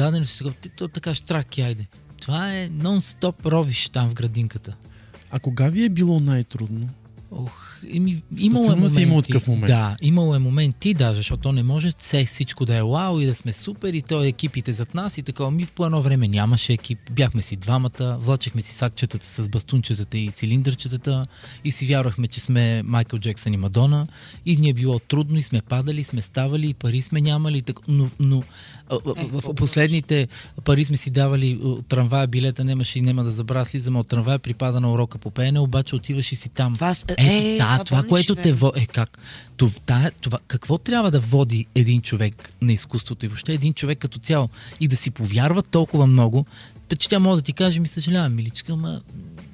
ти 0.61 0.68
то 0.68 0.88
така 0.88 1.14
штраки, 1.14 1.61
айде. 1.62 1.86
Това 2.27 2.57
е 2.57 2.68
нон-стоп 2.68 3.47
ровиш 3.47 3.89
там 3.89 4.11
в 4.11 4.14
градинката. 4.14 4.77
А 5.31 5.39
кога 5.39 5.68
ви 5.68 5.85
е 5.85 5.89
било 5.89 6.20
най-трудно? 6.20 6.89
Ох, 7.31 7.79
еми, 7.95 8.22
имало 8.39 8.72
е 8.72 8.74
моменти. 8.74 9.03
имало 9.03 9.22
такъв 9.22 9.49
момент. 9.49 9.66
Да, 9.66 9.97
имало 10.03 10.35
е 10.35 10.39
моменти, 10.39 10.95
да, 10.95 11.14
защото 11.14 11.53
не 11.53 11.62
може 11.62 11.93
все 11.99 12.24
всичко 12.24 12.64
да 12.64 12.77
е 12.77 12.83
вау 12.83 13.20
и 13.20 13.27
да 13.27 13.35
сме 13.35 13.53
супер 13.53 13.95
и 13.95 14.03
то 14.03 14.22
екипите 14.22 14.72
зад 14.72 14.95
нас 14.95 15.18
и 15.18 15.22
такова. 15.22 15.51
Ми 15.51 15.66
по 15.66 15.87
едно 15.87 16.03
време 16.03 16.29
нямаше 16.29 16.72
екип, 16.72 16.99
бяхме 17.12 17.43
си 17.43 17.57
двамата, 17.57 18.18
влачехме 18.20 18.61
си 18.61 18.72
сакчетата 18.72 19.27
с 19.27 19.49
бастунчетата 19.49 20.18
и 20.18 20.31
цилиндърчетата 20.31 21.27
и 21.64 21.70
си 21.70 21.87
вярвахме, 21.87 22.29
че 22.29 22.41
сме 22.41 22.83
Майкъл 22.83 23.18
Джексън 23.18 23.55
и 23.55 23.57
Мадона 23.57 24.07
и 24.47 24.57
ни 24.57 24.68
е 24.68 24.74
било 24.74 24.99
трудно 24.99 25.39
и 25.39 25.43
сме 25.43 25.62
падали, 25.62 26.05
сме 26.05 26.22
ставали 26.22 26.68
и 26.68 26.74
пари 26.74 27.03
сме 27.03 27.20
нямали, 27.20 27.62
так, 27.62 27.89
но, 27.89 28.11
но 28.20 28.43
в, 28.91 29.55
последните 29.55 30.28
пари 30.64 30.84
сме 30.84 30.97
си 30.97 31.11
давали 31.11 31.59
от 31.62 31.87
трамвая 31.87 32.26
билета, 32.26 32.64
нямаше 32.64 32.99
и 32.99 33.03
няма 33.03 33.24
да 33.24 33.30
забравя, 33.30 33.66
слизаме 33.66 33.99
от 33.99 34.09
трамвая, 34.09 34.39
припада 34.39 34.80
на 34.80 34.93
урока 34.93 35.18
по 35.18 35.30
пеене, 35.30 35.61
обаче 35.61 35.97
отиваш 35.97 36.32
и 36.32 36.37
си 36.37 36.49
там. 36.49 36.74
Това 36.74 36.95
Е, 37.18 37.55
е, 37.55 37.59
да, 37.59 37.84
това 37.84 38.03
което 38.03 38.34
те 38.34 38.53
води. 38.53 38.80
Е, 38.80 38.87
как? 38.87 39.18
Това, 39.57 40.11
това, 40.20 40.39
какво 40.47 40.78
трябва 40.78 41.11
да 41.11 41.20
води 41.20 41.66
един 41.74 42.03
човек 42.03 42.53
на 42.62 42.72
изкуството 42.72 43.26
и 43.26 43.28
въобще 43.28 43.53
един 43.53 43.74
човек 43.74 43.99
като 43.99 44.18
цяло 44.18 44.49
и 44.80 44.89
да 44.89 44.97
си 44.97 45.11
повярва 45.11 45.62
толкова 45.62 46.07
много, 46.07 46.47
че 46.99 47.09
тя 47.09 47.18
може 47.18 47.43
да 47.43 47.45
ти 47.45 47.53
каже, 47.53 47.80
ми 47.80 47.89
съжалявам, 47.89 48.34
миличка, 48.34 48.72
ама 48.72 49.01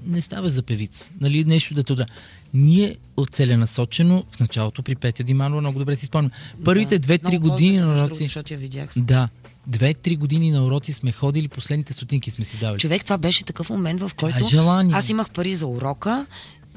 не 0.07 0.21
става 0.21 0.49
за 0.49 0.63
певица. 0.63 1.11
Нали, 1.21 1.45
нещо 1.45 1.75
да 1.75 1.83
те 1.83 1.93
удари. 1.93 2.11
Ние 2.55 2.97
целенасочено 3.31 4.25
в 4.31 4.41
началото 4.41 4.83
при 4.83 4.95
Петя 4.95 5.25
Диманова, 5.25 5.61
много 5.61 5.79
добре 5.79 5.97
си 5.97 6.07
спомням. 6.07 6.31
Първите 6.65 6.99
две-три 6.99 7.39
Много 7.39 7.49
години 7.51 7.79
на 7.79 7.95
уроци. 7.95 8.23
Защото 8.23 8.53
я 8.53 8.59
видях. 8.59 8.93
Да. 8.97 9.29
Две-три 9.67 10.17
години 10.17 10.51
на 10.51 10.65
уроци 10.65 10.93
сме 10.93 11.13
ходили, 11.13 11.49
последните 11.49 11.93
стотинки 11.93 12.31
сме 12.31 12.45
си 12.45 12.57
давали. 12.57 12.79
Човек, 12.79 13.05
това 13.05 13.19
беше 13.19 13.45
такъв 13.45 13.71
момент, 13.71 14.01
в 14.01 14.11
който 14.17 14.39
е 14.39 14.49
желание. 14.49 14.97
аз 14.97 15.09
имах 15.09 15.31
пари 15.31 15.55
за 15.55 15.67
урока 15.67 16.27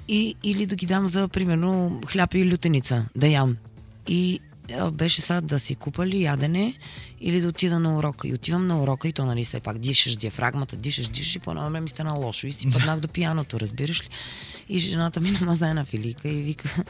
и, 0.07 0.35
или 0.43 0.65
да 0.65 0.75
ги 0.75 0.85
дам 0.85 1.07
за, 1.07 1.27
примерно, 1.27 2.01
хляб 2.07 2.33
и 2.33 2.51
лютеница 2.51 3.05
да 3.15 3.27
ям. 3.27 3.57
И 4.07 4.39
а, 4.39 4.54
беше 4.91 5.21
сега 5.21 5.41
да 5.41 5.59
си 5.59 5.75
купа 5.75 6.07
ли 6.07 6.23
ядене 6.23 6.73
или 7.21 7.41
да 7.41 7.47
отида 7.47 7.79
на 7.79 7.97
урока. 7.97 8.27
И 8.27 8.33
отивам 8.33 8.67
на 8.67 8.81
урока 8.81 9.07
и 9.07 9.13
то, 9.13 9.25
нали, 9.25 9.45
все 9.45 9.59
пак 9.59 9.79
дишаш 9.79 10.15
диафрагмата, 10.15 10.75
дишаш, 10.75 11.07
дишаш 11.07 11.35
и 11.35 11.39
по 11.39 11.51
едно 11.51 11.63
време 11.63 11.81
ми 11.81 11.89
стана 11.89 12.13
лошо. 12.13 12.47
И 12.47 12.51
си 12.51 12.69
паднах 12.73 12.99
до 12.99 13.07
пияното, 13.07 13.59
разбираш 13.59 14.01
ли? 14.01 14.09
И 14.69 14.79
жената 14.79 15.21
ми 15.21 15.31
нама 15.41 15.53
една 15.53 15.85
филика 15.85 16.29
и 16.29 16.43
вика, 16.43 16.83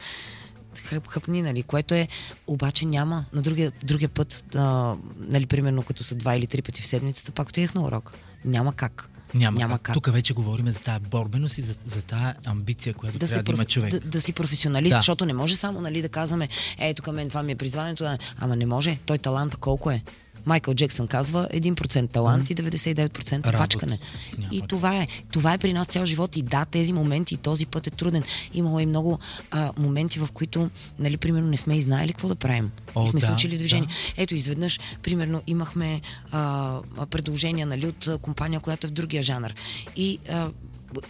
хъп, 0.84 1.06
хъпни, 1.06 1.42
нали, 1.42 1.62
което 1.62 1.94
е, 1.94 2.08
обаче 2.46 2.86
няма. 2.86 3.24
На 3.32 3.42
другия, 3.42 3.72
другия 3.84 4.08
път, 4.08 4.44
а, 4.54 4.96
нали, 5.18 5.46
примерно 5.46 5.82
като 5.82 6.04
са 6.04 6.14
два 6.14 6.36
или 6.36 6.46
три 6.46 6.62
пъти 6.62 6.82
в 6.82 6.86
седмицата, 6.86 7.32
пак 7.32 7.48
отидах 7.48 7.74
на 7.74 7.82
урока. 7.82 8.12
Няма 8.44 8.72
как. 8.72 9.10
Няма, 9.34 9.58
няма 9.58 9.78
как. 9.78 9.94
Тук 9.94 10.12
вече 10.12 10.32
говорим 10.32 10.68
за 10.68 10.80
тази 10.80 11.00
борбеност 11.00 11.58
и 11.58 11.62
за, 11.62 11.74
за 11.86 12.02
тази 12.02 12.34
амбиция, 12.44 12.94
която 12.94 13.18
да, 13.18 13.26
трябва 13.26 13.42
да 13.42 13.52
има 13.52 13.62
проф- 13.64 13.68
човек. 13.68 13.90
да, 13.90 14.00
да 14.00 14.20
си 14.20 14.32
професионалист, 14.32 14.92
Да. 14.92 14.98
защото 14.98 15.26
не 15.26 15.32
може 15.32 15.56
само 15.56 15.80
нали, 15.80 16.02
да 16.02 16.08
казваме, 16.08 16.48
е, 16.78 16.94
тук 16.94 17.12
мен 17.12 17.28
това 17.28 17.42
ми 17.42 17.52
е 17.52 17.56
призванието, 17.56 18.16
ама 18.38 18.56
не 18.56 18.66
може. 18.66 18.98
Той 19.06 19.18
талант 19.18 19.56
колко 19.56 19.90
е? 19.90 20.02
Майкъл 20.46 20.74
Джексън 20.74 21.06
казва 21.06 21.48
1% 21.54 22.10
талант 22.10 22.50
и 22.50 22.54
99% 22.54 23.32
Работа. 23.32 23.58
пачкане. 23.58 23.98
Няма 24.38 24.54
И 24.54 24.62
това 24.68 24.96
е. 24.96 25.08
Това 25.30 25.52
е 25.52 25.58
при 25.58 25.72
нас 25.72 25.86
цял 25.86 26.06
живот. 26.06 26.36
И 26.36 26.42
да, 26.42 26.64
тези 26.64 26.92
моменти 26.92 27.34
и 27.34 27.36
този 27.36 27.66
път 27.66 27.86
е 27.86 27.90
труден. 27.90 28.22
Имало 28.54 28.80
и 28.80 28.86
много 28.86 29.18
а, 29.50 29.72
моменти, 29.78 30.18
в 30.18 30.28
които, 30.32 30.70
нали, 30.98 31.16
примерно, 31.16 31.48
не 31.48 31.56
сме 31.56 31.76
и 31.76 31.82
знаели 31.82 32.12
какво 32.12 32.28
да 32.28 32.34
правим. 32.34 32.70
О, 32.94 33.04
и 33.04 33.08
сме 33.08 33.20
да, 33.20 33.26
се 33.26 33.32
учили 33.32 33.58
движение. 33.58 33.88
да. 33.88 34.22
Ето, 34.22 34.34
изведнъж, 34.34 34.80
примерно, 35.02 35.42
имахме 35.46 36.00
а, 36.32 36.80
предложения 37.10 37.66
нали, 37.66 37.86
от 37.86 38.08
компания, 38.22 38.60
която 38.60 38.86
е 38.86 38.90
в 38.90 38.92
другия 38.92 39.22
жанр. 39.22 39.54
И 39.96 40.18
а, 40.30 40.50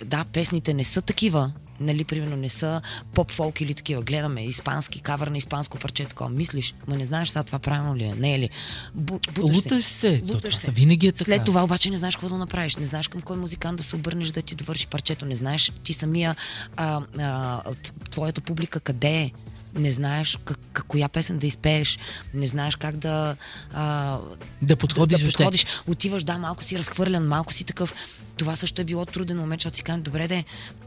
да, 0.04 0.24
песните 0.32 0.74
не 0.74 0.84
са 0.84 1.02
такива, 1.02 1.52
нали, 1.80 2.04
примерно 2.04 2.36
не 2.36 2.48
са 2.48 2.80
поп-фолк 3.14 3.60
или 3.60 3.74
такива. 3.74 4.02
Гледаме 4.02 4.44
испански 4.44 5.00
кавър 5.00 5.28
на 5.28 5.38
испанско 5.38 5.78
парче, 5.78 6.04
такова. 6.04 6.30
Мислиш, 6.30 6.74
ма 6.88 6.96
не 6.96 7.04
знаеш 7.04 7.28
сега 7.28 7.42
това 7.42 7.58
правилно 7.58 7.96
ли 7.96 8.04
е, 8.04 8.14
не 8.14 8.34
е 8.34 8.38
ли? 8.38 8.50
Бу, 8.94 9.18
Луташ 9.38 9.84
се. 9.84 10.20
То 10.20 10.32
Луташ 10.32 10.56
се. 10.56 10.70
винаги 10.70 11.06
е 11.06 11.12
така. 11.12 11.24
След 11.24 11.44
това 11.44 11.64
обаче 11.64 11.90
не 11.90 11.96
знаеш 11.96 12.16
какво 12.16 12.28
да 12.28 12.38
направиш. 12.38 12.76
Не 12.76 12.84
знаеш 12.86 13.08
към 13.08 13.20
кой 13.20 13.36
музикант 13.36 13.76
да 13.76 13.82
се 13.82 13.96
обърнеш 13.96 14.28
да 14.28 14.42
ти 14.42 14.54
довърши 14.54 14.86
парчето. 14.86 15.26
Не 15.26 15.34
знаеш 15.34 15.72
ти 15.82 15.92
самия 15.92 16.36
а, 16.76 17.00
а, 17.18 17.62
твоята 18.10 18.40
публика 18.40 18.80
къде 18.80 19.20
е. 19.20 19.30
Не 19.76 19.90
знаеш 19.90 20.38
как, 20.44 20.58
как, 20.72 20.86
коя 20.86 21.08
песен 21.08 21.38
да 21.38 21.46
изпееш. 21.46 21.98
Не 22.34 22.46
знаеш 22.46 22.76
как 22.76 22.96
да... 22.96 23.36
А, 23.74 24.18
Да 24.62 24.76
подходиш 24.76 25.10
да, 25.10 25.18
да 25.18 25.24
въобще. 25.24 25.36
подходиш. 25.36 25.66
Отиваш, 25.86 26.24
да, 26.24 26.38
малко 26.38 26.62
си 26.62 26.78
разхвърлян, 26.78 27.26
малко 27.26 27.52
си 27.52 27.64
такъв. 27.64 27.94
Това 28.36 28.56
също 28.56 28.80
е 28.80 28.84
било 28.84 29.06
труден 29.06 29.38
момент, 29.38 29.60
защото 29.60 29.76
си 29.76 29.82
казвам, 29.82 30.02
добре 30.02 30.28
де, 30.28 30.44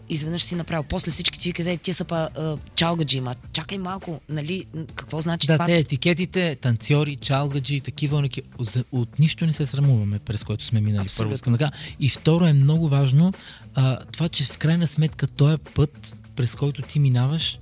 изведнъж 0.09 0.41
си 0.43 0.55
направил. 0.55 0.83
После 0.83 1.11
всички 1.11 1.39
ти 1.39 1.49
викат, 1.49 1.81
тия 1.81 1.95
са 1.95 2.05
па 2.05 2.29
а, 2.37 2.57
чалгаджи, 2.75 3.21
ма 3.21 3.33
чакай 3.53 3.77
малко, 3.77 4.21
нали, 4.29 4.65
какво 4.95 5.21
значи 5.21 5.47
Да, 5.47 5.53
това? 5.53 5.65
те 5.65 5.77
етикетите, 5.77 6.55
танцори, 6.55 7.15
чалгаджи, 7.15 7.81
такива, 7.81 8.29
за- 8.59 8.83
от 8.91 9.19
нищо 9.19 9.45
не 9.45 9.53
се 9.53 9.65
срамуваме, 9.65 10.19
през 10.19 10.43
което 10.43 10.63
сме 10.65 10.81
минали. 10.81 11.01
Абсолютно. 11.01 11.23
Първо 11.25 11.35
искам 11.35 11.53
да. 11.53 11.71
И 11.99 12.09
второ 12.09 12.45
е 12.45 12.53
много 12.53 12.89
важно 12.89 13.33
а, 13.75 13.99
това, 14.05 14.29
че 14.29 14.43
в 14.43 14.57
крайна 14.57 14.87
сметка 14.87 15.27
този 15.27 15.57
път, 15.57 16.15
през 16.35 16.55
който 16.55 16.81
ти 16.81 16.99
минаваш, 16.99 17.59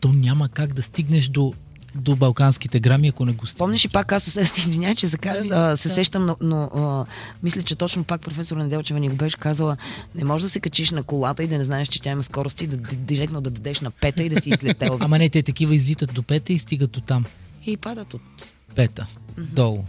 то 0.00 0.12
няма 0.12 0.48
как 0.48 0.74
да 0.74 0.82
стигнеш 0.82 1.28
до, 1.28 1.54
до 1.94 2.16
балканските 2.16 2.80
грами, 2.80 3.08
ако 3.08 3.24
не 3.24 3.32
го 3.32 3.46
стигнеш. 3.46 3.58
Помниш 3.58 3.84
и 3.84 3.88
пак 3.88 4.12
аз 4.12 4.22
се 4.22 4.40
извинявам, 4.58 4.96
че 4.96 5.06
за 5.06 5.18
Ами, 5.26 5.48
да, 5.48 5.76
се 5.76 5.88
да. 5.88 5.94
сещам, 5.94 6.26
но, 6.26 6.36
но 6.40 6.62
а, 6.62 7.06
мисля, 7.42 7.62
че 7.62 7.76
точно 7.76 8.04
пак 8.04 8.20
професор 8.20 8.56
Неделчева 8.56 9.00
ни 9.00 9.08
го 9.08 9.16
беше 9.16 9.36
казала, 9.36 9.76
не 10.14 10.24
можеш 10.24 10.42
да 10.42 10.50
се 10.50 10.60
качиш 10.60 10.90
на 10.90 11.02
колата 11.02 11.42
и 11.42 11.46
да 11.46 11.58
не 11.58 11.64
знаеш, 11.64 11.88
че 11.88 12.02
тя 12.02 12.10
има 12.10 12.22
скорост 12.22 12.60
и 12.60 12.66
да, 12.66 12.76
директно 12.92 13.40
да 13.40 13.50
дадеш 13.50 13.80
на 13.80 13.90
пета 13.90 14.22
и 14.22 14.28
да 14.28 14.40
си 14.40 14.50
излетел. 14.50 14.98
Ама 15.00 15.18
не, 15.18 15.28
те 15.28 15.42
такива 15.42 15.74
излитат 15.74 16.14
до 16.14 16.22
пета 16.22 16.52
и 16.52 16.58
стигат 16.58 16.90
до 16.90 17.00
там. 17.00 17.24
и 17.66 17.76
падат 17.76 18.14
от... 18.14 18.22
Пета. 18.74 19.06
Долу. 19.38 19.84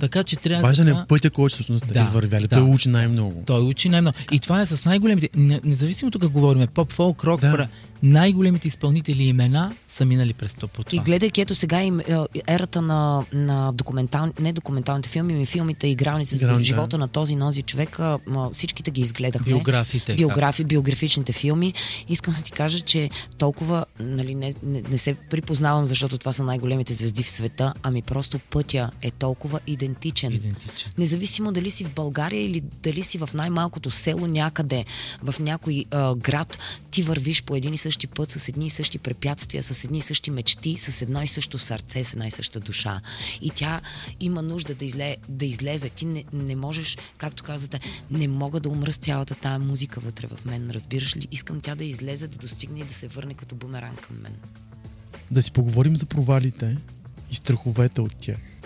Така 0.00 0.22
че 0.22 0.36
трябва 0.36 0.68
Важен 0.68 0.86
така... 0.86 0.98
е 0.98 1.06
пътя, 1.06 1.30
който 1.30 1.54
всъщност 1.54 1.84
Да, 1.88 2.00
извървяли. 2.00 2.46
да. 2.46 2.56
Той 2.56 2.64
учи 2.64 2.88
най-много. 2.88 3.42
Той 3.46 3.60
учи 3.62 3.88
най-много. 3.88 4.16
И 4.32 4.38
това 4.38 4.60
е 4.60 4.66
с 4.66 4.84
най-големите. 4.84 5.28
не- 5.36 5.60
Независимо 5.64 6.10
тук 6.10 6.28
говорим, 6.28 6.66
поп, 6.74 6.92
фолк, 6.92 7.24
рок, 7.24 7.40
Да. 7.40 7.68
най-големите 8.02 8.68
изпълнители 8.68 9.22
и 9.22 9.28
имена 9.28 9.72
са 9.88 10.04
минали 10.04 10.32
през 10.32 10.54
то 10.54 10.68
по 10.68 10.80
И 10.80 10.84
това. 10.84 11.02
гледайки 11.02 11.40
ето 11.40 11.54
сега 11.54 11.82
им, 11.82 12.00
е, 12.00 12.04
ерата 12.48 12.82
на, 12.82 13.24
на 13.32 13.72
документални, 13.72 14.32
не 14.40 14.52
документалните 14.52 15.08
филми, 15.08 15.32
ми 15.32 15.46
филмите 15.46 15.86
и 15.86 15.90
игралните 15.90 16.36
за 16.36 16.46
да. 16.48 16.62
живота 16.62 16.98
на 16.98 17.08
този 17.08 17.36
нози 17.36 17.62
човек, 17.62 17.98
всичките 18.52 18.90
ги 18.90 19.00
изгледахме. 19.00 19.52
Биографиите, 19.52 20.14
Биографи, 20.14 20.64
биографичните 20.64 21.32
филми. 21.32 21.74
Искам 22.08 22.34
да 22.34 22.42
ти 22.42 22.52
кажа, 22.52 22.80
че 22.80 23.10
толкова 23.38 23.84
нали, 24.00 24.34
не, 24.34 24.54
не, 24.62 24.82
не 24.90 24.98
се 24.98 25.14
припознавам, 25.14 25.86
защото 25.86 26.18
това 26.18 26.32
са 26.32 26.42
най-големите 26.42 26.94
звезди 26.94 27.22
в 27.22 27.30
света, 27.30 27.74
ами 27.82 28.02
просто 28.02 28.38
пътя 28.38 28.90
е 29.02 29.10
толкова 29.10 29.59
идентичен. 29.66 30.32
Идентичен. 30.32 30.92
Независимо 30.98 31.52
дали 31.52 31.70
си 31.70 31.84
в 31.84 31.94
България 31.94 32.44
или 32.44 32.60
дали 32.60 33.02
си 33.02 33.18
в 33.18 33.28
най-малкото 33.34 33.90
село 33.90 34.26
някъде, 34.26 34.84
в 35.22 35.34
някой 35.40 35.84
а, 35.90 36.14
град, 36.14 36.58
ти 36.90 37.02
вървиш 37.02 37.42
по 37.42 37.56
един 37.56 37.74
и 37.74 37.78
същи 37.78 38.06
път 38.06 38.30
с 38.30 38.48
едни 38.48 38.66
и 38.66 38.70
същи 38.70 38.98
препятствия, 38.98 39.62
с 39.62 39.84
едни 39.84 39.98
и 39.98 40.02
същи 40.02 40.30
мечти, 40.30 40.76
с 40.76 41.02
едно 41.02 41.22
и 41.22 41.28
също 41.28 41.58
сърце, 41.58 42.04
с 42.04 42.12
една 42.12 42.26
и 42.26 42.30
съща 42.30 42.60
душа. 42.60 43.00
И 43.42 43.50
тя 43.50 43.80
има 44.20 44.42
нужда 44.42 44.74
да, 44.74 44.84
изле, 44.84 45.16
да 45.28 45.46
излезе. 45.46 45.88
Ти 45.88 46.04
не, 46.04 46.24
не 46.32 46.56
можеш, 46.56 46.98
както 47.18 47.42
казвате, 47.42 47.80
не 48.10 48.28
мога 48.28 48.60
да 48.60 48.68
умра 48.68 48.92
с 48.92 48.96
цялата 48.96 49.34
тая 49.34 49.58
музика 49.58 50.00
вътре 50.00 50.26
в 50.26 50.44
мен. 50.44 50.70
Разбираш 50.70 51.16
ли? 51.16 51.28
Искам 51.30 51.60
тя 51.60 51.74
да 51.74 51.84
излезе, 51.84 52.28
да 52.28 52.36
достигне 52.36 52.80
и 52.80 52.84
да 52.84 52.94
се 52.94 53.08
върне 53.08 53.34
като 53.34 53.54
бумеранг 53.54 54.00
към 54.00 54.16
мен. 54.22 54.34
Да 55.30 55.42
си 55.42 55.52
поговорим 55.52 55.96
за 55.96 56.06
провалите 56.06 56.76
и 57.30 57.34
страховете 57.34 58.00
от 58.00 58.16
тях. 58.16 58.59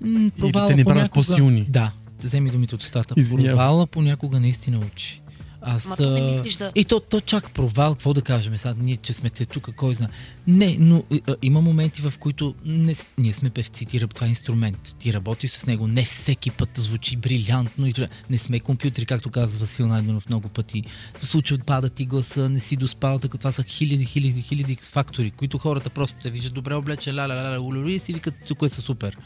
М, 0.00 0.30
провала 0.30 0.68
те 0.68 0.74
ни 0.74 0.84
правят 0.84 1.00
понякога- 1.02 1.26
по-силни? 1.26 1.66
Да, 1.68 1.92
вземи 2.20 2.50
думите 2.50 2.74
от 2.74 2.82
устата. 2.82 3.14
Извинявам. 3.16 3.48
Провала 3.48 3.86
понякога 3.86 4.40
наистина 4.40 4.78
учи. 4.78 5.22
Аз, 5.68 5.86
Ма 5.88 5.96
не 6.00 6.20
а, 6.20 6.24
мислиш 6.26 6.54
да- 6.54 6.72
И 6.74 6.84
то, 6.84 7.00
то 7.00 7.20
чак 7.20 7.50
провал, 7.50 7.94
какво 7.94 8.14
да 8.14 8.22
кажем 8.22 8.56
сега, 8.56 8.74
ние, 8.78 8.96
че 8.96 9.12
сме 9.12 9.30
те 9.30 9.46
тук, 9.46 9.70
кой 9.76 9.94
знае. 9.94 10.08
Не, 10.46 10.76
но 10.80 11.02
а, 11.28 11.36
има 11.42 11.60
моменти, 11.60 12.02
в 12.02 12.14
които 12.18 12.54
не, 12.64 12.94
ние 13.18 13.32
сме 13.32 13.50
певци, 13.50 13.86
ти, 13.86 13.98
това 14.00 14.26
е 14.26 14.30
инструмент. 14.30 14.94
Ти 14.98 15.12
работиш 15.12 15.50
с 15.50 15.66
него, 15.66 15.86
не 15.88 16.04
всеки 16.04 16.50
път 16.50 16.70
звучи 16.74 17.16
брилянтно 17.16 17.86
и. 17.86 17.92
Не 18.30 18.38
сме 18.38 18.60
компютри, 18.60 19.06
както 19.06 19.30
казва 19.30 19.58
Васил 19.58 19.86
Найденов 19.86 20.28
много 20.28 20.48
пъти. 20.48 20.84
В 21.20 21.26
случай 21.26 21.58
пада 21.58 21.88
ти 21.88 22.04
гласа, 22.04 22.48
не 22.48 22.60
си 22.60 22.76
доспал, 22.76 23.18
така 23.18 23.38
това 23.38 23.52
са 23.52 23.62
хиляди, 23.62 24.04
хиляди, 24.04 24.42
хиляди 24.42 24.76
фактори, 24.76 25.30
които 25.30 25.58
хората 25.58 25.90
просто 25.90 26.16
те 26.22 26.30
виждат 26.30 26.54
добре 26.54 26.74
облече, 26.74 27.12
ла 27.12 27.22
ла 27.22 27.34
ла 27.34 27.50
ла 27.50 27.60
улури 27.60 27.94
и 27.94 27.98
си 27.98 28.12
викат, 28.12 28.34
тук 28.48 28.62
е 28.62 28.68
са 28.68 28.82
супер. 28.82 29.16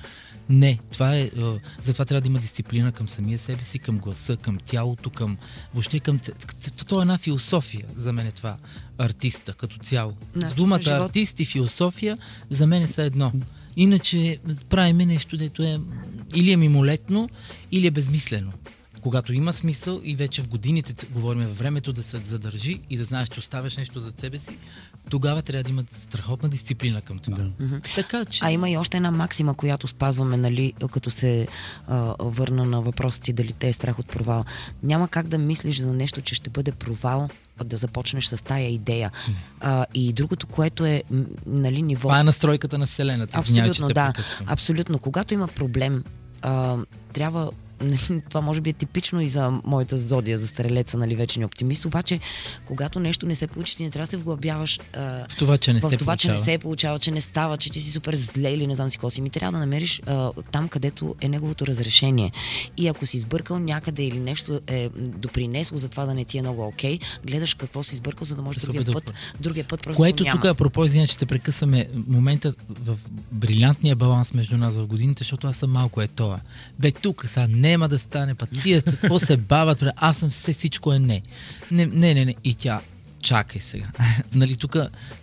Не, 0.51 0.79
това 0.93 1.17
е. 1.17 1.31
Затова 1.81 2.05
трябва 2.05 2.21
да 2.21 2.29
има 2.29 2.39
дисциплина 2.39 2.93
към 2.93 3.09
самия 3.09 3.39
себе 3.39 3.63
си, 3.63 3.79
към 3.79 3.99
гласа, 3.99 4.37
към 4.37 4.59
тялото, 4.67 5.11
към. 5.11 5.37
Въобще 5.75 6.01
към. 6.01 6.21
То 6.87 6.99
е 6.99 7.03
една 7.03 7.19
философия 7.19 7.85
за 7.97 8.13
мен 8.13 8.27
е 8.27 8.33
това. 8.33 8.57
Артиста 8.99 9.53
като 9.55 9.79
цяло. 9.79 10.13
Начин 10.35 10.49
на 10.49 10.55
Думата 10.55 10.81
живот. 10.81 11.01
артист 11.01 11.41
и 11.41 11.45
философия 11.45 12.19
за 12.51 12.67
мен 12.67 12.89
са 12.89 13.03
едно. 13.03 13.33
Иначе 13.77 14.39
правиме 14.69 15.07
нещо, 15.07 15.37
дето 15.37 15.63
е 15.63 15.81
или 16.35 16.53
е 16.53 16.57
мимолетно, 16.57 17.29
или 17.73 17.87
е 17.87 17.91
безмислено. 17.91 18.53
когато 19.01 19.33
има 19.33 19.53
смисъл 19.53 20.01
и 20.05 20.17
вече 20.17 20.43
в 20.43 20.49
годините 20.49 21.07
говорим 21.07 21.47
във 21.47 21.59
времето 21.59 21.93
да 21.93 22.03
се 22.03 22.19
задържи 22.19 22.81
и 22.91 22.97
да 22.97 23.05
знаеш, 23.05 23.29
че 23.29 23.41
оставяш 23.41 23.77
нещо 23.77 24.01
за 24.01 24.13
себе 24.17 24.39
си, 24.39 24.57
тогава 25.11 25.43
трябва 25.43 25.63
да 25.63 25.71
имат 25.71 25.87
страхотна 26.03 26.49
дисциплина 26.49 27.01
към 27.01 27.19
това. 27.19 27.37
Да. 27.37 27.81
Така 27.95 28.25
че... 28.25 28.45
А 28.45 28.51
има 28.51 28.71
и 28.71 28.77
още 28.77 28.97
една 28.97 29.11
максима, 29.11 29.55
която 29.55 29.87
спазваме, 29.87 30.37
нали, 30.37 30.73
като 30.91 31.11
се 31.11 31.49
а, 31.89 32.15
върна 32.19 32.65
на 32.65 32.81
въпроса 32.81 33.21
ти 33.21 33.33
дали 33.33 33.53
те 33.53 33.69
е 33.69 33.73
страх 33.73 33.99
от 33.99 34.07
провал. 34.07 34.45
Няма 34.83 35.09
как 35.09 35.29
да 35.29 35.39
мислиш 35.39 35.81
за 35.81 35.93
нещо, 35.93 36.21
че 36.21 36.35
ще 36.35 36.51
бъде 36.51 36.73
провал, 36.73 37.29
да 37.65 37.77
започнеш 37.77 38.27
с 38.27 38.45
тая 38.45 38.69
идея. 38.69 39.11
А, 39.61 39.87
и 39.95 40.13
другото, 40.13 40.47
което 40.47 40.85
е, 40.85 41.03
нали, 41.47 41.83
ниво... 41.83 42.03
Това 42.09 42.21
е 42.21 42.25
настройката 42.25 42.79
на 42.79 42.87
Вселената. 42.87 43.39
Абсолютно, 43.39 43.89
да. 43.89 44.13
Абсолютно. 44.47 44.99
Когато 44.99 45.35
има 45.35 45.49
проблем, 45.49 46.05
а, 46.43 46.77
трябва 47.13 47.51
това 48.29 48.41
може 48.41 48.61
би 48.61 48.71
е 48.71 48.73
типично 48.73 49.21
и 49.21 49.29
за 49.29 49.61
моята 49.65 49.99
зодия, 49.99 50.39
за 50.39 50.47
стрелеца, 50.47 50.97
нали, 50.97 51.17
вече 51.17 51.39
не 51.39 51.45
оптимист, 51.45 51.85
обаче 51.85 52.21
когато 52.67 53.01
нещо 53.01 53.27
не 53.27 53.35
се 53.35 53.47
получи, 53.47 53.77
ти 53.77 53.85
не 53.85 53.91
трябва 53.91 54.07
да 54.07 54.11
се 54.11 54.17
вглъбяваш 54.17 54.81
а, 54.97 55.01
В 55.29 55.37
това, 55.39 55.59
че 55.59 55.73
не 55.73 55.81
в 55.81 55.89
се 55.91 55.97
това, 55.97 56.17
че 56.17 56.29
получава. 56.29 56.47
не 56.47 56.53
се 56.53 56.59
получава, 56.59 56.99
че 56.99 57.11
не 57.11 57.21
става, 57.21 57.57
че 57.57 57.71
ти 57.71 57.81
си 57.81 57.91
супер 57.91 58.15
зле 58.15 58.51
или 58.51 58.67
не 58.67 58.75
знам 58.75 58.91
си 58.91 58.97
какво 58.97 59.11
си. 59.11 59.21
Ми 59.21 59.31
трябва 59.31 59.53
да 59.53 59.59
намериш 59.59 60.01
а, 60.07 60.31
там, 60.53 60.69
където 60.69 61.15
е 61.21 61.29
неговото 61.29 61.67
разрешение. 61.67 62.33
И 62.77 62.89
ако 62.89 63.07
си 63.07 63.19
сбъркал 63.19 63.59
някъде 63.59 64.03
или 64.03 64.19
нещо 64.21 64.61
е 64.67 64.89
допринесло 64.97 65.79
за 65.79 65.89
това 65.89 66.07
да 66.07 66.15
не 66.15 66.25
ти 66.25 66.39
е 66.39 66.43
много 66.43 66.67
окей, 66.67 66.99
гледаш 67.27 67.55
какво 67.55 67.83
си 67.83 67.97
сбъркал, 67.97 68.25
за 68.25 68.35
да 68.37 68.43
може 68.43 68.55
Да 68.55 68.61
се 68.61 68.67
другия 68.67 68.81
убеди 68.81 68.93
път, 68.93 69.15
другия 69.41 69.65
път 69.65 69.83
просто 69.83 69.97
Което 69.97 70.25
няма. 70.25 70.37
тук, 70.37 70.45
апропо, 70.45 70.85
извиня, 70.85 71.07
че 71.07 71.17
те 71.17 71.27
прекъсваме, 71.27 71.89
момента 72.09 72.55
в 72.85 72.97
брилянтния 73.33 73.97
баланс 73.97 74.35
между 74.35 74.57
нас 74.57 74.75
в 74.75 74.87
годините, 74.87 75.19
защото 75.19 75.47
аз 75.47 75.57
съм 75.57 75.71
малко 75.71 76.03
е 76.03 76.07
това. 76.07 76.41
Бе, 76.79 76.93
тук 76.93 77.25
сега 77.27 77.47
няма 77.71 77.89
да 77.89 77.99
стане, 77.99 78.35
па 78.35 78.47
тия 78.47 78.83
какво 78.83 79.19
се 79.19 79.37
бават, 79.37 79.81
бе, 79.81 79.91
аз 79.97 80.17
съм 80.17 80.31
все 80.31 80.53
всичко 80.53 80.93
е 80.93 80.99
не. 80.99 81.23
Не, 81.71 81.87
не, 81.87 82.15
не, 82.15 82.25
не. 82.25 82.35
И 82.45 82.55
тя, 82.55 82.81
чакай 83.23 83.61
сега. 83.61 83.87
нали, 84.35 84.57
тук 84.57 84.77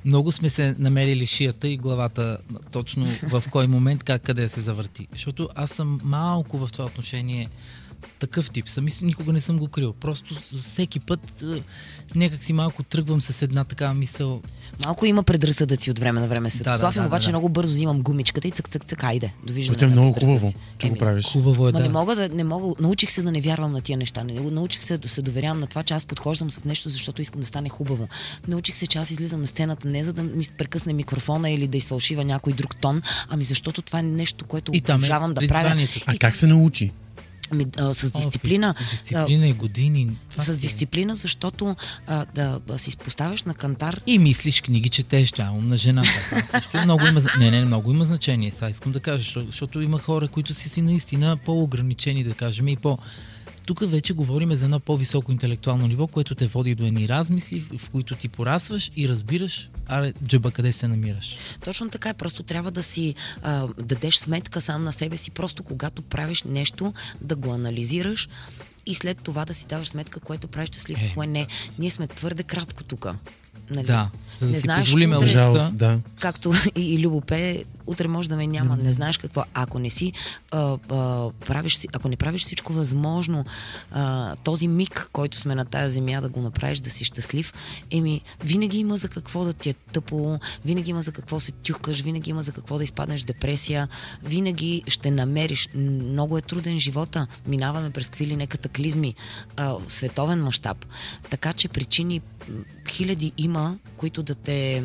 много 0.05 0.31
сме 0.31 0.49
се 0.49 0.75
намерили 0.79 1.25
шията 1.25 1.67
и 1.67 1.77
главата 1.77 2.37
точно 2.71 3.05
в 3.23 3.43
кой 3.51 3.67
момент, 3.67 4.03
как 4.03 4.21
къде 4.21 4.49
се 4.49 4.61
завърти. 4.61 5.07
Защото 5.11 5.49
аз 5.55 5.71
съм 5.71 5.99
малко 6.03 6.57
в 6.57 6.69
това 6.71 6.85
отношение 6.85 7.49
такъв 8.20 8.51
тип 8.51 8.70
съм 8.70 8.88
никога 9.01 9.34
не 9.34 9.41
съм 9.41 9.57
го 9.57 9.68
крил. 9.68 9.93
Просто 9.93 10.36
всеки 10.55 10.99
път 10.99 11.43
е, 11.43 11.61
някак 12.15 12.43
си 12.43 12.53
малко 12.53 12.84
тръгвам 12.84 13.22
с 13.22 13.41
една 13.41 13.63
такава 13.63 13.93
мисъл. 13.93 14.41
Малко 14.86 15.05
има 15.05 15.24
предразсъдъци 15.24 15.91
от 15.91 15.99
време 15.99 16.20
на 16.20 16.28
време. 16.28 16.49
След 16.49 16.63
Да, 16.63 16.78
да, 16.78 16.91
да, 16.91 17.05
обаче 17.05 17.26
да, 17.26 17.32
много 17.32 17.49
бързо 17.49 17.72
взимам 17.72 18.01
гумичката 18.01 18.47
и 18.47 18.51
цък, 18.51 18.70
цък, 18.70 18.86
цък, 18.86 19.03
айде. 19.03 19.34
Довиждане. 19.43 19.78
Е 19.82 19.86
на 19.86 19.91
много 19.91 20.13
предразсъдъци. 20.13 20.53
хубаво, 20.53 20.59
че 20.78 20.89
го 20.89 20.95
правиш. 20.95 21.26
Хубаво 21.26 21.68
е, 21.68 21.72
Ма 21.72 21.78
да. 21.78 21.84
не 21.84 21.89
мога 21.89 22.15
да, 22.15 22.30
не 22.30 22.43
мога, 22.43 22.74
научих 22.80 23.11
се 23.11 23.22
да 23.22 23.32
не 23.32 23.41
вярвам 23.41 23.72
на 23.72 23.82
тия 23.82 23.97
неща. 23.97 24.24
Не, 24.24 24.34
научих 24.34 24.84
се 24.84 24.97
да 24.97 25.09
се 25.09 25.22
доверявам 25.22 25.59
на 25.59 25.68
това, 25.68 25.84
че 25.84 25.93
аз 25.93 26.05
подхождам 26.05 26.51
с 26.51 26.63
нещо, 26.63 26.89
защото 26.89 27.22
искам 27.22 27.41
да 27.41 27.47
стане 27.47 27.70
хубаво. 27.70 28.07
Научих 28.47 28.76
се, 28.76 28.88
че 28.88 28.97
аз 28.97 29.11
излизам 29.11 29.41
на 29.41 29.47
сцената 29.47 29.88
не 29.88 30.03
за 30.03 30.13
да 30.13 30.24
ми 30.24 30.45
прекъсне 30.57 30.93
микрофона 30.93 31.49
или 31.49 31.68
да 31.68 31.78
изфалшива 31.78 32.26
някой 32.26 32.53
друг 32.53 32.76
тон, 32.76 33.01
ами 33.30 33.43
защото 33.43 33.82
това 33.82 33.99
е 33.99 34.03
нещо, 34.03 34.45
което 34.45 34.72
е 34.76 34.93
обожавам 34.93 35.34
да 35.34 35.47
правя. 35.47 35.88
А 36.05 36.18
как 36.18 36.36
се 36.36 36.47
научи? 36.47 36.91
Ами, 37.51 37.65
а, 37.77 37.93
с 37.93 38.11
дисциплина. 38.11 38.73
С 38.73 38.89
дисциплина 38.89 39.47
и 39.47 39.53
години. 39.53 40.17
Това 40.29 40.43
с 40.43 40.47
е. 40.47 40.55
дисциплина, 40.55 41.15
защото 41.15 41.75
а, 42.07 42.25
да, 42.35 42.59
си 42.77 42.97
поставяш 42.97 43.43
на 43.43 43.53
кантар 43.53 44.01
И 44.07 44.19
мислиш 44.19 44.61
книги, 44.61 44.89
четеш, 44.89 45.31
тя 45.31 45.45
е 45.45 45.49
умна 45.49 45.77
жена. 45.77 46.03
Всичко 46.03 46.77
много 46.77 47.05
има, 47.05 47.21
не, 47.39 47.51
не, 47.51 47.65
много 47.65 47.91
има 47.91 48.05
значение. 48.05 48.51
Сега 48.51 48.69
искам 48.69 48.91
да 48.91 48.99
кажа, 48.99 49.17
защото, 49.17 49.45
защото 49.45 49.81
има 49.81 49.99
хора, 49.99 50.27
които 50.27 50.53
си 50.53 50.69
си 50.69 50.81
наистина 50.81 51.37
по-ограничени, 51.37 52.23
да 52.23 52.33
кажем, 52.33 52.67
и 52.67 52.75
по... 52.75 52.97
Тук 53.68 53.80
вече 53.89 54.13
говорим 54.13 54.53
за 54.53 54.65
едно 54.65 54.80
по-високо 54.80 55.32
интелектуално 55.32 55.88
ниво, 55.88 56.07
което 56.07 56.36
те 56.36 56.47
води 56.47 56.76
до 56.76 56.86
едни 56.86 57.07
размисли, 57.07 57.59
в 57.78 57.89
които 57.89 58.15
ти 58.15 58.30
порасваш 58.30 58.91
и 58.95 59.09
разбираш, 59.09 59.70
аре, 59.88 60.13
джаба, 60.28 60.51
къде 60.51 60.72
се 60.72 60.88
намираш. 60.88 61.38
Точно 61.65 61.89
така 61.89 62.09
е. 62.09 62.13
Просто 62.13 62.43
трябва 62.43 62.72
да 62.72 62.84
си 62.84 63.15
а, 63.43 63.68
дадеш 63.68 64.18
сметка 64.18 64.61
сам 64.61 64.84
на 64.84 64.91
себе 64.91 65.18
си, 65.18 65.32
просто 65.32 65.63
когато 65.63 66.01
правиш 66.01 66.43
нещо, 66.43 66.93
да 67.22 67.36
го 67.36 67.53
анализираш 67.53 68.30
и 68.86 68.95
след 68.95 69.18
това 69.24 69.45
да 69.45 69.53
си 69.53 69.65
даваш 69.65 69.88
сметка, 69.88 70.20
което 70.20 70.47
правиш 70.47 70.70
щастлив, 70.70 71.01
Е, 71.01 71.11
кое 71.13 71.28
не. 71.28 71.47
Ние 71.80 71.89
сме 71.89 72.07
твърде 72.07 72.43
кратко 72.43 72.84
тук. 72.84 73.07
Нали? 73.70 73.88
Да, 73.88 74.09
за 74.38 74.45
да 74.45 74.51
Не 74.51 74.57
си 74.57 74.61
знаеш 74.61 74.86
позволим 74.86 75.13
утре- 75.13 75.28
жалост, 75.28 75.78
да. 75.78 75.99
Както 76.20 76.53
и, 76.76 76.93
и 76.93 76.99
Любо 76.99 77.22
пее, 77.22 77.63
утре 77.88 78.07
може 78.07 78.30
да 78.30 78.36
ме 78.36 78.47
няма, 78.47 78.78
не 78.78 78.93
знаеш 78.93 79.18
какво. 79.18 79.43
Ако 79.53 79.80
не 79.80 79.89
си, 79.89 80.13
а, 80.51 80.59
а, 80.59 80.78
правиш, 81.32 81.80
ако 81.93 82.09
не 82.09 82.15
правиш 82.15 82.43
всичко 82.43 82.74
възможно, 82.74 83.45
а, 83.91 84.36
този 84.36 84.68
миг, 84.68 85.09
който 85.13 85.38
сме 85.38 85.55
на 85.55 85.65
тази 85.65 85.93
земя, 85.93 86.22
да 86.22 86.30
го 86.30 86.41
направиш, 86.41 86.80
да 86.80 86.89
си 86.89 87.05
щастлив, 87.05 87.53
еми, 87.91 88.22
винаги 88.43 88.78
има 88.80 88.97
за 88.97 89.07
какво 89.09 89.43
да 89.43 89.53
ти 89.53 89.70
е 89.70 89.74
тъпо, 89.74 90.39
винаги 90.65 90.91
има 90.91 91.01
за 91.01 91.11
какво 91.11 91.39
се 91.39 91.51
тюхкаш, 91.51 92.01
винаги 92.01 92.30
има 92.30 92.41
за 92.41 92.51
какво 92.51 92.78
да 92.78 92.84
изпаднеш 92.84 93.22
в 93.22 93.26
депресия, 93.26 93.88
винаги 94.24 94.84
ще 94.88 95.11
намериш. 95.11 95.70
Много 95.76 96.38
е 96.38 96.41
труден 96.41 96.80
живота, 96.80 97.28
минаваме 97.47 97.89
през 97.89 98.07
какви 98.07 98.28
ли 98.28 98.36
не 98.36 98.47
катаклизми, 98.47 99.15
а, 99.57 99.74
в 99.74 99.82
световен 99.88 100.43
мащаб. 100.43 100.86
Така 101.30 101.53
че 101.53 101.68
причини 101.68 102.22
хиляди 102.89 103.31
има, 103.37 103.77
които 103.97 104.23
да 104.23 104.35
те 104.35 104.83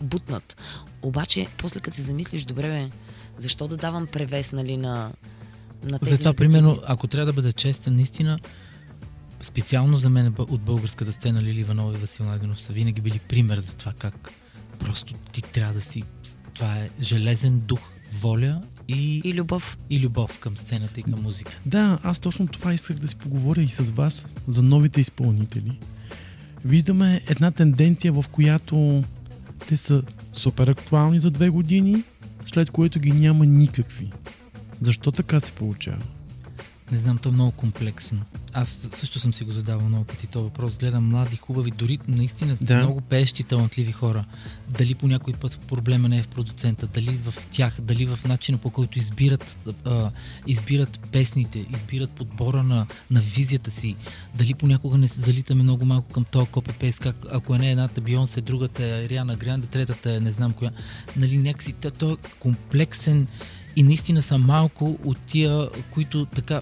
бутнат. 0.00 0.56
Обаче, 1.02 1.46
после 1.58 1.80
като 1.80 1.96
се 1.96 2.02
замислиш, 2.02 2.44
добре 2.44 2.68
бе, 2.68 2.88
защо 3.38 3.68
да 3.68 3.76
давам 3.76 4.06
превес, 4.06 4.52
нали, 4.52 4.76
на, 4.76 5.12
на 5.84 5.98
тези 5.98 6.10
Затова, 6.10 6.30
негативни- 6.30 6.36
примерно, 6.36 6.80
ако 6.86 7.06
трябва 7.06 7.26
да 7.26 7.32
бъда 7.32 7.52
честен, 7.52 7.94
наистина, 7.96 8.38
специално 9.40 9.96
за 9.96 10.10
мен 10.10 10.34
от 10.38 10.60
българската 10.60 11.12
сцена 11.12 11.42
Лили 11.42 11.60
Иванова 11.60 11.94
и 11.94 12.00
Васил 12.00 12.26
Найденов 12.26 12.60
са 12.60 12.72
винаги 12.72 13.00
били 13.00 13.18
пример 13.18 13.60
за 13.60 13.74
това 13.74 13.92
как 13.92 14.30
просто 14.78 15.14
ти 15.32 15.42
трябва 15.42 15.74
да 15.74 15.80
си... 15.80 16.02
Това 16.54 16.76
е 16.76 16.90
железен 17.00 17.58
дух, 17.60 17.80
воля 18.12 18.62
и, 18.88 19.20
И 19.24 19.34
любов. 19.34 19.78
и 19.90 20.00
любов 20.00 20.38
към 20.38 20.56
сцената 20.56 21.00
и 21.00 21.02
към 21.02 21.22
музика. 21.22 21.52
Да, 21.66 21.98
аз 22.02 22.18
точно 22.18 22.46
това 22.46 22.74
исках 22.74 22.96
да 22.96 23.08
си 23.08 23.16
поговоря 23.16 23.62
и 23.62 23.66
с 23.68 23.90
вас 23.90 24.26
за 24.48 24.62
новите 24.62 25.00
изпълнители. 25.00 25.78
Виждаме 26.66 27.20
една 27.28 27.50
тенденция, 27.50 28.12
в 28.12 28.24
която 28.32 29.04
те 29.66 29.76
са 29.76 30.02
супер 30.32 30.68
актуални 30.68 31.20
за 31.20 31.30
две 31.30 31.48
години, 31.48 32.02
след 32.44 32.70
което 32.70 33.00
ги 33.00 33.12
няма 33.12 33.46
никакви. 33.46 34.12
Защо 34.80 35.12
така 35.12 35.40
се 35.40 35.52
получава? 35.52 36.02
Не 36.92 36.98
знам, 36.98 37.18
то 37.18 37.28
е 37.28 37.32
много 37.32 37.52
комплексно. 37.52 38.20
Аз 38.58 38.68
също 38.68 39.18
съм 39.18 39.32
си 39.32 39.44
го 39.44 39.52
задавал 39.52 39.88
много 39.88 40.04
пъти 40.04 40.26
този 40.26 40.44
въпрос. 40.44 40.78
Гледам 40.78 41.08
млади, 41.08 41.36
хубави, 41.36 41.70
дори 41.70 41.98
наистина 42.08 42.56
Да. 42.60 42.76
много 42.76 43.00
пеещи, 43.00 43.44
талантливи 43.44 43.92
хора. 43.92 44.24
Дали 44.68 44.94
по 44.94 45.08
някой 45.08 45.32
път 45.32 45.60
проблема 45.68 46.08
не 46.08 46.18
е 46.18 46.22
в 46.22 46.28
продуцента, 46.28 46.86
дали 46.86 47.10
в 47.10 47.46
тях, 47.50 47.80
дали 47.80 48.06
в 48.06 48.18
начина 48.28 48.58
по 48.58 48.70
който 48.70 48.98
избират, 48.98 49.58
а, 49.84 50.10
избират 50.46 51.00
песните, 51.12 51.66
избират 51.74 52.10
подбора 52.10 52.62
на, 52.62 52.86
на 53.10 53.20
визията 53.20 53.70
си, 53.70 53.96
дали 54.34 54.54
понякога 54.54 54.98
не 54.98 55.08
се 55.08 55.20
залитаме 55.20 55.62
много 55.62 55.84
малко 55.84 56.12
към 56.12 56.24
този 56.24 56.46
копипейс, 56.46 56.98
как 56.98 57.26
ако 57.32 57.54
е 57.54 57.58
не 57.58 57.70
едната 57.70 58.00
Бионсе, 58.00 58.40
другата 58.40 58.84
е 58.84 59.08
Риана 59.08 59.36
Гранде, 59.36 59.66
третата 59.66 60.14
е 60.14 60.20
не 60.20 60.32
знам 60.32 60.52
коя. 60.52 60.70
Нали, 61.16 61.38
някакси 61.38 61.72
то, 61.72 61.90
то 61.90 62.12
е 62.12 62.16
комплексен 62.40 63.26
и 63.76 63.82
наистина 63.82 64.22
са 64.22 64.38
малко 64.38 64.98
от 65.04 65.18
тия, 65.18 65.68
които 65.90 66.26
така 66.26 66.60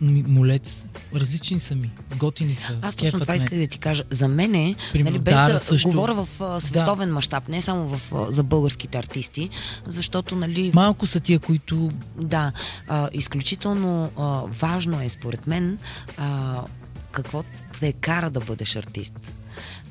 молец, 0.00 0.84
различни 1.14 1.60
са 1.60 1.74
ми, 1.74 1.90
готини 2.16 2.56
са. 2.56 2.76
Аз 2.82 2.96
точно 2.96 3.20
това 3.20 3.32
ме. 3.32 3.36
исках 3.36 3.58
да 3.58 3.66
ти 3.66 3.78
кажа. 3.78 4.02
За 4.10 4.28
мен 4.28 4.54
е, 4.54 4.74
нали, 4.94 5.18
без 5.18 5.34
да 5.34 5.60
също. 5.60 5.88
говоря 5.88 6.14
в 6.14 6.28
а, 6.40 6.60
световен 6.60 7.12
мащаб, 7.12 7.48
не 7.48 7.62
само 7.62 7.88
в, 7.88 8.12
а, 8.14 8.32
за 8.32 8.42
българските 8.42 8.98
артисти, 8.98 9.50
защото, 9.86 10.36
нали, 10.36 10.70
Малко 10.74 11.06
са 11.06 11.20
тия, 11.20 11.38
които 11.38 11.90
Да, 12.16 12.52
а, 12.88 13.08
изключително 13.12 14.10
а, 14.18 14.22
важно 14.60 15.00
е 15.00 15.08
според 15.08 15.46
мен 15.46 15.78
а, 16.16 16.60
какво 17.10 17.44
те 17.80 17.92
кара 17.92 18.30
да 18.30 18.40
бъдеш 18.40 18.76
артист. 18.76 19.34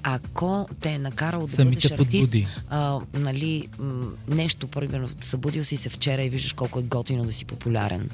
Ако 0.04 0.68
те 0.82 0.89
е 0.89 0.97
накарал 0.99 1.41
да 1.41 1.56
Самите 1.56 1.64
бъдеш 1.66 1.91
артист, 1.91 1.97
подбуди. 2.22 2.47
а, 2.70 2.99
нали, 3.14 3.68
м- 3.80 4.06
нещо, 4.28 4.68
примерно, 4.68 5.10
събудил 5.22 5.64
си 5.64 5.78
се 5.78 5.89
вчера 5.89 6.24
и 6.24 6.30
виждаш 6.30 6.54
колко 6.54 6.80
е 6.80 6.84
готино 6.84 7.24
да 7.26 7.34
си 7.34 7.45
популярен. 7.45 8.10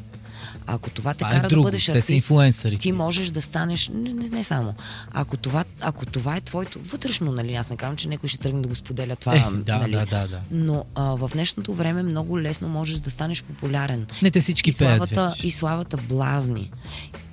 Ако 0.68 0.90
това 0.90 1.14
те 1.14 1.18
Това 1.18 1.30
е 1.30 1.32
кара 1.32 1.48
друго. 1.50 1.64
да 1.64 1.68
бъдеш 1.68 1.90
артист, 1.90 2.28
ти 2.80 2.92
можеш 2.92 3.30
да 3.30 3.42
станеш, 3.42 3.92
не, 3.94 4.14
не, 4.14 4.30
не 4.30 4.44
само. 4.44 4.74
Ако 5.12 5.38
това, 5.38 5.64
ако 5.82 6.06
това 6.06 6.36
е 6.36 6.42
твоето 6.42 6.80
вътрешно, 6.80 7.32
нали, 7.32 7.56
аз 7.56 7.70
не 7.70 7.76
казвам, 7.76 7.98
че 7.98 8.08
някой 8.08 8.30
ще 8.30 8.38
тръгне 8.38 8.62
да 8.62 8.68
го 8.68 8.76
споделя 8.76 9.16
това. 9.16 9.36
Е, 9.36 9.46
да, 9.52 9.78
нали, 9.78 9.92
да, 9.92 10.06
да, 10.06 10.28
да. 10.28 10.40
Но 10.52 10.86
а, 10.96 11.04
в 11.04 11.30
днешното 11.34 11.74
време 11.74 12.04
много 12.04 12.40
лесно 12.40 12.70
можеш 12.70 13.00
да 13.00 13.10
станеш 13.12 13.44
популярен. 13.44 14.06
Не, 14.22 14.32
те 14.32 14.42
всички 14.42 14.70
и 14.70 14.74
пеят 14.74 14.98
славата, 14.98 15.30
вече. 15.30 15.48
и 15.48 15.52
славата 15.52 15.98
блазни. 15.98 16.72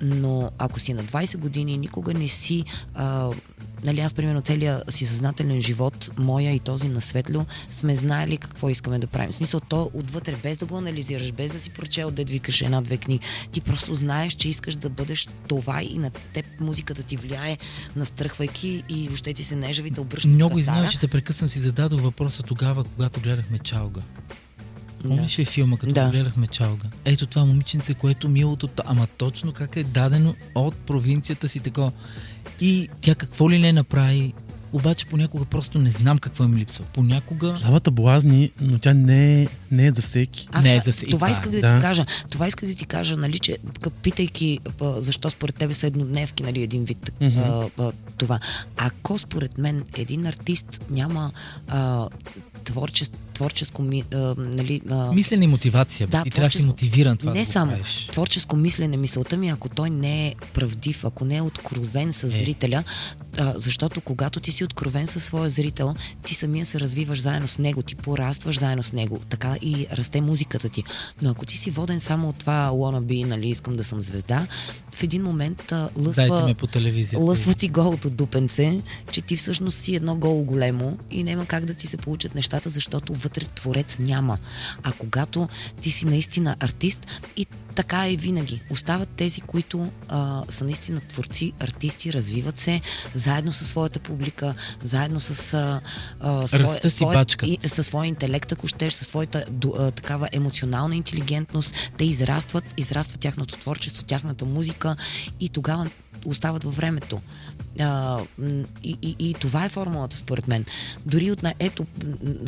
Но 0.01 0.51
ако 0.57 0.79
си 0.79 0.93
на 0.93 1.03
20 1.03 1.37
години, 1.37 1.77
никога 1.77 2.13
не 2.13 2.27
си. 2.27 2.63
А, 2.93 3.31
нали, 3.83 3.99
аз, 3.99 4.13
примерно, 4.13 4.41
целият 4.41 4.93
си 4.93 5.05
съзнателен 5.05 5.61
живот, 5.61 6.09
моя 6.17 6.51
и 6.51 6.59
този 6.59 6.89
на 6.89 7.01
Светло, 7.01 7.45
сме 7.69 7.95
знаели 7.95 8.37
какво 8.37 8.69
искаме 8.69 8.99
да 8.99 9.07
правим. 9.07 9.31
В 9.31 9.35
смисъл, 9.35 9.59
то 9.59 9.91
отвътре, 9.93 10.35
без 10.43 10.57
да 10.57 10.65
го 10.65 10.77
анализираш, 10.77 11.31
без 11.31 11.51
да 11.51 11.59
си 11.59 11.69
прочел, 11.69 12.11
дед 12.11 12.29
викаш 12.29 12.61
една-две 12.61 12.97
книги. 12.97 13.25
Ти 13.51 13.61
просто 13.61 13.95
знаеш, 13.95 14.33
че 14.33 14.49
искаш 14.49 14.75
да 14.75 14.89
бъдеш 14.89 15.27
това 15.47 15.83
и 15.83 15.97
на 15.97 16.09
теб 16.09 16.45
музиката 16.59 17.03
ти 17.03 17.17
влияе, 17.17 17.57
настръхвайки 17.95 18.83
и 18.89 19.07
въобще 19.07 19.33
ти 19.33 19.43
се 19.43 19.55
нежавите, 19.55 20.01
обръщат 20.01 20.31
Много 20.31 20.57
ръстара. 20.57 20.89
че 20.89 20.99
те 20.99 21.07
прекъсвам 21.07 21.49
си 21.49 21.59
зададох 21.59 22.01
въпроса 22.01 22.43
тогава, 22.43 22.83
когато 22.83 23.19
гледахме 23.19 23.59
Чалга. 23.59 24.01
Помниш 24.99 25.39
ли 25.39 25.45
филма, 25.45 25.77
като 25.77 25.93
Да. 25.93 26.09
гледахме 26.09 26.47
Чалга? 26.47 26.87
Ето 27.05 27.25
това 27.25 27.45
момиченце, 27.45 27.93
което 27.93 28.29
милото, 28.29 28.69
ама 28.85 29.07
точно 29.07 29.51
как 29.51 29.75
е 29.75 29.83
дадено 29.83 30.35
от 30.55 30.75
провинцията 30.75 31.49
си 31.49 31.59
такова. 31.59 31.91
И 32.61 32.89
тя 33.01 33.15
какво 33.15 33.51
ли 33.51 33.59
не 33.59 33.71
направи, 33.71 34.33
обаче 34.73 35.05
понякога 35.05 35.45
просто 35.45 35.79
не 35.79 35.89
знам 35.89 36.17
какво 36.17 36.43
им 36.43 36.57
липсва. 36.57 36.85
Понякога... 36.85 37.51
Славата 37.51 37.91
блазни, 37.91 38.51
но 38.61 38.79
тя 38.79 38.93
не 38.93 39.41
е, 39.41 39.47
не 39.71 39.85
е 39.85 39.91
за 39.91 40.01
всеки. 40.01 40.47
Аз 40.51 40.65
Не 40.65 40.75
е 40.75 40.79
това- 40.79 40.83
за 40.83 40.93
с- 40.93 41.01
и 41.01 41.05
това 41.05 41.17
това 41.17 41.29
исках 41.29 41.47
е. 41.47 41.49
да, 41.51 41.61
Да. 41.63 41.75
ти 41.75 41.81
кажа. 41.81 42.05
Това 42.29 42.47
исках 42.47 42.69
да 42.69 42.75
ти 42.75 42.85
кажа, 42.85 43.17
нали, 43.17 43.39
че 43.39 43.57
питайки 44.03 44.59
защо 44.97 45.29
според 45.29 45.55
тебе 45.55 45.73
са 45.73 45.87
еднодневки, 45.87 46.43
нали, 46.43 46.61
един 46.61 46.83
вид 46.85 47.11
Мгм. 47.21 47.39
а, 47.39 47.69
а, 47.79 47.91
това. 48.17 48.39
Ако 48.77 49.17
според 49.17 49.57
мен 49.57 49.83
един 49.95 50.25
артист 50.25 50.81
няма 50.89 51.31
а, 51.67 52.07
творческо, 52.63 53.15
творческо 53.37 53.81
ми, 53.81 54.03
а, 54.13 54.17
нали, 54.37 54.81
а, 54.89 55.11
Мислене 55.13 55.45
и 55.45 55.49
мотивация. 55.49 56.07
Да, 56.07 56.23
ти 56.23 56.29
трябва 56.29 56.47
да 56.47 56.51
си 56.51 56.57
творческо- 56.57 56.65
мотивиран 56.65 57.17
това 57.17 57.33
не 57.33 57.39
да 57.39 57.45
само 57.45 57.71
правиш. 57.71 58.09
творческо 58.11 58.55
мислене, 58.55 58.97
мисълта 58.97 59.37
ми, 59.37 59.49
ако 59.49 59.69
той 59.69 59.89
не 59.89 60.27
е 60.27 60.35
правдив, 60.53 61.05
ако 61.05 61.25
не 61.25 61.37
е 61.37 61.41
откровен 61.41 62.13
с 62.13 62.23
Е. 62.23 62.27
зрителя, 62.27 62.83
а, 63.37 63.53
защото 63.57 64.01
когато 64.01 64.39
ти 64.39 64.51
си 64.51 64.63
откровен 64.63 65.07
със 65.07 65.23
своя 65.23 65.49
зрител, 65.49 65.95
ти 66.25 66.33
самия 66.33 66.65
се 66.65 66.79
развиваш 66.79 67.21
заедно 67.21 67.47
с 67.47 67.57
него, 67.57 67.81
ти 67.81 67.95
порастваш 67.95 68.59
заедно 68.59 68.83
с 68.83 68.93
него, 68.93 69.19
така 69.19 69.55
и 69.61 69.87
расте 69.91 70.21
музиката 70.21 70.69
ти. 70.69 70.83
Но 71.21 71.29
ако 71.29 71.45
ти 71.45 71.57
си 71.57 71.71
воден 71.71 71.99
само 71.99 72.29
от 72.29 72.35
това 72.35 72.69
wanna 72.69 73.01
be, 73.01 73.25
нали, 73.25 73.49
искам 73.49 73.75
да 73.75 73.83
съм 73.83 74.01
звезда, 74.01 74.47
в 74.91 75.03
един 75.03 75.23
момент 75.23 75.71
а, 75.71 75.89
Дайте 75.97 76.01
лъсва, 76.21 76.43
ме 76.43 76.53
по 76.53 76.67
телевизията. 76.67 77.25
лъсва 77.25 77.53
ти 77.53 77.69
голото 77.69 78.09
дупенце, 78.09 78.81
че 79.11 79.21
ти 79.21 79.35
всъщност 79.37 79.77
си 79.77 79.95
едно 79.95 80.15
голо 80.15 80.43
големо 80.43 80.97
и 81.11 81.23
няма 81.23 81.45
как 81.45 81.65
да 81.65 81.73
ти 81.73 81.87
се 81.87 81.97
получат 81.97 82.35
нещата, 82.35 82.69
защото 82.69 83.13
вътре 83.27 83.45
творец 83.45 83.99
няма. 83.99 84.37
А 84.83 84.91
когато 84.93 85.49
ти 85.81 85.91
си 85.91 86.05
наистина 86.05 86.55
артист 86.59 87.07
и 87.37 87.45
така 87.75 88.07
е 88.07 88.15
винаги. 88.15 88.61
Остават 88.69 89.09
тези, 89.09 89.41
които 89.41 89.91
а, 90.09 90.43
са 90.49 90.63
наистина 90.63 90.99
творци, 91.01 91.53
артисти, 91.59 92.13
развиват 92.13 92.59
се 92.59 92.81
заедно 93.13 93.51
със 93.51 93.69
своята 93.69 93.99
публика, 93.99 94.53
заедно 94.83 95.19
с 95.19 95.53
а, 95.53 95.81
а, 96.19 96.47
своя, 96.47 96.63
Растат 96.63 96.83
и 96.85 96.89
своя- 96.89 97.17
бачкат. 97.19 97.49
и, 97.49 97.59
със 97.67 97.87
своя 97.87 98.07
интелект, 98.07 98.51
ако 98.51 98.67
щеш, 98.67 98.93
със 98.93 99.07
своята 99.07 99.45
ду- 99.51 99.75
а, 99.79 99.91
такава 99.91 100.29
емоционална 100.31 100.95
интелигентност. 100.95 101.73
Те 101.97 102.05
израстват, 102.05 102.63
израстват 102.77 103.19
тяхното 103.19 103.57
творчество, 103.57 104.03
тяхната 104.03 104.45
музика 104.45 104.95
и 105.39 105.49
тогава 105.49 105.89
остават 106.25 106.63
във 106.63 106.75
времето. 106.75 107.21
А, 107.79 108.19
и, 108.83 108.97
и, 109.01 109.15
и 109.19 109.33
това 109.33 109.65
е 109.65 109.69
формулата, 109.69 110.17
според 110.17 110.47
мен. 110.47 110.65
Дори 111.05 111.31
от 111.31 111.43
на... 111.43 111.53
Ето, 111.59 111.85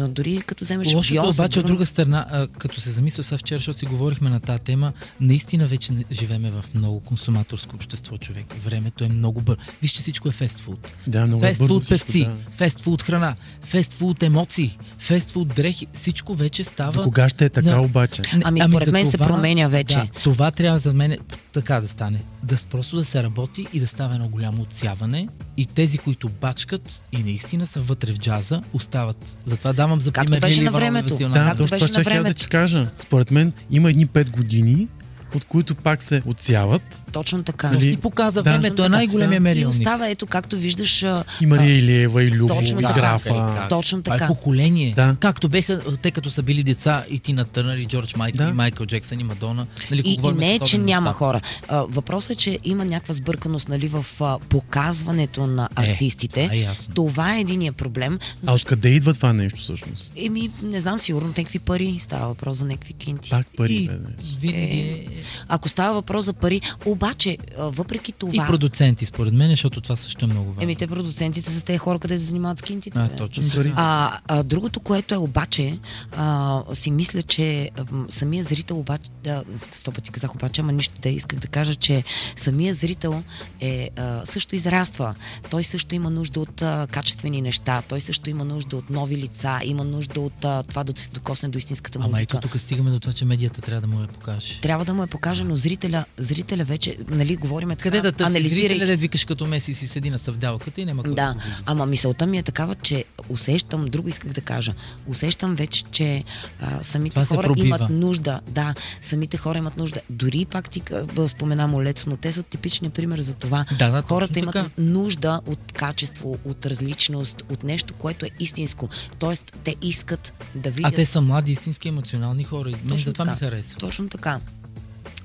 дори 0.08 0.42
като 0.46 0.66
вземеш 0.66 0.94
Лошото 0.94 1.14
е 1.14 1.22
Бейонсе, 1.22 1.42
обаче 1.42 1.60
от 1.60 1.66
друга 1.66 1.86
страна, 1.86 2.26
а, 2.32 2.48
като 2.48 2.82
се 2.82 2.90
замисля 2.90 3.24
сега 3.24 3.38
вчера, 3.38 3.58
защото 3.58 3.80
си 3.80 3.86
говорихме 3.86 4.30
на 4.30 4.40
тази 4.40 4.62
тема, 4.62 4.94
наистина 5.22 5.68
вече 5.68 5.94
не- 5.94 6.04
живееме 6.12 6.52
в 6.52 6.66
много 6.76 7.00
консуматорско 7.00 7.76
общество, 7.76 8.18
човек. 8.18 8.56
Времето 8.64 9.04
е 9.04 9.08
много 9.10 9.42
бързо. 9.42 9.60
Вижте, 9.82 10.00
всичко 10.02 10.28
е 10.30 10.32
фестфуд. 10.32 10.94
Да, 11.08 11.26
много 11.28 11.46
е 11.46 11.48
бързо 11.50 11.60
Фестфуд 11.60 11.84
всичко, 11.84 11.90
певци, 12.06 12.26
да. 12.26 12.36
фестфуд 12.58 13.02
храна, 13.02 13.36
фестфуд 13.64 14.24
емоции, 14.24 14.78
фестфуд 15.00 15.48
дрехи. 15.48 15.88
Всичко 15.94 16.36
вече 16.36 16.64
става... 16.64 16.92
До 16.92 17.04
кога 17.04 17.30
ще 17.30 17.46
е 17.46 17.50
така 17.50 17.70
Да. 17.70 17.80
обаче? 17.82 18.22
Не, 18.36 18.42
Ами, 18.44 18.62
според 18.70 18.92
мен 18.92 19.06
се 19.06 19.18
променя 19.18 19.68
вече. 19.68 19.96
Да, 19.96 20.08
това 20.24 20.52
трябва 20.52 20.80
за 20.80 20.94
мен 20.94 21.18
така 21.54 21.82
да 21.82 21.88
стане. 21.88 22.24
Да 22.44 22.56
просто 22.72 22.96
да 22.96 23.06
се 23.06 23.24
работи 23.24 23.68
и 23.74 23.80
да 23.80 23.88
става 23.88 24.16
едно 24.16 24.28
голямо 24.28 24.62
отсяване. 24.62 25.19
И 25.58 25.66
тези, 25.66 25.98
които 25.98 26.30
бачкат 26.30 27.04
и 27.12 27.24
наистина 27.24 27.68
са 27.68 27.80
вътре 27.80 28.14
в 28.14 28.18
джаза, 28.18 28.62
остават. 28.74 29.38
Затова 29.46 29.74
давам 29.74 30.02
за 30.02 30.12
Както 30.12 30.26
пример 30.26 30.42
беше 30.42 30.58
Лили 30.58 30.66
на 30.66 30.72
времето. 30.72 31.18
Да, 31.18 31.34
както 31.34 31.68
точно 31.68 31.88
това 31.88 32.04
ще 32.04 32.20
да 32.20 32.34
ти 32.34 32.48
кажа. 32.48 32.90
Според 32.98 33.32
мен 33.32 33.54
има 33.72 33.90
едни 33.90 34.08
5 34.08 34.30
години, 34.30 34.88
от 35.36 35.44
които 35.44 35.76
пак 35.76 36.04
се 36.04 36.22
отсяват. 36.26 37.04
Точно 37.12 37.44
така. 37.44 37.72
Нали? 37.72 37.86
си 37.86 37.98
показа 37.98 38.42
Да. 38.42 38.52
времето, 38.52 38.84
е 38.84 38.90
най-големия 38.90 39.38
И 39.38 39.40
мерилник. 39.40 39.70
остава, 39.70 40.10
ето, 40.10 40.26
както 40.26 40.58
виждаш, 40.58 41.04
а, 41.04 41.24
И 41.42 41.46
Мария 41.46 41.78
Илиева, 41.78 42.24
и 42.24 42.32
Любо, 42.32 42.56
Точно 42.56 42.80
и 42.80 42.84
така. 42.84 42.94
Графа. 42.94 43.66
точно 43.70 44.02
Това 44.02 44.16
е 44.16 44.20
така. 44.20 44.28
поколение. 44.30 44.94
Да. 44.96 45.16
Както 45.20 45.50
беха, 45.50 45.82
те 46.02 46.12
като 46.12 46.30
са 46.30 46.44
били 46.44 46.64
деца, 46.64 47.06
и 47.10 47.20
Тина 47.20 47.46
Търнър, 47.46 47.78
и 47.78 47.86
Джордж 47.86 48.16
Майкъл, 48.16 48.46
Да. 48.46 48.50
и 48.50 48.54
Майкъл 48.54 48.86
Джексън, 48.86 49.20
и 49.20 49.24
Мадона. 49.24 49.68
Нали, 49.92 50.02
И, 50.02 50.18
и 50.24 50.32
не 50.32 50.56
е, 50.56 50.60
че 50.60 50.78
няма 50.78 51.14
хора. 51.14 51.42
А, 51.68 51.78
въпросът 51.80 52.32
е, 52.32 52.36
че 52.36 52.60
има 52.64 52.86
някаква 52.86 53.14
сбърканост 53.14 53.70
нали, 53.70 53.88
в 53.88 54.06
а, 54.22 54.38
показването 54.40 55.48
на 55.48 55.70
Е, 55.78 55.82
артистите. 55.84 56.44
това 56.44 56.56
е 56.56 56.60
ясно. 56.60 56.94
Това 56.96 57.36
е 57.36 57.42
единия 57.42 57.74
проблем. 57.74 58.20
А 58.46 58.54
откъде 58.54 58.90
идва 58.90 59.14
това 59.14 59.34
нещо 59.34 59.60
всъщност? 59.60 60.12
Еми, 60.18 60.50
не 60.64 60.80
знам, 60.80 61.00
сигурно 61.00 61.28
някакви 61.28 61.60
пари. 61.60 61.96
Става 62.00 62.28
въпрос 62.28 62.58
за 62.58 62.66
някакви 62.66 62.94
кинти. 62.94 63.30
Пак 63.30 63.48
пари, 63.58 63.74
И 63.74 63.88
бе. 63.88 63.94
винаги 64.40 64.80
е... 64.80 65.06
Ако 65.48 65.70
става 65.70 65.94
въпрос 65.94 66.26
за 66.26 66.34
пари, 66.34 66.62
обаче, 66.86 67.38
въпреки 67.58 68.12
това... 68.12 68.32
И 68.34 68.48
продуценти, 68.48 69.06
според 69.06 69.34
мен, 69.34 69.50
защото 69.50 69.82
това 69.82 69.96
също 69.96 70.26
е 70.26 70.28
много 70.28 70.48
важно. 70.48 70.64
Еми, 70.64 70.76
те 70.76 70.88
продуцентите 70.88 71.52
са 71.52 71.62
тези 71.62 71.78
хора, 71.78 72.00
къде 72.00 72.18
се 72.18 72.24
занимават 72.24 72.60
с 72.60 72.62
кинтите. 72.62 73.00
А, 73.00 73.08
бе. 73.08 73.16
точно. 73.16 73.44
А, 73.76 74.20
а 74.28 74.44
другото, 74.44 74.80
което 74.80 75.14
е 75.14 75.18
обаче, 75.18 75.80
а, 76.18 76.62
си 76.74 76.92
мисля, 76.92 77.22
че 77.22 77.70
ам, 77.92 78.08
самия 78.10 78.44
зрител 78.44 78.80
обаче, 78.80 79.10
да, 79.24 79.44
сто 79.72 79.92
пъти 79.92 80.12
казах 80.12 80.36
обаче, 80.36 80.62
ама 80.62 80.72
нищо 80.72 80.94
да 81.02 81.10
исках 81.10 81.40
да 81.40 81.48
кажа, 81.48 81.76
че 81.76 82.04
самия 82.36 82.74
зрител 82.74 83.24
е, 83.62 83.90
а, 83.96 84.22
също 84.26 84.56
израства. 84.56 85.16
Той 85.50 85.64
също 85.64 85.96
има 85.96 86.10
нужда 86.10 86.40
от 86.40 86.62
а, 86.62 86.88
качествени 86.92 87.42
неща, 87.42 87.82
той 87.88 88.00
също 88.00 88.30
има 88.30 88.46
нужда 88.46 88.78
от 88.78 88.90
нови 88.90 89.18
лица, 89.18 89.60
има 89.64 89.84
нужда 89.84 90.22
от 90.22 90.46
а, 90.46 90.64
това 90.64 90.84
да 90.84 91.02
се 91.02 91.10
докосне 91.10 91.50
до 91.50 91.58
истинската 91.58 92.00
Ама 92.00 92.08
музика. 92.08 92.38
ето 92.38 92.48
тук 92.48 92.62
стигаме 92.62 92.92
до 92.92 93.00
това, 93.00 93.14
че 93.14 93.26
медията 93.26 93.62
трябва 93.62 93.82
да 93.82 93.88
му 93.88 94.02
я 94.02 94.08
покаже. 94.08 94.60
Трябва 94.62 94.86
да 94.86 94.94
му 94.94 95.04
е 95.10 95.12
покажено 95.12 95.56
зрителя, 95.56 96.06
зрителя 96.18 96.64
вече, 96.64 96.98
нали, 97.08 97.36
говориме 97.36 97.76
така, 97.76 97.90
Къде 97.90 98.02
да 98.02 98.12
търси 98.12 98.28
анализирайки 98.28 98.80
зрителя, 98.80 98.88
да 98.88 98.98
викаш 98.98 99.26
като 99.26 99.46
Меси 99.46 99.74
си 99.74 99.88
седи 99.88 100.10
на 100.10 100.20
съвдалката 100.20 100.82
и 100.82 100.86
няма 100.86 101.04
кой 101.04 101.14
Да, 101.14 101.34
види. 101.34 101.56
ама 101.66 101.86
мисълта 101.86 102.28
ми 102.28 102.38
е 102.38 102.44
такава, 102.44 102.76
че 102.76 103.06
усещам, 103.30 103.86
друго 103.86 104.10
исках 104.10 104.34
да 104.34 104.42
кажа, 104.42 104.74
усещам 105.08 105.56
вече, 105.56 105.84
че 105.92 106.24
а, 106.62 106.84
самите 106.84 107.14
Това 107.14 107.26
хора 107.26 107.54
имат 107.58 107.90
нужда. 107.90 108.40
Да, 108.50 108.76
самите 109.02 109.38
хора 109.38 109.58
имат 109.58 109.78
нужда. 109.78 110.02
Дори 110.10 110.46
пак 110.46 110.70
ти 110.70 110.82
спомена 111.28 111.68
Молец, 111.68 112.06
но 112.06 112.18
те 112.18 112.32
са 112.32 112.44
типичният 112.44 112.94
пример 112.94 113.22
за 113.22 113.34
това. 113.34 113.66
Да, 113.80 113.90
да, 113.90 114.02
Хората 114.02 114.40
имат 114.40 114.54
така. 114.54 114.70
нужда 114.78 115.42
от 115.46 115.72
качество, 115.72 116.38
от 116.46 116.66
различност, 116.66 117.44
от 117.50 117.64
нещо, 117.64 117.94
което 117.94 118.26
е 118.26 118.30
истинско. 118.40 118.90
Тоест, 119.20 119.54
те 119.64 119.76
искат 119.82 120.34
да 120.56 120.72
видят 120.72 120.94
А 120.94 120.96
те 120.96 121.06
са 121.06 121.22
млади, 121.22 121.52
истински 121.52 121.88
емоционални 121.88 122.44
хора. 122.44 122.70
Мен 122.70 122.80
Точно 122.80 122.98
затова 122.98 123.26
ми 123.26 123.40
харесва. 123.40 123.80
Точно 123.80 124.10
така. 124.10 124.40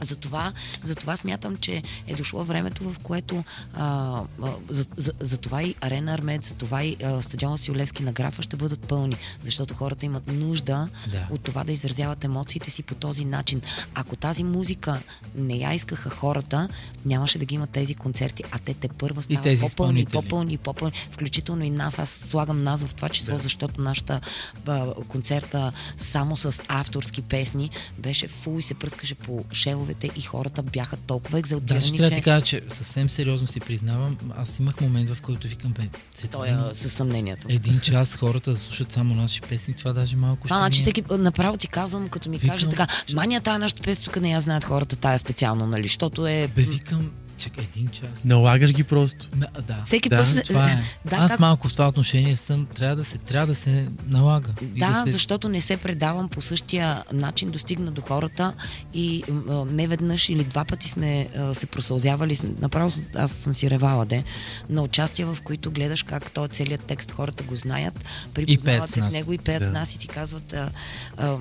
Затова, 0.00 0.52
затова 0.82 1.16
смятам, 1.16 1.56
че 1.56 1.82
е 2.06 2.14
дошло 2.14 2.44
времето, 2.44 2.92
в 2.92 2.98
което 2.98 3.44
а, 3.74 4.20
за, 4.68 4.86
за, 4.96 5.12
за 5.20 5.38
това 5.38 5.62
и 5.62 5.74
Арена 5.80 6.14
Армед, 6.14 6.44
за 6.44 6.54
това 6.54 6.84
и 6.84 6.96
а, 7.04 7.22
стадион 7.22 7.58
Сиолевски 7.58 8.02
на 8.02 8.12
Графа 8.12 8.42
ще 8.42 8.56
бъдат 8.56 8.80
пълни, 8.80 9.16
защото 9.42 9.74
хората 9.74 10.06
имат 10.06 10.26
нужда 10.26 10.88
Да. 11.10 11.26
от 11.30 11.40
това 11.40 11.64
да 11.64 11.72
изразяват 11.72 12.24
емоциите 12.24 12.70
си 12.70 12.82
по 12.82 12.94
този 12.94 13.24
начин. 13.24 13.60
Ако 13.94 14.16
тази 14.16 14.44
музика 14.44 15.00
не 15.34 15.54
я 15.54 15.72
искаха 15.74 16.10
хората, 16.10 16.68
нямаше 17.06 17.38
да 17.38 17.44
ги 17.44 17.54
имат 17.54 17.70
тези 17.70 17.94
концерти, 17.94 18.44
а 18.50 18.58
те 18.58 18.74
те 18.74 18.88
първа 18.88 19.22
стават 19.22 19.60
по-пълни, 19.60 20.04
по-пълни, 20.06 20.58
по-пълни, 20.58 20.92
включително 21.10 21.64
и 21.64 21.70
нас. 21.70 21.98
Аз 21.98 22.08
слагам 22.10 22.58
нас 22.62 22.84
в 22.84 22.94
това 22.94 23.08
число, 23.08 23.38
защото 23.38 23.80
нашата 23.80 24.20
а, 24.66 24.94
концерта 25.08 25.72
само 25.96 26.36
с 26.36 26.62
авторски 26.68 27.22
песни 27.22 27.70
беше 27.98 28.28
фул 28.28 28.58
и 28.58 28.62
се 28.62 28.74
пръскаше 28.74 29.14
по 29.14 29.44
шевовете 29.84 30.10
и 30.16 30.20
хората 30.20 30.62
бяха 30.62 30.96
толкова 30.96 31.38
екзалтирани, 31.38 31.80
Да, 31.80 31.86
ще 31.86 31.96
трябва 31.96 32.10
да 32.10 32.16
че 32.16 32.20
ти 32.20 32.24
кажа, 32.24 32.46
че 32.46 32.62
съвсем 32.68 33.10
сериозно 33.10 33.46
си 33.46 33.60
признавам. 33.60 34.16
Аз 34.36 34.58
имах 34.58 34.80
момент, 34.80 35.10
в 35.10 35.20
който 35.20 35.48
викам, 35.48 35.72
бе, 35.72 35.88
той 36.30 36.48
е 36.48 36.54
със 36.72 36.92
съмнението. 36.92 37.46
един 37.48 37.80
час 37.80 38.16
хората 38.16 38.52
да 38.52 38.58
слушат 38.58 38.92
само 38.92 39.14
наши 39.14 39.40
песни, 39.40 39.74
това 39.74 39.92
даже 39.92 40.16
малко 40.16 40.48
ще 40.48 40.54
значи 40.54 40.80
е- 40.80 40.82
всеки 40.82 41.02
направо 41.10 41.56
ти 41.56 41.68
казвам, 41.68 42.08
като 42.08 42.30
ми 42.30 42.38
Викам, 42.38 42.50
каже 42.50 42.68
така, 42.68 42.86
мания 43.14 43.40
тая 43.40 43.58
нашата 43.58 43.82
песен 43.82 44.04
тук 44.04 44.20
не 44.20 44.30
я 44.30 44.40
знаят 44.40 44.64
хората, 44.64 44.96
тая 44.96 45.18
специално, 45.18 45.66
нали, 45.66 45.82
защото 45.82 46.26
е... 46.26 46.48
Бе, 46.56 46.62
викам, 46.62 47.10
чакай, 47.34 47.64
един 47.66 47.88
час. 47.88 48.08
Налагаш 48.24 48.72
ги 48.72 48.84
просто. 48.84 49.28
Да, 49.32 49.46
да. 49.58 49.82
Всеки 49.84 50.08
Да, 50.08 50.16
път... 50.16 50.26
се- 50.26 50.42
Това 50.42 50.70
е. 50.70 50.82
Да, 51.04 51.16
Аз 51.16 51.30
как- 51.30 51.40
малко 51.40 51.68
в 51.68 51.72
това 51.72 51.88
отношение 51.88 52.36
съм, 52.36 52.66
трябва 52.66 52.96
да 52.96 53.04
се, 53.04 53.18
трябва 53.18 53.46
да 53.46 53.54
се 53.54 53.88
налага. 54.06 54.50
И 54.62 54.78
Да, 54.78 55.02
се... 55.06 55.12
защото 55.12 55.48
не 55.48 55.60
се 55.60 55.76
предавам 55.76 56.28
по 56.28 56.40
същия 56.40 56.64
начин, 57.12 57.50
достигна 57.50 57.90
до 57.90 58.00
хората 58.02 58.52
и 58.94 59.22
м, 59.28 59.64
не 59.64 59.86
веднъж 59.86 60.28
или 60.28 60.44
два 60.44 60.64
пъти 60.64 60.88
сме 60.88 61.28
а, 61.30 61.54
се 61.54 61.66
просълзявали. 61.66 62.38
Направо 62.60 62.92
аз 63.14 63.30
съм 63.32 63.54
си 63.54 63.70
ревала, 63.70 64.06
де, 64.06 64.24
на 64.68 64.82
участия, 64.82 65.26
в 65.26 65.42
които 65.42 65.70
гледаш 65.70 66.02
как 66.02 66.30
този 66.30 66.48
целият 66.50 66.82
текст 66.82 67.10
хората 67.10 67.44
го 67.44 67.56
знаят, 67.56 68.04
припознават 68.34 68.90
се 68.90 69.02
в 69.02 69.10
него 69.10 69.32
и 69.32 69.38
пеят 69.38 69.62
Да. 69.62 69.68
с 69.68 69.72
нас 69.72 69.94
и 69.94 69.98
ти 69.98 70.08
казват 70.08 70.52
а, 70.52 70.70
а, 71.16 71.36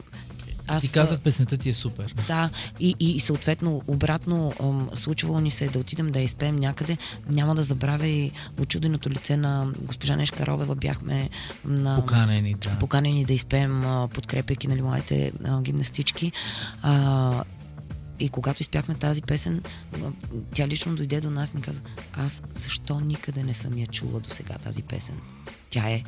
аз... 0.67 0.81
Ти 0.81 0.91
казват, 0.91 1.21
песента 1.21 1.57
ти 1.57 1.69
е 1.69 1.73
супер. 1.73 2.15
Да, 2.27 2.49
и, 2.79 2.95
и, 2.99 3.11
и 3.11 3.19
съответно 3.19 3.81
обратно 3.87 4.53
ам, 4.59 4.89
случвало 4.93 5.39
ни 5.39 5.51
се 5.51 5.67
да 5.67 5.79
отидем 5.79 6.11
да 6.11 6.19
изпеем 6.19 6.55
някъде. 6.55 6.97
Няма 7.29 7.55
да 7.55 7.63
забравя 7.63 8.07
и 8.07 8.31
очуденото 8.61 9.09
лице 9.09 9.37
на 9.37 9.71
госпожа 9.81 10.15
Нешка 10.15 10.45
Робева. 10.45 10.75
Бяхме 10.75 11.29
на... 11.65 11.95
Поканени, 11.95 12.53
да. 12.53 12.69
поканени 12.79 13.25
да 13.25 13.33
изпеем, 13.33 13.83
подкрепяйки 14.13 14.67
нали, 14.67 14.81
младите 14.81 15.31
а, 15.45 15.61
гимнастички. 15.61 16.31
А, 16.81 17.43
и 18.19 18.29
когато 18.29 18.61
изпяхме 18.61 18.95
тази 18.95 19.21
песен, 19.21 19.63
тя 20.53 20.67
лично 20.67 20.95
дойде 20.95 21.21
до 21.21 21.29
нас 21.29 21.51
и 21.53 21.55
ни 21.55 21.61
каза, 21.61 21.81
аз 22.17 22.43
защо 22.53 22.99
никъде 22.99 23.43
не 23.43 23.53
съм 23.53 23.77
я 23.77 23.87
чула 23.87 24.19
до 24.19 24.29
сега 24.29 24.53
тази 24.53 24.83
песен? 24.83 25.15
Тя 25.69 25.89
е 25.89 26.03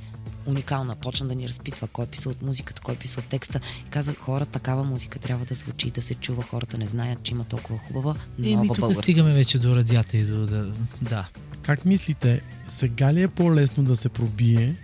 уникална. 0.46 0.96
Почна 0.96 1.28
да 1.28 1.36
ни 1.36 1.48
разпитва 1.48 1.88
кой 1.88 2.06
е 2.06 2.08
писал 2.08 2.32
от 2.32 2.41
музиката, 2.41 2.82
кой 2.82 2.93
е 2.93 2.98
писал 2.98 3.24
от 3.24 3.30
текста. 3.30 3.60
И 3.88 3.89
каза, 3.89 4.14
хора, 4.14 4.46
такава 4.46 4.84
музика 4.84 5.20
трябва 5.20 5.46
да 5.46 5.56
звучи 5.56 5.88
и 5.88 5.91
да 5.91 6.02
се 6.02 6.14
чува. 6.14 6.43
Хората 6.43 6.78
не 6.78 6.88
знаят, 6.88 7.24
че 7.24 7.34
има 7.34 7.43
толкова 7.43 7.80
хубава, 7.80 8.16
нова 8.38 8.52
Еми, 8.52 8.68
тук 8.68 8.80
българска. 8.80 9.04
стигаме 9.04 9.32
вече 9.32 9.60
до 9.60 9.76
радията 9.76 10.18
и 10.18 10.24
до... 10.24 10.46
Да, 10.46 10.74
да. 11.02 11.28
Как 11.62 11.86
мислите, 11.86 12.41
сега 12.68 13.14
ли 13.14 13.22
е 13.22 13.28
по-лесно 13.28 13.84
да 13.84 13.96
се 13.96 14.10
пробие, 14.10 14.76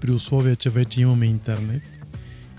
при 0.00 0.12
условие, 0.12 0.56
че 0.56 0.70
вече 0.70 1.00
имаме 1.00 1.26
интернет, 1.26 1.82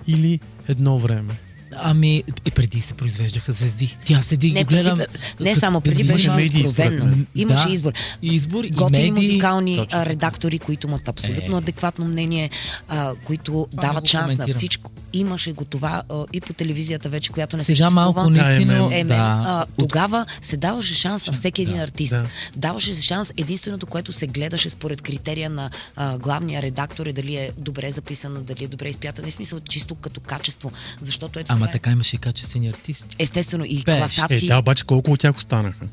или 0.08 0.40
едно 0.68 1.00
време? 1.00 1.34
Ами, 1.78 2.24
и 2.46 2.52
преди 2.52 2.82
се 2.82 2.94
произвеждаха 2.94 3.52
звезди. 3.52 3.98
Тя 4.06 4.22
седи 4.22 4.48
и 4.48 4.64
гледам. 4.64 4.98
преди, 4.98 5.10
не 5.40 5.56
само 5.56 5.82
преди 5.82 6.02
имаше 6.02 6.32
беше 6.32 6.68
откровенно. 6.68 7.26
Имаше 7.36 7.68
Да. 7.68 7.74
избор. 7.74 7.94
Избор 8.22 8.66
Готини 8.66 9.12
музикални 9.12 9.78
Точно 9.78 10.06
редактори, 10.06 10.60
които 10.60 10.88
имат 10.88 11.08
абсолютно 11.08 11.56
Е. 11.56 11.60
адекватно 11.60 12.06
мнение, 12.06 12.50
а, 12.88 13.16
които 13.16 13.68
Това 13.72 13.82
дават 13.82 14.08
шанс 14.08 14.38
на 14.38 14.48
всичко. 14.48 14.92
Имаше 15.14 15.54
го 15.54 15.66
това 15.66 16.04
а, 16.10 16.24
и 16.34 16.42
по 16.42 16.54
телевизията 16.54 17.10
вече, 17.10 17.32
която 17.32 17.58
не 17.58 17.64
Сега 17.64 17.90
малко 17.90 18.24
Да, 18.24 18.30
наистина... 18.30 18.90
Еме, 18.92 19.04
да. 19.06 19.44
а, 19.46 19.66
тогава 19.78 20.26
се 20.42 20.58
даваше 20.58 20.94
шанс 20.96 21.28
на 21.28 21.34
всеки 21.34 21.62
един 21.62 21.80
артист. 21.80 22.10
да. 22.10 22.26
Даваше 22.56 22.94
се 22.94 23.02
шанс. 23.02 23.32
Единственото, 23.38 23.86
което 23.86 24.12
се 24.14 24.28
гледаше 24.28 24.70
според 24.70 25.02
критерия 25.02 25.50
на 25.50 25.70
а, 25.96 26.18
главния 26.18 26.62
редактор 26.62 27.06
е 27.06 27.14
дали 27.14 27.36
е 27.36 27.52
добре 27.58 27.92
записана, 27.92 28.42
дали 28.42 28.64
е 28.64 28.68
добре 28.68 28.90
изпята. 28.90 29.22
Не 29.22 29.32
смисъл 29.32 29.60
чисто 29.60 29.96
като 29.96 30.20
качество. 30.22 30.72
Защото 31.02 31.40
ето 31.40 31.48
Ама 31.50 31.60
това 31.60 31.70
е- 31.70 31.72
така 31.72 31.92
имаше 31.92 32.16
и 32.16 32.20
качествени 32.20 32.70
артисти. 32.70 33.16
естествено 33.20 33.66
и 33.66 33.84
Пееш. 33.84 33.98
Е, 33.98 34.02
класации. 34.02 34.48
да, 34.48 34.58
обаче 34.58 34.84
колко 34.84 35.12
от 35.12 35.20
тях 35.20 35.38
останаха? 35.38 35.86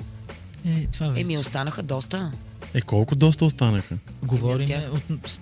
Е, 0.66 0.86
това 0.86 1.08
вече. 1.08 1.20
Еми, 1.20 1.38
останаха 1.38 1.82
доста. 1.82 2.30
Е, 2.74 2.80
колко 2.80 3.16
доста 3.16 3.44
останаха? 3.44 3.96
Говорим 4.22 4.68
от 4.92 5.10
от... 5.10 5.40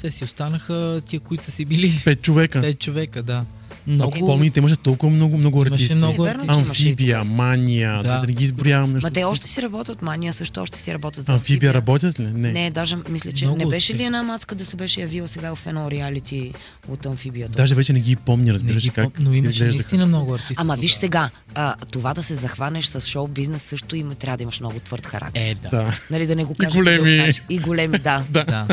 Те 0.00 0.10
си 0.10 0.24
останаха 0.24 1.00
тия, 1.06 1.20
които 1.20 1.44
са 1.44 1.50
си 1.50 1.64
били 1.64 2.00
Пет 2.04 2.22
човека. 2.22 2.60
пет 2.60 2.78
човека, 2.78 3.22
да. 3.22 3.44
Много 3.86 4.16
Много... 4.16 4.26
помните, 4.26 4.58
имаше 4.60 4.76
толкова 4.76 5.12
много, 5.12 5.38
много 5.38 5.58
Имаше 5.58 5.72
артисти. 5.74 5.94
много 5.94 6.24
артисти. 6.24 6.46
и 6.48 6.52
Амфибия, 6.52 7.24
мания, 7.24 7.92
да. 7.94 8.02
Да. 8.02 8.26
не 8.26 8.32
ги 8.32 8.44
изброявам 8.44 8.92
нещо. 8.92 9.06
Ма 9.06 9.10
те 9.10 9.24
още 9.24 9.48
си 9.48 9.62
работят, 9.62 10.02
Мания 10.02 10.32
също 10.32 10.60
още 10.60 10.78
си 10.78 10.94
работят. 10.94 11.26
за 11.26 11.32
Амфибия 11.32 11.74
работят 11.74 12.20
ли? 12.20 12.24
Не. 12.24 12.52
Не, 12.52 12.70
даже 12.70 12.96
мисля, 13.08 13.32
че 13.32 13.44
Много 13.44 13.58
не 13.58 13.66
беше 13.66 13.94
ли 13.94 14.04
една 14.04 14.22
мацка 14.22 14.54
да 14.54 14.64
се 14.64 14.76
беше 14.76 15.00
явила 15.00 15.28
сега 15.28 15.54
в 15.54 15.66
едно 15.66 15.90
реалити 15.90 16.52
от 16.88 17.06
амфибията? 17.06 17.52
Даже 17.52 17.74
вече 17.74 17.92
не 17.92 18.00
ги 18.00 18.16
помня, 18.16 18.44
Не 18.44 18.52
разбираш 18.52 18.82
ги 18.82 18.90
как 18.90 19.20
но 19.20 19.34
имаше 19.34 19.64
наистина 19.64 20.06
много 20.06 20.34
артисти. 20.34 20.54
Ама 20.56 20.76
виж 20.76 20.92
сега, 20.92 21.30
а, 21.54 21.74
това 21.82 22.14
да 22.14 22.22
се 22.22 22.34
захванеш 22.34 22.86
с 22.86 23.00
шоу 23.02 23.28
бизнес 23.28 23.62
също 23.62 23.96
има, 23.96 24.14
трябва 24.14 24.36
да 24.36 24.42
имаш 24.42 24.60
много 24.60 24.80
твърд 24.80 25.06
характер. 25.06 25.40
Е, 25.40 25.54
да. 25.54 25.68
Да. 25.70 25.98
Нали 26.10 26.26
да 26.26 26.36
не 26.36 26.44
го 26.44 26.52
И 26.52 26.56
кажа. 26.56 26.78
големи. 26.78 27.32
И 27.50 27.58
големи, 27.58 27.98
да. 27.98 28.24
Да. 28.30 28.66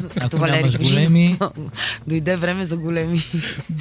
Ако 0.00 0.14
Като 0.20 0.38
Валери 0.38 0.76
големи, 0.78 1.38
Дойде 2.06 2.36
време 2.36 2.64
за 2.64 2.76
големи. 2.76 3.18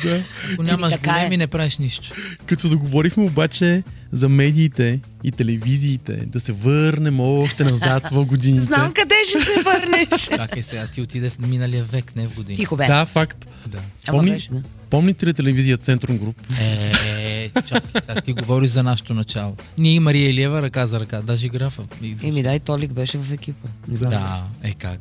да. 0.03 0.23
ако 0.53 0.62
нямаш 0.63 0.91
така 0.93 1.11
е. 1.11 1.13
големи, 1.13 1.37
не 1.37 1.47
правиш 1.47 1.77
нищо. 1.77 2.13
Като 2.45 2.67
заговорихме 2.67 3.23
обаче 3.23 3.83
за 4.11 4.29
медиите 4.29 4.99
и 5.23 5.31
телевизиите, 5.31 6.13
да 6.13 6.39
се 6.39 6.51
върнем 6.51 7.19
още 7.19 7.63
назад 7.63 8.09
в 8.11 8.25
годините. 8.25 8.63
Знам 8.63 8.93
къде 8.93 9.15
ще 9.29 9.41
се 9.41 9.63
върнеш. 9.63 10.21
Чакай 10.29 10.63
сега, 10.63 10.87
ти 10.87 11.01
отиде 11.01 11.29
в 11.29 11.39
миналия 11.39 11.83
век, 11.83 12.15
не 12.15 12.27
в 12.27 12.35
години. 12.35 12.57
Тихо 12.57 12.75
бе. 12.75 12.87
Да, 12.87 13.05
факт. 13.05 13.47
Да. 13.67 13.79
Помни, 14.07 14.31
беше, 14.31 14.51
да. 14.51 14.61
помните 14.89 15.25
ли 15.25 15.33
телевизия 15.33 15.77
Центрум 15.77 16.17
Груп? 16.17 16.35
Е, 16.59 17.49
чакай, 17.67 18.01
сега 18.01 18.21
ти 18.21 18.33
говориш 18.33 18.69
за 18.69 18.83
нашето 18.83 19.13
начало. 19.13 19.55
Ние 19.79 19.93
и 19.93 19.99
Мария 19.99 20.29
Илиева 20.29 20.61
ръка 20.61 20.87
за 20.87 20.99
ръка, 20.99 21.21
даже 21.21 21.45
и 21.45 21.49
графа. 21.49 21.83
Еми 22.23 22.43
да, 22.43 22.55
и 22.55 22.59
Толик 22.59 22.93
беше 22.93 23.17
в 23.17 23.33
екипа. 23.33 23.67
Да, 23.87 24.43
е 24.63 24.73
как. 24.73 24.99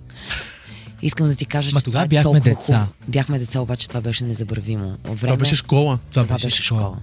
Искам 1.02 1.28
да 1.28 1.34
ти 1.34 1.44
кажа, 1.46 1.70
Ма 1.74 1.80
че 1.80 1.84
тогава 1.84 2.04
това 2.08 2.18
е 2.18 2.22
бяхме 2.22 2.40
толкова 2.40 2.40
деца. 2.40 2.86
Бяхме 3.08 3.38
деца, 3.38 3.60
обаче 3.60 3.88
това 3.88 4.00
беше 4.00 4.24
незабравимо. 4.24 4.96
Време, 5.04 5.16
Това 5.16 5.36
беше 5.36 5.56
школа. 5.56 5.98
Това, 6.10 6.24
Това 6.24 6.38
беше, 6.38 6.62
школа. 6.62 6.96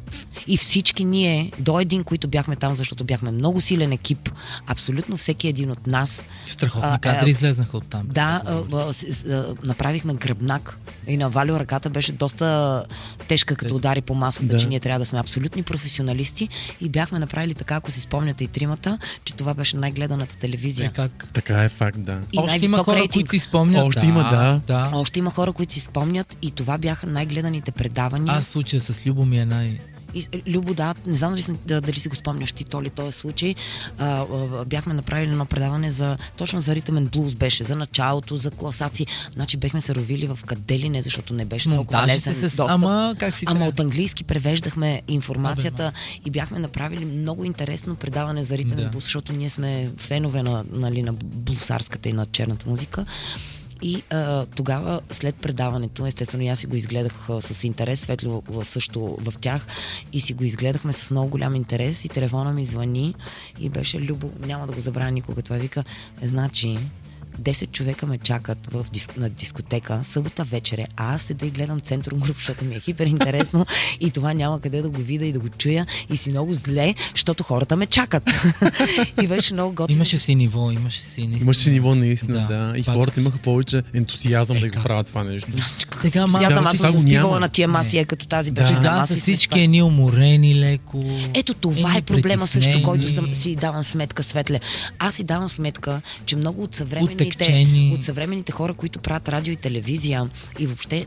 И 0.48 0.58
всички 0.58 1.06
ние, 1.06 1.52
до 1.60 1.80
един, 1.80 2.04
които 2.04 2.28
бяхме 2.28 2.56
там, 2.56 2.76
защото 2.76 3.04
бяхме 3.04 3.32
много 3.32 3.62
силен 3.62 3.92
екип, 3.92 4.30
абсолютно 4.68 5.18
всеки 5.18 5.48
един 5.48 5.72
от 5.72 5.88
нас, 5.88 6.26
Страхотни 6.46 6.90
А, 6.90 6.98
кадри 6.98 7.26
а, 7.26 7.30
излезнаха 7.30 7.78
от 7.78 7.86
там. 7.86 8.02
да, 8.06 8.42
а, 8.46 8.62
а, 8.74 8.94
а, 9.34 9.56
направихме 9.64 10.14
гръбнак. 10.14 10.80
И 11.08 11.18
на 11.18 11.30
Валио 11.30 11.60
ръката 11.60 11.90
беше 11.90 12.12
доста 12.12 12.84
тежка, 13.28 13.56
като 13.56 13.76
удари 13.76 14.02
по 14.02 14.14
масата, 14.16 14.46
Да. 14.46 14.58
че 14.58 14.68
ние 14.68 14.80
трябва 14.80 15.00
да 15.00 15.06
сме 15.06 15.20
абсолютни 15.20 15.64
професионалисти. 15.64 16.50
И 16.82 16.90
бяхме 16.90 17.20
направили 17.20 17.54
така, 17.54 17.76
ако 17.76 17.92
си 17.92 18.00
спомняте 18.00 18.44
и 18.44 18.48
тримата, 18.48 18.98
че 19.26 19.34
това 19.34 19.54
беше 19.54 19.78
най-гледаната 19.78 20.36
телевизия. 20.36 20.86
Е 20.86 20.90
как? 20.90 21.28
Така 21.34 21.64
е 21.64 21.70
факт, 21.70 22.02
да. 22.02 22.20
И 22.34 22.40
Още 22.40 22.66
има 22.66 22.78
хора, 22.78 22.96
рейтинг. 22.96 23.14
които 23.14 23.30
си 23.30 23.40
спомнят. 23.40 23.89
Още 23.90 24.02
да, 24.02 24.08
има, 24.08 24.24
да. 24.24 24.62
да. 24.68 24.92
Още 24.94 25.20
има 25.20 25.32
хора, 25.32 25.54
които 25.54 25.74
си 25.74 25.80
спомнят 25.80 26.38
и 26.42 26.52
това 26.52 26.78
бяха 26.78 27.08
най-гледаните 27.08 27.72
предавания. 27.72 28.36
Аз 28.38 28.48
случая 28.48 28.82
с 28.82 29.06
Любо 29.06 29.26
ми 29.26 29.40
е 29.40 29.46
най... 29.46 29.80
И, 30.14 30.28
Любо, 30.48 30.74
да, 30.74 30.96
не 31.06 31.14
знам 31.14 31.36
дали, 31.66 31.82
дали 31.82 32.00
си 32.00 32.10
го 32.10 32.16
спомняш 32.16 32.52
ти, 32.54 32.64
Толи, 32.64 32.90
този 32.90 33.12
случай. 33.12 33.56
А, 33.98 34.06
а, 34.06 34.66
бяхме 34.66 34.94
направили 34.94 35.32
едно 35.32 35.46
предаване 35.46 35.92
за, 35.92 36.18
точно 36.38 36.62
за 36.62 36.76
ритъмен 36.76 37.06
блуз 37.06 37.36
беше, 37.36 37.64
за 37.64 37.76
началото, 37.76 38.38
за 38.38 38.52
класации. 38.52 39.08
Значи 39.34 39.58
бехме 39.58 39.82
се 39.82 39.96
ровили 39.96 40.28
в 40.28 40.40
къде 40.46 40.80
ли 40.80 40.90
не, 40.90 41.02
защото 41.02 41.34
не 41.34 41.46
беше 41.46 41.70
толкова 41.70 42.08
лесен 42.08 42.36
с... 42.36 42.42
достъп. 42.42 42.70
Ама 42.70 43.16
как 43.20 43.36
си 43.36 43.46
Ама 43.48 43.60
трябва? 43.60 43.70
от 43.70 43.80
английски 43.80 44.24
превеждахме 44.24 45.02
информацията 45.08 45.92
и 46.26 46.30
бяхме 46.30 46.60
направили 46.60 47.06
много 47.06 47.44
интересно 47.44 47.96
предаване 47.96 48.44
за 48.44 48.58
ритъмен 48.58 48.84
Да. 48.86 48.90
блуз, 48.90 49.04
защото 49.04 49.34
ние 49.34 49.50
сме 49.50 49.90
фенове 49.98 50.44
на, 50.44 50.64
нали, 50.72 51.04
на 51.04 51.14
блусарската 51.24 52.10
и 52.10 52.14
на 52.14 52.26
черната 52.26 52.70
музика. 52.70 53.06
И 53.82 54.04
а, 54.10 54.46
тогава, 54.46 55.02
след 55.12 55.36
предаването, 55.36 56.06
естествено, 56.06 56.52
аз 56.52 56.60
си 56.60 56.66
го 56.66 56.76
изгледах 56.76 57.30
а, 57.30 57.42
с 57.42 57.64
интерес, 57.64 58.00
Светло 58.00 58.44
също 58.64 59.18
в 59.20 59.34
тях, 59.42 59.68
и 60.14 60.22
си 60.22 60.34
го 60.34 60.44
изгледахме 60.44 60.94
с 60.94 61.12
много 61.12 61.30
голям 61.30 61.56
интерес, 61.56 62.06
и 62.06 62.10
телефона 62.10 62.54
ми 62.54 62.64
звъни, 62.64 63.16
и 63.60 63.70
беше 63.70 64.02
Любо, 64.02 64.32
няма 64.46 64.68
да 64.68 64.74
го 64.74 64.80
забравя 64.80 65.12
никога, 65.12 65.42
това 65.42 65.58
вика, 65.58 65.84
значи, 66.22 66.78
10 67.40 67.72
човека 67.72 68.06
ме 68.06 68.18
чакат 68.18 68.68
в 68.68 68.86
диск, 68.94 69.18
на 69.18 69.30
дискотека, 69.30 70.02
събота 70.04 70.44
вечер 70.44 70.78
е, 70.78 70.88
а 70.98 71.16
аз 71.16 71.22
седа 71.22 71.46
и 71.46 71.52
гледам 71.52 71.80
Центрум 71.80 72.20
Груп, 72.20 72.36
защото 72.38 72.66
ми 72.66 72.76
е 72.76 72.80
хипер 72.80 73.06
интересно 73.06 73.66
и 74.00 74.12
това 74.12 74.34
няма 74.34 74.62
къде 74.62 74.82
да 74.82 74.90
го 74.90 75.02
видя 75.02 75.26
и 75.26 75.32
да 75.32 75.40
го 75.40 75.50
чуя 75.50 75.86
и 76.10 76.18
си 76.18 76.30
много 76.30 76.54
зле, 76.54 76.96
защото 77.14 77.44
хората 77.44 77.76
ме 77.76 77.86
чакат. 77.86 78.24
и 79.22 79.28
беше 79.28 79.54
много 79.54 79.74
готино. 79.74 79.96
Имаше 79.96 80.18
си 80.18 80.36
ниво, 80.36 80.72
имаше 80.72 81.00
си 81.00 81.22
наистина. 81.22 81.44
Имаше 81.44 81.60
си 81.60 81.72
ниво 81.72 81.96
наистина, 81.96 82.40
Да. 82.42 82.56
да. 82.68 82.78
И 82.78 82.84
Пак. 82.84 82.96
хората 82.96 83.20
имаха 83.22 83.38
повече 83.38 83.84
ентусиазъм 83.94 84.58
Е, 84.58 84.60
да 84.60 84.70
го 84.70 84.84
правят 84.84 85.08
това 85.08 85.24
нещо. 85.24 85.48
Сега 86.02 86.28
ма... 86.28 86.38
Сега 86.38 86.50
Да, 86.52 86.70
аз 86.70 86.78
съм 86.78 86.92
се 86.92 87.00
спивала 87.00 87.40
на 87.40 87.50
тия 87.50 87.68
маси, 87.68 87.98
е 87.98 88.06
като 88.06 88.26
тази 88.28 88.52
беше 88.52 88.74
на 88.74 88.92
маси. 88.92 89.14
са 89.14 89.20
сме 89.20 89.22
всички 89.24 89.50
това- 89.50 89.62
едни 89.62 89.84
уморени 89.84 90.56
леко. 90.56 91.04
Ето 91.34 91.54
това 91.54 91.98
е 91.98 92.02
проблема 92.02 92.48
също, 92.48 92.84
който 92.84 93.10
съм, 93.10 93.34
си 93.34 93.56
давам 93.56 93.84
сметка, 93.84 94.24
Светле. 94.24 94.60
Аз 95.00 95.14
си 95.14 95.24
давам 95.24 95.50
сметка, 95.50 96.02
че 96.26 96.36
много 96.36 96.64
от 96.64 96.76
съвременните, 96.76 97.29
Отекчени. 97.32 97.92
от 97.94 98.04
съвременните 98.04 98.52
хора, 98.52 98.74
които 98.74 99.00
правят 99.00 99.30
радио 99.30 99.54
и 99.54 99.56
телевизия 99.56 100.30
и 100.60 100.68
въобще 100.68 101.06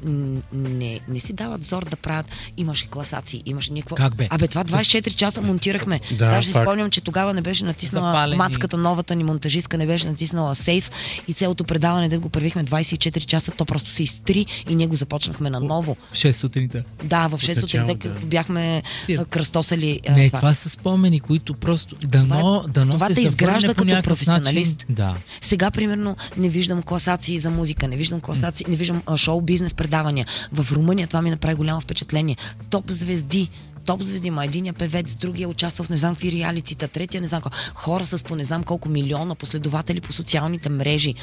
не, 0.53 1.01
не 1.09 1.21
си 1.21 1.33
дават 1.33 1.65
зор 1.65 1.85
да 1.85 1.97
правят, 1.97 2.27
имаше 2.57 2.87
класации, 2.87 3.43
имаше 3.47 3.73
никакво... 3.73 3.97
Как 3.97 4.17
бе? 4.17 4.29
Абе, 4.31 4.49
това 4.49 4.65
24 4.65 5.15
часа 5.15 5.41
монтирахме. 5.43 6.01
Да, 6.11 6.17
Даже 6.17 6.47
си 6.47 6.53
спомням, 6.53 6.91
че 6.91 7.01
тогава 7.01 7.35
не 7.35 7.41
беше 7.43 7.65
натиснала 7.65 8.07
Запалени. 8.09 8.37
мацката, 8.37 8.77
новата 8.77 9.15
ни 9.15 9.25
монтажистка 9.25 9.79
не 9.79 9.87
беше 9.87 10.07
натиснала 10.07 10.55
сейф 10.55 10.91
и 11.29 11.33
цялото 11.33 11.65
предаване, 11.65 12.09
да 12.09 12.19
го 12.19 12.29
правихме 12.29 12.65
24 12.65 13.19
часа, 13.21 13.51
то 13.51 13.65
просто 13.65 13.91
се 13.91 14.03
изтри 14.03 14.47
и 14.69 14.75
ние 14.75 14.87
го 14.87 14.97
започнахме 14.97 15.51
наново. 15.51 15.97
В 16.13 16.15
6 16.15 16.33
сутринта. 16.33 16.85
Да, 17.05 17.29
в 17.29 17.33
6 17.33 17.49
начало, 17.49 17.61
сутринта, 17.61 17.95
да. 17.95 18.15
като 18.15 18.27
бяхме 18.27 18.83
Сир. 19.07 19.25
кръстосали 19.27 20.01
Не, 20.17 20.31
това 20.31 20.55
са 20.55 20.69
спомени, 20.71 21.21
които 21.21 21.55
просто 21.55 21.97
дано, 21.97 22.27
Това 22.29 22.63
е- 22.69 22.73
дано 22.73 22.93
това 22.93 23.09
се 23.09 23.15
те 23.15 23.21
изгражда 23.21 23.75
като 23.75 24.03
професионалист. 24.03 24.73
Начин. 24.73 24.95
Да. 24.95 25.17
Сега, 25.41 25.71
примерно, 25.71 26.12
не 26.37 26.49
виждам 26.49 26.83
класации 26.83 27.39
за 27.39 27.51
музика, 27.51 27.89
не 27.89 27.97
виждам 27.97 28.21
класации, 28.21 28.67
не 28.69 28.77
виждам 28.77 29.03
шоу-бизнес 29.17 29.75
предавания. 29.75 30.27
В 30.53 30.73
Румъния 30.73 31.07
това 31.07 31.23
ми 31.23 31.31
направи 31.31 31.55
голямо 31.55 31.81
впечатление. 31.81 32.37
Топ 32.71 32.91
звезди 32.91 33.51
топ 33.85 34.03
звезди, 34.03 34.31
ма 34.31 34.45
единия 34.45 34.73
певец, 34.73 35.15
другия 35.15 35.49
участва 35.49 35.85
в 35.85 35.89
не 35.89 35.97
знам 35.97 36.15
какви 36.15 36.33
реалитита, 36.33 36.89
третия 36.89 37.21
не 37.21 37.27
знам 37.27 37.43
колко. 37.43 37.57
Хора 37.75 38.07
с 38.07 38.25
по 38.25 38.37
не 38.37 38.45
знам 38.45 38.65
колко 38.65 38.89
милиона 38.89 39.35
последователи 39.35 40.01
по 40.01 40.13
социалните 40.13 40.69
мрежи. 40.69 41.15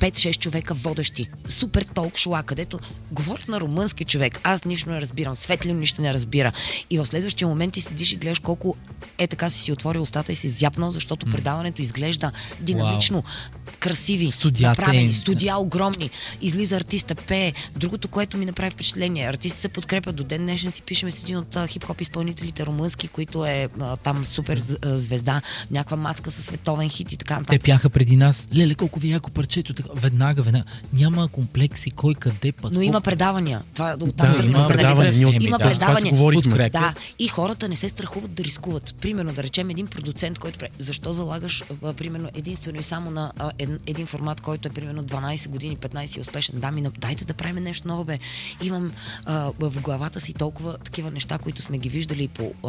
5-6 0.00 0.38
човека 0.38 0.74
водещи. 0.74 1.30
Супер 1.48 1.84
толк 1.84 2.16
шоа, 2.16 2.42
където 2.42 2.80
говорят 3.12 3.48
на 3.48 3.60
румънски 3.60 4.04
човек. 4.04 4.40
Аз 4.42 4.64
нищо 4.64 4.90
не 4.90 5.00
разбирам. 5.00 5.36
Светлин 5.36 5.78
нищо 5.78 6.02
не 6.02 6.14
разбира. 6.14 6.52
И 6.90 6.98
в 6.98 7.06
следващия 7.06 7.48
момент 7.48 7.72
ти 7.72 7.80
седиш 7.80 8.12
и 8.12 8.16
гледаш 8.16 8.38
колко 8.38 8.76
е 9.18 9.26
така 9.26 9.50
си 9.50 9.60
си 9.60 9.72
отворил 9.72 10.02
устата 10.02 10.32
и 10.32 10.36
си 10.36 10.48
зяпнал, 10.48 10.90
защото 10.90 11.26
предаването 11.26 11.82
изглежда 11.82 12.32
динамично, 12.60 13.24
красиви, 13.70 14.30
Студията 14.30 14.68
направени, 14.70 15.04
им. 15.04 15.14
студия 15.14 15.56
огромни. 15.56 16.10
Излиза 16.40 16.76
артиста, 16.76 17.14
пее. 17.14 17.52
Другото, 17.76 18.08
което 18.08 18.36
ми 18.36 18.46
направи 18.46 18.70
впечатление, 18.70 19.26
артистите 19.26 19.60
се 19.60 19.68
подкрепят. 19.68 20.16
До 20.16 20.24
ден 20.24 20.42
днешен 20.42 20.70
си 20.70 20.82
пишеме 20.82 21.10
с 21.10 21.22
един 21.22 21.36
от 21.38 21.56
хип-хоп 21.58 22.00
изпълнителите 22.00 22.66
румънски, 22.66 23.08
които 23.08 23.44
е 23.46 23.68
а, 23.80 23.96
там 23.96 24.24
супер 24.24 24.62
звезда, 24.84 25.40
някаква 25.70 25.96
маска 25.96 26.30
със 26.30 26.44
световен 26.44 26.88
хит 26.88 27.12
и 27.12 27.16
така 27.16 27.34
Те 27.34 27.40
нататък. 27.40 27.64
пяха 27.64 27.90
преди 27.90 28.16
нас. 28.16 28.48
Леле, 28.56 28.74
колко 28.74 29.00
ви 29.00 29.08
е 29.08 29.12
яко 29.12 29.30
парчето. 29.30 29.74
Така, 29.74 29.88
веднага, 29.94 30.42
веднага. 30.42 30.64
Няма 30.92 31.28
комплекси, 31.28 31.90
кой 31.90 32.14
къде 32.14 32.52
пък. 32.52 32.72
Но 32.72 32.80
има 32.82 33.00
предавания. 33.00 33.62
Това, 33.74 33.96
Да, 33.96 34.04
оттам 34.04 34.30
идва, 34.30 34.44
има 34.44 34.58
нали, 34.58 34.68
предавания. 34.68 35.12
Ние 35.12 35.26
от- 35.26 35.42
има 35.42 35.58
да, 35.58 35.64
предавания. 35.64 36.70
Да, 36.70 36.94
и 37.18 37.28
хората 37.28 37.68
не 37.68 37.76
се 37.76 37.88
страхуват 37.88 38.34
да 38.34 38.44
рискуват. 38.44 38.94
Примерно, 38.94 39.32
да 39.32 39.42
речем 39.42 39.70
един 39.70 39.86
продуцент, 39.86 40.38
който... 40.38 40.58
Защо 40.78 41.12
залагаш, 41.12 41.64
примерно, 41.96 42.28
единствено 42.34 42.78
и 42.78 42.82
само 42.82 43.10
на 43.10 43.32
един, 43.58 43.78
един 43.86 44.06
формат, 44.06 44.40
който 44.40 44.68
е 44.68 44.70
примерно 44.70 45.04
12 45.04 45.48
години, 45.48 45.76
15 45.76 46.16
и 46.16 46.20
успешен? 46.20 46.60
Да, 46.60 46.70
ми, 46.70 46.82
дайте 46.98 47.24
да 47.24 47.34
правим 47.34 47.64
нещо 47.64 47.88
ново, 47.88 48.04
бе. 48.04 48.18
Имам 48.62 48.92
а, 49.24 49.52
в 49.58 49.80
главата 49.80 50.20
си 50.20 50.34
толкова 50.34 50.78
такива 50.78 51.10
неща, 51.10 51.38
които 51.38 51.62
сме 51.62 51.78
ги 51.78 51.88
виждали 51.88 52.28
по 52.28 52.52
а, 52.64 52.68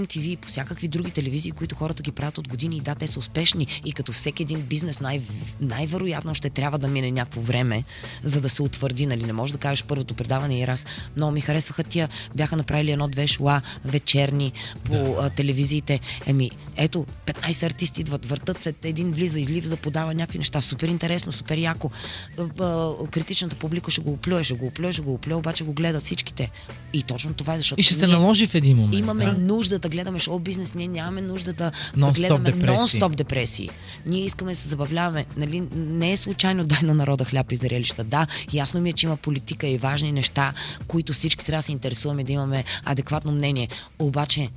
MTV 0.00 0.20
и 0.20 0.36
по 0.36 0.48
всякакви 0.48 0.88
други 0.88 1.10
телевизии, 1.10 1.52
които 1.52 1.74
хората 1.74 2.02
ги 2.02 2.12
правят 2.12 2.38
от 2.38 2.48
години 2.48 2.76
и 2.76 2.80
да, 2.80 2.94
те 2.94 3.06
са 3.06 3.18
успешни. 3.18 3.66
И 3.84 3.92
като 3.92 4.12
всеки 4.12 4.42
един 4.42 4.60
бизнес, 4.60 5.00
най- 5.00 5.22
най-вероятно 5.60 6.34
ще 6.34 6.50
трябва 6.50 6.78
да 6.78 6.88
мине 6.88 7.10
някакво 7.10 7.40
време, 7.40 7.84
за 8.22 8.40
да 8.40 8.48
се 8.48 8.62
утвърди. 8.62 9.06
Нали? 9.06 9.24
Не 9.24 9.32
можеш 9.32 9.52
да 9.52 9.58
кажеш 9.58 9.84
първото 9.84 10.14
предаване 10.14 10.60
и 10.60 10.66
раз. 10.66 10.86
Много 11.16 11.32
ми 11.32 11.40
харесваха 11.40 11.84
тия. 11.84 12.08
Бяха 12.34 12.56
направили 12.56 12.92
едно-две 12.92 13.26
шла 13.26 13.62
вечерни 13.84 14.52
по 14.84 14.92
да. 14.92 15.30
телевизиите. 15.30 16.00
Еми, 16.26 16.50
ето, 16.76 17.06
15 17.26 17.62
артисти 17.62 18.00
идват, 18.00 18.26
въртат 18.26 18.62
се, 18.62 18.74
един 18.84 19.12
влиза, 19.12 19.40
излиза, 19.40 19.76
подава 19.76 20.05
някакви 20.14 20.38
неща. 20.38 20.60
Супер 20.60 20.88
интересно, 20.88 21.32
супер 21.32 21.58
яко. 21.58 21.90
А, 22.38 22.64
а, 22.64 22.92
Критичната 23.10 23.56
публика 23.56 23.90
ще 23.90 24.00
го 24.00 24.12
оплюе, 24.12 24.44
ще 24.44 24.54
го 24.54 24.66
оплюе, 24.66 24.92
ще 24.92 25.02
го 25.02 25.14
оплюе, 25.14 25.34
обаче 25.34 25.64
го 25.64 25.72
гледат 25.72 26.02
всичките. 26.02 26.50
И 26.92 27.02
точно 27.02 27.34
това 27.34 27.54
е, 27.54 27.58
защото 27.58 27.80
И 27.80 27.82
ще 27.82 27.94
се 27.94 28.06
наложи 28.06 28.46
в 28.46 28.54
един 28.54 28.76
момент. 28.76 28.98
Имаме 28.98 29.24
да. 29.24 29.32
нужда 29.32 29.78
да 29.78 29.88
гледаме 29.88 30.18
шоу 30.18 30.38
бизнес, 30.38 30.74
ние 30.74 30.88
нямаме 30.88 31.20
нужда 31.20 31.52
да, 31.52 31.72
да 31.96 32.12
гледаме 32.12 32.50
нон-стоп 32.50 33.14
депресии. 33.14 33.70
Ние 34.06 34.24
искаме 34.24 34.52
да 34.52 34.60
се 34.60 34.68
забавляваме. 34.68 35.26
Нали, 35.36 35.62
не 35.76 36.12
е 36.12 36.16
случайно 36.16 36.64
дай 36.72 36.82
на 36.82 36.94
народа 36.94 37.24
хляб 37.24 37.52
и 37.52 37.56
зрелища. 37.56 38.04
Да, 38.04 38.26
ясно 38.52 38.80
ми 38.80 38.90
е, 38.90 38.92
че 38.92 39.06
има 39.06 39.16
политика 39.16 39.66
и 39.66 39.78
важни 39.78 40.12
неща, 40.12 40.52
които 40.86 41.12
всички 41.12 41.44
трябва 41.44 41.58
да 41.58 41.62
се 41.62 41.72
интересуваме, 41.72 42.24
да 42.24 42.32
имаме 42.32 42.64
адекватно 42.84 43.32
мнение. 43.32 43.68
Обаче, 43.98 44.48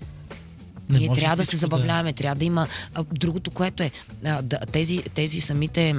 Не 0.90 1.00
ние 1.00 1.10
трябва 1.16 1.38
да 1.38 1.46
се 1.46 1.52
да- 1.52 1.58
забавляваме, 1.58 2.14
трябва 2.14 2.36
да 2.36 2.46
има 2.46 2.68
а, 2.96 3.04
другото, 3.12 3.52
което 3.52 3.84
е 3.84 3.92
а, 4.26 4.42
да, 4.42 4.60
тези, 4.60 5.04
тези 5.14 5.42
самите 5.42 5.96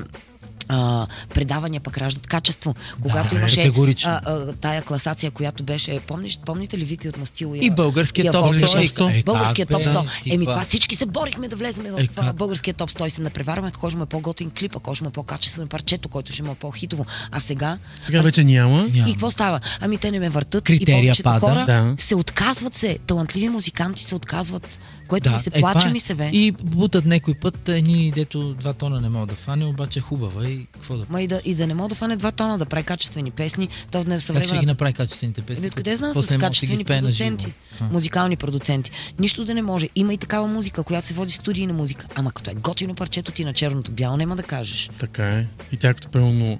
а, 0.70 1.06
предавания 1.30 1.80
пък 1.80 1.98
раждат 1.98 2.26
качество. 2.26 2.74
Когато 3.02 3.34
имаше 3.34 3.56
категорично. 3.56 4.10
а, 4.10 4.20
а, 4.26 4.52
тая 4.52 4.82
класация, 4.82 5.30
която 5.30 5.62
беше, 5.62 6.00
помниш, 6.00 6.38
помните 6.46 6.78
ли 6.78 6.84
Вики 6.84 7.08
от 7.08 7.18
Мастило? 7.18 7.54
И 7.54 7.70
българският 7.70 8.26
я 8.26 8.32
топ 8.32 8.46
водеше? 8.46 8.66
100. 8.66 9.10
Е, 9.10 9.22
Българският 9.24 9.68
как 9.68 9.76
топ 9.76 9.84
бе, 9.84 9.90
100. 9.90 10.22
ти 10.22 10.34
Еми 10.34 10.44
това? 10.44 10.60
всички 10.60 10.96
се 10.96 11.06
борихме 11.06 11.48
да 11.48 11.56
влезем 11.56 11.84
в 11.84 11.98
Е, 11.98 12.08
а, 12.16 12.22
как? 12.22 12.36
българския 12.36 12.74
топ 12.74 12.90
100 12.90 13.06
и 13.06 13.10
се 13.10 13.22
напреварваме, 13.22 13.70
ако 13.70 13.90
ще 13.90 13.96
му 13.96 14.02
е 14.02 14.06
по-готин 14.06 14.50
клип, 14.50 14.76
ако 14.76 14.94
ще 14.94 15.04
му 15.04 15.08
е 15.08 15.12
по-качествен 15.12 15.68
парчето, 15.68 16.08
който 16.08 16.32
ще 16.32 16.42
му 16.42 16.52
е 16.52 16.56
по-хитово. 16.56 17.06
А 17.30 17.40
сега... 17.40 17.78
Сега 18.00 18.18
аз- 18.18 18.24
вече 18.24 18.44
няма. 18.44 18.86
И 18.86 19.04
какво 19.04 19.30
става? 19.30 19.60
Ами 19.80 19.98
те 19.98 20.10
не 20.10 20.20
ме 20.20 20.28
въртат. 20.28 20.64
Критерия 20.64 20.98
и 20.98 21.02
повечето 21.02 21.24
пада. 21.24 21.40
хора 21.40 21.64
Да. 21.66 21.94
се 21.96 22.14
отказват 22.14 22.74
се. 22.74 22.98
Талантливи 23.00 23.48
музиканти 23.48 24.02
се 24.02 24.14
отказват. 24.14 24.78
Което 25.10 25.30
ми 25.30 25.40
се 25.40 25.50
е, 25.52 25.60
плаче 25.60 25.88
е. 25.88 25.92
ми 25.92 26.00
се 26.00 26.14
бе. 26.14 26.30
И 26.32 26.52
бутат 26.52 27.04
някой 27.04 27.34
път, 27.34 27.68
едни, 27.68 28.12
дето 28.14 28.54
два 28.54 28.72
тона 28.72 29.00
не 29.00 29.08
могат 29.08 29.28
да 29.28 29.34
фане, 29.34 29.64
обаче 29.64 29.98
е 29.98 30.02
хубава 30.02 30.48
и 30.48 30.66
какво 30.72 30.96
да... 30.96 31.06
Ма 31.10 31.22
и 31.22 31.26
да, 31.26 31.40
и 31.44 31.54
да 31.54 31.66
не 31.66 31.74
мога 31.74 31.88
да 31.88 31.94
фане 31.94 32.16
два 32.16 32.32
тона, 32.32 32.58
да 32.58 32.66
прави 32.66 32.84
качествени 32.84 33.30
песни, 33.30 33.68
то 33.90 34.02
в 34.02 34.04
днес 34.04 34.26
Как 34.26 34.44
ще 34.44 34.58
ги 34.58 34.66
направи 34.66 34.92
качествените 34.92 35.42
песни? 35.42 35.60
Еми, 35.60 35.68
откъде 35.68 35.96
знам 35.96 36.14
с 36.14 36.30
не 36.30 36.36
да 36.36 36.46
качествени 36.46 36.78
на 36.78 36.84
продуценти, 36.84 37.52
музикални 37.90 38.36
продуценти. 38.36 38.90
Нищо 39.18 39.44
да 39.44 39.54
не 39.54 39.62
може. 39.62 39.88
Има 39.96 40.14
и 40.14 40.16
такава 40.16 40.46
музика, 40.46 40.82
която 40.82 41.06
се 41.06 41.14
води 41.14 41.32
студийна 41.32 41.72
музика. 41.72 42.06
Ама 42.14 42.32
като 42.32 42.50
е 42.50 42.54
готино 42.54 42.94
парчето 42.94 43.32
ти 43.32 43.44
на 43.44 43.52
черното 43.52 43.92
бяло, 43.92 44.16
няма 44.16 44.36
да 44.36 44.42
кажеш. 44.42 44.90
Така 44.98 45.28
е. 45.28 45.46
И 45.72 45.76
тя 45.76 45.94
като 45.94 46.08
пълно... 46.08 46.58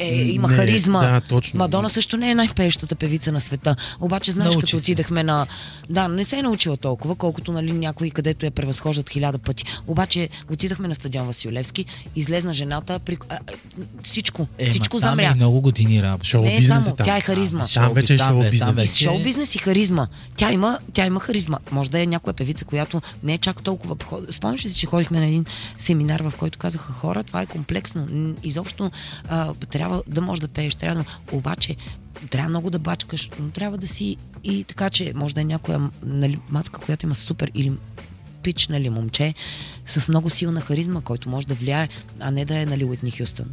Е, 0.00 0.22
има 0.22 0.48
Не, 0.48 0.54
харизма. 0.56 1.00
да, 1.02 1.20
точно. 1.20 1.58
Мадона 1.58 1.88
също 1.90 2.16
не 2.16 2.30
е 2.30 2.34
най-пеещата 2.34 2.94
певица 2.94 3.32
на 3.32 3.40
света. 3.40 3.76
Обаче, 4.00 4.30
знаеш, 4.30 4.46
Научи 4.46 4.60
като 4.60 4.70
се. 4.70 4.76
отидахме 4.76 5.22
на... 5.22 5.46
Да, 5.90 6.08
не 6.08 6.24
се 6.24 6.36
е 6.36 6.42
научила 6.42 6.76
толкова, 6.76 7.14
колкото 7.14 7.52
нали, 7.52 7.72
някои, 7.72 8.10
където 8.10 8.44
я 8.46 8.50
превъзхождат 8.50 9.10
хиляда 9.10 9.38
пъти. 9.38 9.64
Обаче, 9.86 10.28
отидахме 10.52 10.88
на 10.88 10.94
стадион 10.94 11.26
Василевски, 11.26 11.84
излезна 12.16 12.52
жената, 12.52 12.98
при... 12.98 13.16
а, 13.28 13.34
а, 13.34 13.38
всичко, 14.02 14.46
Е, 14.58 14.70
всичко 14.70 14.96
ма, 14.96 15.00
там 15.00 15.10
замря. 15.10 15.26
е 15.26 15.34
много 15.34 15.60
години 15.60 16.02
работа. 16.02 16.24
Шоу 16.24 16.42
Не 16.42 16.56
е 16.56 16.62
само, 16.62 16.80
е 16.80 16.84
там. 16.86 17.06
тя 17.06 17.16
е 17.16 17.20
харизма. 17.20 17.66
Там 17.66 17.94
вече 17.94 18.14
е 18.14 18.16
бе, 18.16 18.22
шоу 18.22 18.50
бизнес. 18.50 18.90
с 18.90 18.96
шоу 18.96 19.22
бизнес 19.22 19.54
и 19.54 19.58
харизма. 19.58 20.06
Тя 20.36 20.52
има, 20.52 20.78
тя 20.92 21.06
има 21.06 21.20
харизма. 21.20 21.58
Може 21.70 21.90
да 21.90 22.00
е 22.00 22.06
някоя 22.06 22.34
певица, 22.34 22.64
която 22.64 23.02
не 23.22 23.34
е 23.34 23.38
чак 23.38 23.62
толкова. 23.62 23.96
Спомняш 24.30 24.64
ли 24.64 24.68
си, 24.70 24.78
че 24.78 24.86
ходихме 24.86 25.20
на 25.20 25.26
един 25.26 25.44
семинар, 25.78 26.20
в 26.20 26.32
който 26.38 26.58
казаха 26.58 26.92
хора, 26.92 27.24
това 27.24 27.42
е 27.42 27.46
комплексно. 27.46 28.06
Изобщо 28.44 28.90
а, 29.28 29.54
трябва 29.70 29.89
да 30.06 30.20
можеш 30.20 30.40
да 30.40 30.48
пееш, 30.48 30.74
трябва. 30.74 31.04
Обаче, 31.32 31.76
трябва 32.30 32.48
много 32.48 32.70
да 32.70 32.78
бачкаш, 32.78 33.30
но 33.40 33.50
трябва 33.50 33.78
да 33.78 33.88
си 33.88 34.16
и 34.44 34.64
така, 34.64 34.90
че 34.90 35.12
може 35.14 35.34
да 35.34 35.40
е 35.40 35.44
някоя 35.44 35.90
нали, 36.02 36.38
матка, 36.50 36.80
която 36.80 37.06
има 37.06 37.14
супер 37.14 37.50
или 37.54 37.72
пич, 38.42 38.68
нали, 38.68 38.90
момче, 38.90 39.34
с 39.86 40.08
много 40.08 40.30
силна 40.30 40.60
харизма, 40.60 41.00
който 41.00 41.28
може 41.28 41.46
да 41.46 41.54
влияе, 41.54 41.88
а 42.20 42.30
не 42.30 42.44
да 42.44 42.58
е, 42.58 42.66
нали, 42.66 42.84
Уитни 42.84 43.10
Хюстън. 43.10 43.46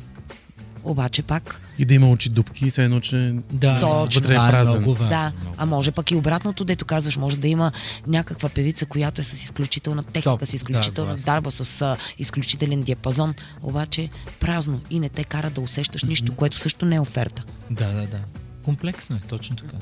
Обаче 0.84 1.21
пак 1.21 1.61
И 1.80 1.86
да 1.86 1.93
има 1.93 2.09
очи 2.09 2.30
дупки, 2.30 2.69
все 2.69 2.84
едно, 2.84 2.99
че... 2.99 3.34
Да, 3.51 3.80
Точно. 3.80 4.21
Вътре 4.21 4.34
е 4.34 4.38
празен. 4.38 4.73
много 4.73 4.93
важно. 4.93 5.09
Да, 5.09 5.32
много. 5.41 5.55
а 5.57 5.65
може 5.65 5.91
пък 5.91 6.11
и 6.11 6.15
обратното, 6.15 6.65
дето 6.65 6.86
казваш, 6.86 7.17
може 7.17 7.38
да 7.38 7.47
има 7.47 7.71
някаква 8.07 8.49
певица, 8.49 8.86
която 8.86 9.21
е 9.21 9.23
с 9.23 9.34
изключителна 9.34 10.03
техника, 10.03 10.38
Топ, 10.38 10.45
с 10.45 10.53
изключителна 10.53 11.15
да, 11.15 11.21
дарба, 11.21 11.51
с 11.51 11.82
а, 11.82 11.97
изключителен 12.17 12.82
диапазон, 12.82 13.34
обаче 13.63 14.09
празно 14.39 14.82
и 14.89 14.99
не 14.99 15.09
те 15.09 15.23
кара 15.23 15.49
да 15.49 15.61
усещаш 15.61 16.03
нищо, 16.03 16.36
което 16.36 16.57
също 16.57 16.86
не 16.86 16.95
е 16.95 16.99
оферта. 16.99 17.43
Да, 17.71 17.88
да, 17.93 18.07
да. 18.07 18.19
Комплексно 18.63 19.15
е, 19.15 19.19
точно 19.28 19.55
така. 19.55 19.78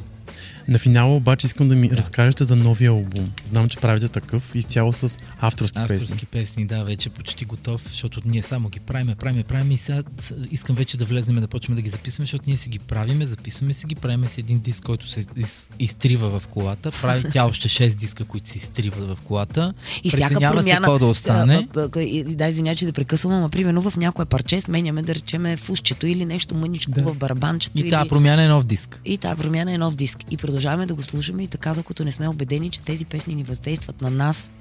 На 0.67 0.79
финала 0.79 1.15
обаче 1.15 1.47
искам 1.47 1.67
да 1.67 1.75
ми 1.75 1.89
разкажете 1.89 2.43
за 2.43 2.55
новия 2.55 2.91
албум. 2.91 3.31
Знам, 3.45 3.69
че 3.69 3.77
правите 3.77 4.07
такъв 4.07 4.55
изцяло 4.55 4.93
с 4.93 5.17
авторски, 5.39 5.79
Авторски 5.79 6.07
песни. 6.07 6.27
песни, 6.31 6.67
да, 6.67 6.83
вече 6.83 7.09
почти 7.09 7.45
готов, 7.45 7.81
защото 7.89 8.21
ние 8.25 8.41
само 8.41 8.69
ги 8.69 8.79
правиме, 8.79 9.15
правиме, 9.15 9.43
правиме 9.43 9.73
и 9.73 9.77
сега 9.77 10.03
искам 10.51 10.75
вече 10.75 10.97
да 10.97 11.05
влезнем 11.05 11.35
да 11.35 11.47
почнем 11.47 11.75
да 11.75 11.81
ги 11.81 11.89
записваме, 11.89 12.23
защото 12.23 12.43
ние 12.47 12.57
си 12.57 12.69
ги 12.69 12.79
правиме, 12.79 13.25
записваме 13.25 13.73
си 13.73 13.85
ги, 13.85 13.95
правиме 13.95 14.27
си 14.27 14.39
един 14.39 14.59
диск, 14.59 14.83
който 14.83 15.07
се 15.07 15.25
из, 15.35 15.69
изтрива 15.79 16.39
в 16.39 16.47
колата, 16.47 16.91
прави 16.91 17.23
тя 17.31 17.45
още 17.45 17.69
6 17.69 17.95
диска, 17.95 18.25
които 18.25 18.49
се 18.49 18.57
изтриват 18.57 19.07
в 19.07 19.21
колата, 19.21 19.73
И 20.03 20.09
всяка 20.09 20.27
преценява 20.27 20.53
се 20.53 20.59
промяна. 20.59 20.77
какво 20.77 20.99
да 20.99 21.05
остане. 21.05 21.67
И- 21.97 22.23
Да, 22.25 22.47
извинявай, 22.47 22.75
че 22.75 22.85
да 22.85 22.93
прекъсвам, 22.93 23.33
ама 23.33 23.49
примерно 23.49 23.81
в 23.81 23.97
някое 23.97 24.25
парче 24.25 24.61
сменяме, 24.61 25.01
да 25.01 25.15
речеме, 25.15 25.57
фусчето 25.57 26.07
или 26.07 26.25
нещо 26.25 26.55
мъничко 26.55 26.91
Да. 26.91 27.01
в 27.03 27.15
барабанчето. 27.15 27.77
И 27.77 27.81
или... 27.81 27.89
тази 27.89 28.09
промяна 28.09 28.43
е 28.43 28.47
нов 28.47 28.65
диск. 28.65 29.01
И 29.05 29.17
тази 29.17 29.37
промяна 29.37 29.73
е 29.73 29.77
нов 29.77 29.95
диск. 29.95 30.14
И 30.31 30.37
продължаваме 30.37 30.85
да 30.85 30.93
го 30.93 31.01
слушаме 31.01 31.43
и 31.43 31.47
така, 31.47 31.73
докато 31.73 32.03
не 32.03 32.11
сме 32.11 32.27
убедени, 32.27 32.69
че 32.69 32.79
тези 32.79 33.05
песни 33.05 33.35
ни 33.35 33.43
въздействат 33.43 34.01
на 34.01 34.09
нас, 34.09 34.51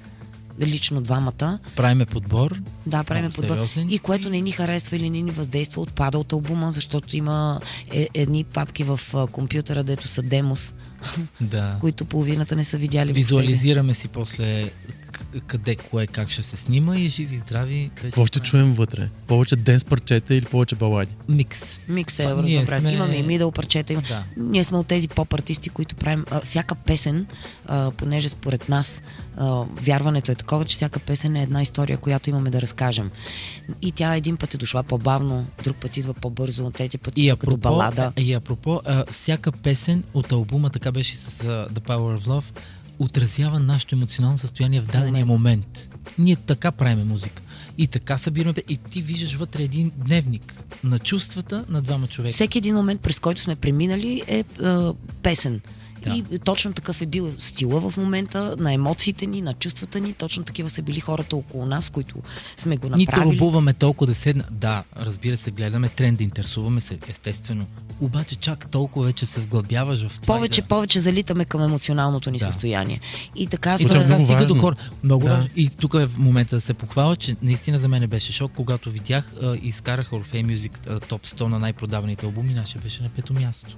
лично 0.61 1.01
двамата. 1.01 1.59
Правиме 1.75 2.05
подбор. 2.05 2.61
Да, 2.85 3.03
правим 3.03 3.23
Много 3.23 3.35
подбор. 3.35 3.53
сериозен. 3.53 3.89
И 3.89 3.99
което 3.99 4.29
не 4.29 4.41
ни 4.41 4.51
харесва 4.51 4.97
или 4.97 5.09
не 5.09 5.21
ни 5.21 5.31
въздейства, 5.31 5.81
отпада 5.81 6.19
от 6.19 6.33
албума, 6.33 6.71
защото 6.71 7.17
има 7.17 7.59
е, 7.91 8.07
едни 8.13 8.43
папки 8.43 8.83
в 8.83 8.99
а, 9.13 9.27
компютъра, 9.27 9.83
дето 9.83 10.07
са 10.07 10.21
демос, 10.21 10.73
Да. 11.41 11.77
които 11.81 12.05
половината 12.05 12.55
не 12.55 12.63
са 12.63 12.77
видяли. 12.77 13.13
Визуализираме 13.13 13.93
си 13.93 14.07
после 14.07 14.71
къде, 15.41 15.75
кое, 15.75 16.07
как 16.07 16.29
ще 16.29 16.43
се 16.43 16.55
снима 16.55 16.97
и 16.97 17.09
живи, 17.09 17.37
здрави. 17.37 17.91
Какво 17.95 18.25
ще 18.25 18.39
чуем 18.39 18.73
вътре? 18.73 19.09
Повече 19.27 19.55
денс 19.55 19.83
парчета 19.85 20.35
или 20.35 20.45
повече 20.45 20.75
балади? 20.75 21.13
Микс. 21.29 21.79
Микс 21.87 22.19
е 22.19 22.23
разнообразен. 22.25 22.79
сме- 22.79 22.91
Имаме 22.91 23.15
и 23.15 23.23
мидъл 23.23 23.51
парчета. 23.51 23.93
Има... 23.93 24.01
Да. 24.01 24.23
Ние 24.37 24.63
сме 24.63 24.77
от 24.77 24.87
тези 24.87 25.07
поп-артисти, 25.07 25.69
които 25.69 25.95
правим 25.95 26.25
а, 26.31 26.39
всяка 26.39 26.75
песен, 26.75 27.25
а, 27.65 27.91
понеже 27.91 28.29
според 28.29 28.69
нас 28.69 29.01
а, 29.37 29.45
вярването 29.75 30.31
е 30.31 30.35
такова, 30.35 30.65
че 30.65 30.75
всяка 30.75 30.99
песен 30.99 31.35
е 31.35 31.43
една 31.43 31.61
история, 31.61 31.97
която 31.97 32.29
имаме 32.29 32.49
да 32.49 32.61
разкажем. 32.61 33.11
И 33.81 33.91
тя 33.91 34.15
един 34.15 34.37
път 34.37 34.53
е 34.53 34.57
дошла 34.57 34.83
по-бавно, 34.83 35.45
друг 35.63 35.77
път 35.77 35.97
идва 35.97 36.13
по-бързо, 36.13 36.71
третия 36.71 36.99
път 36.99 37.17
И 37.17 37.23
идва 37.23 37.37
като 37.37 37.57
балада. 37.57 38.11
и 38.17 38.33
апропо 38.33 38.81
а, 38.85 39.05
всяка 39.05 39.51
песен 39.51 40.03
от 40.13 40.31
албума, 40.31 40.69
така 40.69 40.91
беше 40.91 41.15
с 41.15 41.43
а, 41.43 41.47
The 41.69 41.79
Power 41.79 42.19
of 42.19 42.21
Love, 42.21 42.43
отразява 42.99 43.59
нашето 43.59 43.95
емоционално 43.95 44.37
състояние 44.37 44.81
в 44.81 44.85
дадения 44.85 45.25
момент. 45.25 45.89
Ние 46.17 46.35
така 46.35 46.71
правиме 46.71 47.03
музика. 47.03 47.41
И 47.77 47.87
така 47.87 48.17
събираме. 48.17 48.55
И 48.69 48.77
ти 48.77 49.01
виждаш 49.01 49.33
вътре 49.33 49.63
един 49.63 49.91
дневник 49.97 50.63
на 50.83 50.99
чувствата 50.99 51.65
на 51.69 51.81
двама 51.81 52.07
човека. 52.07 52.33
Всеки 52.33 52.57
един 52.57 52.75
момент, 52.75 53.01
през 53.01 53.19
който 53.19 53.41
сме 53.41 53.55
преминали, 53.55 54.23
е 54.27 54.43
а, 54.61 54.93
песен. 55.23 55.61
Да. 56.03 56.23
И 56.31 56.39
точно 56.39 56.73
такъв 56.73 57.01
е 57.01 57.05
бил 57.05 57.33
стила 57.37 57.89
в 57.89 57.97
момента 57.97 58.55
на 58.59 58.73
емоциите 58.73 59.25
ни, 59.25 59.41
на 59.41 59.53
чувствата 59.53 59.99
ни. 59.99 60.13
Точно 60.13 60.43
такива 60.43 60.69
са 60.69 60.81
били 60.81 60.99
хората 60.99 61.35
около 61.35 61.65
нас, 61.65 61.89
които 61.89 62.15
сме 62.57 62.77
го 62.77 62.89
Нито 62.89 63.11
направили. 63.11 63.39
рубуваме 63.39 63.73
толкова 63.73 64.07
да 64.07 64.15
седна. 64.15 64.43
Да, 64.51 64.83
разбира 64.97 65.37
се, 65.37 65.51
гледаме 65.51 65.89
тренда, 65.89 66.23
интересуваме 66.23 66.81
се, 66.81 66.97
естествено. 67.09 67.65
Обаче 68.01 68.35
чак 68.35 68.71
толкова 68.71 69.05
вече 69.05 69.25
се 69.25 69.41
вглъбяваш 69.41 70.07
в 70.07 70.19
това. 70.21 70.35
Повече, 70.35 70.61
да... 70.61 70.67
повече 70.67 70.99
залитаме 70.99 71.45
към 71.45 71.61
емоционалното 71.61 72.31
ни 72.31 72.37
Да. 72.37 72.45
състояние. 72.45 72.99
И 73.35 73.47
така 73.47 73.77
И 73.79 73.83
е 73.83 73.87
така 73.87 74.05
много 74.05 74.23
стига 74.25 74.39
до 74.39 74.53
важно. 74.53 74.61
хора. 74.61 74.75
Много 75.03 75.25
Да. 75.25 75.33
важно. 75.33 75.49
И 75.55 75.69
тук 75.69 75.93
е 75.93 76.05
в 76.05 76.17
момента 76.17 76.55
да 76.55 76.61
се 76.61 76.73
похваля, 76.73 77.15
че 77.15 77.35
наистина 77.41 77.79
за 77.79 77.87
мен 77.87 78.07
беше 78.07 78.31
шок, 78.31 78.51
когато 78.55 78.91
видях 78.91 79.33
а, 79.43 79.55
изкарах 79.61 80.09
Orfeo 80.09 80.45
Music 80.47 80.71
а, 80.87 80.99
топ 80.99 81.21
100 81.23 81.41
на 81.41 81.59
най-продаваните 81.59 82.25
албуми, 82.25 82.53
нашия 82.53 82.81
беше 82.81 83.03
на 83.03 83.09
пето 83.09 83.33
място. 83.33 83.77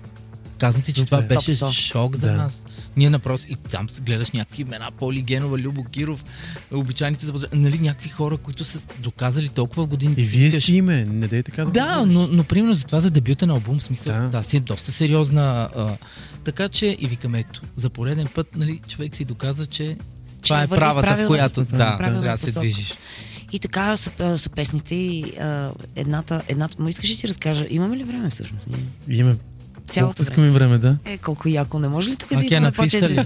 Казвам 0.58 0.84
ти, 0.84 0.93
че 0.93 1.05
това 1.05 1.22
беше 1.22 1.51
100. 1.58 1.72
шок 1.72 2.16
за 2.16 2.28
Да. 2.28 2.34
нас. 2.34 2.66
Ние 2.97 3.10
напросто, 3.10 3.51
и 3.51 3.55
там 3.55 3.88
гледаш 4.01 4.32
някакви 4.32 4.62
имена, 4.62 4.91
Поли 4.97 5.22
Генова, 5.22 5.58
Любо 5.58 5.84
Киров, 5.84 6.26
обичайните 6.72 7.26
за 7.26 7.34
нали, 7.53 7.80
някакви 7.80 8.10
хора, 8.10 8.38
които 8.38 8.64
са 8.64 8.88
доказали 8.99 9.49
толкова 9.49 9.84
в 9.84 9.88
годините. 9.88 10.22
И 10.22 10.26
вие 10.26 10.62
сте 10.62 10.72
име, 10.72 11.05
не 11.05 11.28
дей 11.28 11.43
така 11.43 11.66
да 11.66 11.72
да, 11.72 12.05
но, 12.05 12.28
но 12.28 12.43
примерно 12.43 12.76
за 12.76 12.86
това 12.86 13.01
за 13.01 13.10
дебюта 13.10 13.47
на 13.47 13.53
албум, 13.53 13.82
смисъл, 13.82 14.14
Да. 14.14 14.22
да, 14.22 14.30
да 14.30 14.43
си 14.43 14.58
е 14.58 14.60
доста 14.60 14.91
сериозна. 14.91 15.70
А, 15.76 15.97
така 16.43 16.70
че 16.70 16.97
и 16.99 17.08
викаме, 17.08 17.39
ето, 17.39 17.62
за 17.76 17.89
пореден 17.89 18.28
път, 18.36 18.55
нали, 18.55 18.82
човек 18.88 19.16
си 19.16 19.26
доказа, 19.26 19.66
че 19.66 19.97
това 20.43 20.64
е 20.64 20.68
в 20.68 20.70
правата, 20.70 21.18
в 21.24 21.28
която 21.28 21.64
да, 21.64 21.97
трябва 21.97 22.22
да 22.22 22.38
се 22.38 22.51
движиш. 22.51 22.93
И 23.51 23.60
така 23.60 23.97
са, 23.97 24.38
са 24.38 24.49
песните 24.49 24.95
и 24.95 25.24
а, 25.39 25.72
едната, 25.95 26.41
едната... 26.47 26.76
Ма 26.80 26.89
искаш 26.89 27.10
ли 27.10 27.18
ти 27.18 27.28
разкажа? 27.28 27.68
Имаме 27.70 27.97
ли 27.97 28.03
време 28.03 28.30
всъщност? 28.30 28.68
Имаме 29.10 29.38
Цялото 29.92 30.08
колкото 30.08 30.22
искаме 30.22 30.50
време, 30.50 30.78
да. 30.78 30.98
Е, 31.06 31.18
колко 31.18 31.50
яко. 31.50 31.80
Не 31.80 31.88
може 31.88 32.10
ли 32.10 32.16
тук 32.16 32.34
да 32.34 32.46
идваме 32.46 32.72
по-често? 32.72 33.24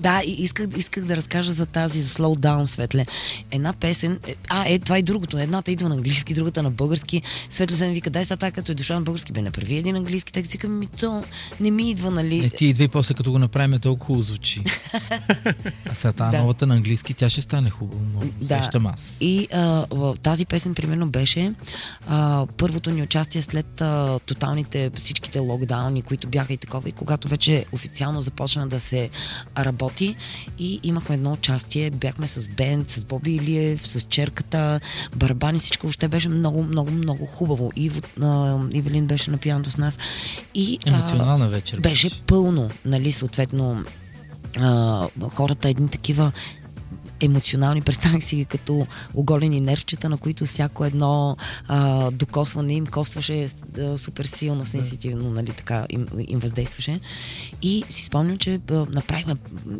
да, 0.00 0.22
и 0.26 0.32
исках, 0.32 0.66
исках 0.76 1.04
да 1.04 1.16
разкажа 1.16 1.52
за 1.52 1.66
тази, 1.66 2.02
за 2.02 2.08
Slow 2.08 2.38
Down, 2.38 2.66
Светле. 2.66 3.06
Една 3.50 3.72
песен, 3.72 4.18
е, 4.26 4.34
а, 4.48 4.64
е, 4.68 4.78
това 4.78 4.98
и 4.98 5.02
другото. 5.02 5.38
Едната 5.38 5.72
идва 5.72 5.88
на 5.88 5.94
английски, 5.94 6.34
другата 6.34 6.62
на 6.62 6.70
български. 6.70 7.22
Светло 7.48 7.76
се 7.76 7.88
ми 7.88 7.94
вика, 7.94 8.10
дай 8.10 8.24
сега 8.24 8.36
така, 8.36 8.54
като 8.54 8.72
е 8.72 8.74
дошла 8.74 8.96
на 8.96 9.02
български, 9.02 9.32
бе, 9.32 9.42
направи 9.42 9.76
един 9.76 9.96
английски 9.96 10.32
текст. 10.32 10.52
Викам, 10.52 10.78
ми 10.78 10.86
то 10.86 11.24
не 11.60 11.70
ми 11.70 11.90
идва, 11.90 12.10
нали? 12.10 12.40
Не, 12.40 12.50
ти 12.50 12.66
идва 12.66 12.84
и 12.84 12.88
после 12.88 13.14
като 13.14 13.32
го 13.32 13.38
направим 13.38 13.80
толкова 13.80 14.06
хубаво 14.06 14.22
звучи. 14.22 14.62
а 15.90 15.94
сега 15.94 16.12
тази 16.12 16.30
Да. 16.30 16.38
новата 16.38 16.66
на 16.66 16.74
английски, 16.74 17.14
тя 17.14 17.28
ще 17.30 17.40
стане 17.40 17.70
хубаво. 17.70 18.00
Много 18.02 18.26
Да. 18.40 18.62
сещам 18.62 18.86
аз. 18.86 19.16
И 19.20 19.48
а, 19.52 19.84
тази 20.22 20.46
песен, 20.46 20.74
примерно, 20.74 21.06
беше 21.08 21.52
а, 22.08 22.46
първото 22.56 22.90
ни 22.90 23.02
участие 23.02 23.42
след 23.42 23.80
а, 23.80 24.18
тоталните 24.26 24.90
всичките 24.94 25.38
локдауни, 25.38 25.95
които 26.02 26.28
бяха 26.28 26.52
и 26.52 26.56
такова, 26.56 26.88
и 26.88 26.92
когато 26.92 27.28
вече 27.28 27.64
официално 27.72 28.20
започна 28.20 28.66
да 28.66 28.80
се 28.80 29.10
работи. 29.58 30.16
И 30.58 30.80
имахме 30.82 31.14
едно 31.14 31.32
участие, 31.32 31.90
бяхме 31.90 32.26
с 32.26 32.48
бенд, 32.48 32.90
с 32.90 33.04
Боби 33.04 33.34
Илиев, 33.34 33.86
с 33.86 34.00
черката, 34.00 34.80
барабани, 35.16 35.58
всичко 35.58 35.86
въобще 35.86 36.08
беше 36.08 36.28
много, 36.28 36.62
много, 36.62 36.90
много 36.90 37.26
хубаво. 37.26 37.70
Иво, 37.76 38.00
а, 38.22 38.58
Ивелин 38.72 39.06
беше 39.06 39.30
на 39.30 39.38
пианото 39.38 39.70
с 39.70 39.76
нас. 39.76 39.98
И, 40.54 40.78
Емоционална 40.86 41.48
вечер. 41.48 41.80
беше 41.80 42.22
пълно, 42.26 42.70
нали, 42.84 43.12
съответно 43.12 43.84
а, 44.60 45.08
хората 45.30 45.68
едни 45.68 45.88
такива 45.88 46.32
емоционални, 47.20 47.80
представях 47.82 48.24
си 48.24 48.36
ги 48.36 48.44
като 48.44 48.86
оголени 49.14 49.60
нервчета, 49.60 50.08
на 50.08 50.16
които 50.16 50.44
всяко 50.44 50.84
едно 50.84 51.36
а, 51.68 52.10
докосване 52.10 52.74
им 52.74 52.86
костваше 52.86 53.48
а, 53.78 53.98
супер 53.98 54.24
силно, 54.24 54.66
сенситивно, 54.66 55.30
нали, 55.30 55.50
така 55.50 55.86
им, 55.90 56.06
им 56.28 56.38
въздействаше. 56.38 57.00
И 57.62 57.84
си 57.88 58.04
спомням, 58.04 58.36
че 58.36 58.60
а, 58.70 58.86
направихме 58.90 59.34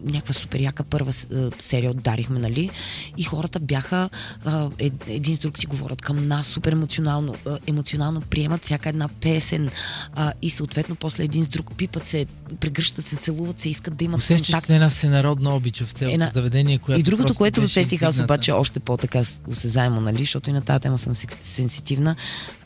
някаква 0.05 0.34
супер 0.34 0.61
яка 0.61 0.82
първа 0.84 1.12
а, 1.32 1.51
серия, 1.59 1.91
отдарихме, 1.91 2.39
нали, 2.39 2.70
и 3.16 3.22
хората 3.22 3.61
бяха 3.61 4.11
а, 4.45 4.68
ед, 4.78 4.93
един 5.07 5.37
с 5.37 5.39
друг 5.39 5.59
си 5.59 5.66
говорят 5.66 6.03
към 6.03 6.28
нас 6.28 6.47
супер 6.47 6.72
емоционално, 6.72 7.34
а, 7.47 7.59
емоционално 7.66 8.20
приемат 8.20 8.64
всяка 8.64 8.89
една 8.89 9.09
песен 9.09 9.70
а, 10.14 10.32
и 10.43 10.51
съответно 10.51 10.97
после 10.97 11.24
един 11.24 11.45
с 11.45 11.49
друг 11.49 11.76
пипат 11.76 12.07
се, 12.07 12.26
прегръщат 12.61 13.07
се, 13.07 13.16
целуват 13.16 13.61
се, 13.61 13.68
искат 13.68 13.97
да 13.97 14.05
имат 14.05 14.18
Усещаш 14.18 14.47
контакт. 14.47 14.70
една 14.70 14.91
всенародна 14.91 15.55
обич 15.57 15.82
в 15.82 15.93
цялото 15.93 16.14
Една- 16.14 16.30
заведение, 16.34 16.78
което 16.78 17.01
И 17.01 17.03
другото, 17.27 17.39
което 17.39 17.61
усетих 17.61 18.03
аз 18.03 18.20
обаче 18.20 18.53
още 18.53 18.81
по-така 18.81 19.22
осезаемо, 19.49 20.01
нали, 20.01 20.18
защото 20.18 20.51
и 20.51 20.53
на 20.53 20.61
тази 20.62 20.81
тема 20.81 20.99
съм 20.99 21.14
сенситивна, 21.43 22.16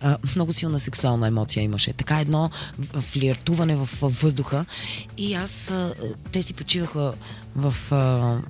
а, 0.00 0.16
много 0.36 0.52
силна 0.52 0.80
сексуална 0.80 1.26
емоция 1.26 1.62
имаше. 1.62 1.92
Така 1.92 2.20
едно 2.20 2.50
флиртуване 3.00 3.76
в, 3.76 3.86
в 3.86 4.22
въздуха. 4.22 4.64
И 5.18 5.34
аз, 5.34 5.70
а, 5.70 5.94
те 6.32 6.42
си 6.42 6.52
почиваха 6.52 7.12
в 7.56 7.74
а, 7.90 7.94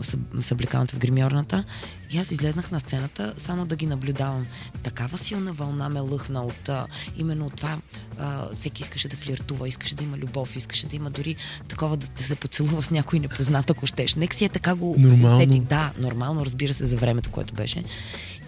съб- 0.02 0.40
съблекалната 0.40 0.96
в 0.96 0.98
гримьорната 0.98 1.64
и 2.12 2.18
аз 2.18 2.30
излезнах 2.30 2.70
на 2.70 2.80
сцената 2.80 3.34
само 3.36 3.66
да 3.66 3.76
ги 3.76 3.86
наблюдавам. 3.86 4.46
Такава 4.82 5.18
силна 5.18 5.52
вълна 5.52 5.88
ме 5.88 6.00
лъхна 6.00 6.42
от 6.42 6.68
а, 6.68 6.86
именно 7.16 7.46
от 7.46 7.54
това. 7.56 7.78
А, 8.18 8.54
всеки 8.54 8.82
искаше 8.82 9.08
да 9.08 9.16
флиртува, 9.16 9.68
искаше 9.68 9.94
да 9.94 10.04
има 10.04 10.16
любов, 10.18 10.56
искаше 10.56 10.86
да 10.86 10.96
има 10.96 11.10
дори 11.10 11.36
такова 11.68 11.96
да, 11.96 12.06
да 12.06 12.22
се 12.22 12.34
поцелува 12.34 12.82
с 12.82 12.90
някой 12.90 13.18
непознат, 13.18 13.70
ако 13.70 13.86
щеш. 13.86 14.14
Нека 14.14 14.36
си 14.36 14.44
е 14.44 14.48
така 14.48 14.74
го 14.74 14.94
Нормално. 14.98 15.36
усетих. 15.36 15.60
Да, 15.62 15.92
нормално, 15.98 16.46
разбира 16.46 16.74
се, 16.74 16.86
за 16.86 16.96
времето, 16.96 17.30
което 17.30 17.54
беше. 17.54 17.84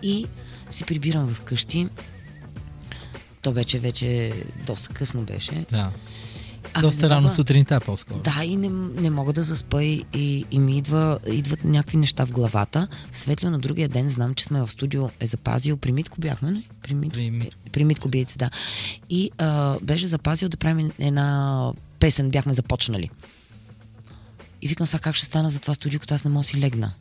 И 0.03 0.27
си 0.71 0.85
прибирам 0.85 1.29
вкъщи. 1.29 1.89
То 3.43 3.53
вече, 3.53 3.79
вече 3.79 4.33
доста 4.67 4.89
късно 4.95 5.23
беше. 5.23 5.65
Да. 5.71 5.91
Ами, 6.75 6.83
Доста 6.83 7.11
рано 7.11 7.21
мога- 7.23 7.35
сутринта 7.35 7.81
по-скоро. 7.81 8.19
Да, 8.19 8.45
и 8.45 8.57
не, 8.57 8.69
не 9.01 9.11
мога 9.11 9.33
да 9.33 9.43
заспа 9.43 9.85
и, 9.85 10.05
и, 10.13 10.45
и 10.51 10.59
ми 10.59 10.79
идва, 10.79 11.19
идват 11.27 11.65
някакви 11.65 11.97
неща 11.97 12.27
в 12.27 12.33
главата. 12.33 12.89
Светло 13.13 13.51
на 13.51 13.59
другия 13.59 13.89
ден 13.89 14.09
знам, 14.09 14.35
че 14.35 14.45
сме 14.45 14.61
в 14.61 14.69
студио 14.69 15.09
е 15.21 15.27
запазил. 15.27 15.77
При 15.77 15.93
Митко 15.93 16.21
бяхме, 16.21 16.51
не? 16.51 16.63
При, 16.83 16.95
Мит... 16.95 17.13
При 17.13 17.31
Мит- 17.31 17.55
при 17.73 17.85
Митко 17.85 18.09
Биец, 18.09 18.37
да. 18.37 18.51
И 19.11 19.31
а, 19.39 19.77
беше 19.83 20.07
запазил 20.07 20.49
да 20.49 20.57
правим 20.57 20.93
една 20.99 21.73
песен, 21.99 22.31
бяхме 22.31 22.53
започнали. 22.53 23.11
И 24.63 24.69
викам 24.69 24.87
сега 24.87 24.99
как 24.99 25.15
ще 25.15 25.27
стана 25.27 25.51
за 25.51 25.59
това 25.59 25.75
студио, 25.75 26.01
като 26.01 26.15
аз 26.15 26.25
не 26.25 26.31
мога 26.31 26.45
си 26.45 26.61
легна. 26.61 26.93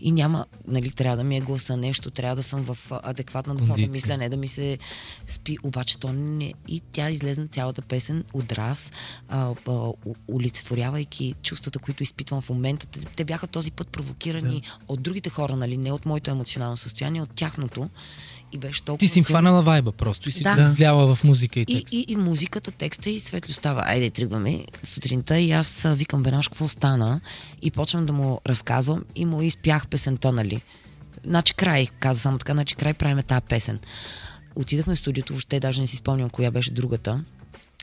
И 0.00 0.12
няма, 0.12 0.46
нали, 0.66 0.90
трябва 0.90 1.16
да 1.16 1.24
ми 1.24 1.36
е 1.36 1.40
гласа 1.40 1.76
нещо, 1.76 2.10
трябва 2.10 2.36
да 2.36 2.42
съм 2.42 2.64
в 2.64 2.78
адекватна 2.90 3.54
духовна 3.54 3.74
Кондиция. 3.74 3.92
мисля, 3.92 4.16
не 4.16 4.28
да 4.28 4.36
ми 4.36 4.48
се 4.48 4.78
спи. 5.26 5.58
Обаче 5.62 5.98
то 5.98 6.12
не. 6.12 6.54
И 6.68 6.80
тя 6.92 7.10
излезна 7.10 7.48
цялата 7.48 7.82
песен 7.82 8.24
от 8.32 8.52
раз, 8.52 8.92
а, 9.28 9.54
а, 9.68 9.92
олицетворявайки 10.34 11.34
чувствата, 11.42 11.78
които 11.78 12.02
изпитвам 12.02 12.40
в 12.40 12.50
момента. 12.50 12.86
Те, 12.86 13.00
те 13.00 13.24
бяха 13.24 13.46
този 13.46 13.70
път 13.70 13.88
провокирани 13.88 14.62
от 14.88 15.02
другите 15.02 15.30
хора, 15.30 15.56
нали, 15.56 15.76
не 15.76 15.92
от 15.92 16.06
моето 16.06 16.30
емоционално 16.30 16.76
състояние, 16.76 17.22
от 17.22 17.30
тяхното. 17.30 17.90
И 18.52 18.58
беше 18.58 18.82
толкова. 18.82 18.98
Ти 18.98 19.08
си 19.08 19.18
им 19.18 19.24
хванала 19.24 19.62
вайба 19.62 19.92
просто 19.92 20.28
и 20.28 20.32
си 20.32 20.42
Да. 20.42 20.70
изляла 20.72 21.14
в 21.14 21.24
музика 21.24 21.60
и 21.60 21.64
И, 21.68 21.74
текст. 21.74 21.92
и, 21.92 22.04
и 22.08 22.16
музиката, 22.16 22.70
текста 22.70 23.10
и 23.10 23.20
светло 23.20 23.54
става. 23.54 23.82
Айде, 23.86 24.10
тръгваме 24.10 24.64
сутринта 24.82 25.38
и 25.38 25.52
аз 25.52 25.82
викам 25.86 26.22
Бенаш, 26.22 26.48
какво 26.48 26.68
стана? 26.68 27.20
И 27.62 27.70
почвам 27.70 28.06
да 28.06 28.12
му 28.12 28.40
разказвам 28.46 29.04
и 29.14 29.24
му 29.24 29.42
изпях 29.42 29.86
песента, 29.86 30.32
нали? 30.32 30.62
Значи 31.24 31.54
край, 31.54 31.86
каза 32.00 32.20
само 32.20 32.38
така, 32.38 32.52
значи 32.52 32.74
край 32.74 32.94
правиме 32.94 33.22
тази 33.22 33.40
песен. 33.48 33.78
Отидахме 34.54 34.94
в 34.94 34.98
студиото, 34.98 35.32
въобще 35.32 35.60
даже 35.60 35.80
не 35.80 35.86
си 35.86 35.96
спомням 35.96 36.30
коя 36.30 36.50
беше 36.50 36.70
другата. 36.70 37.24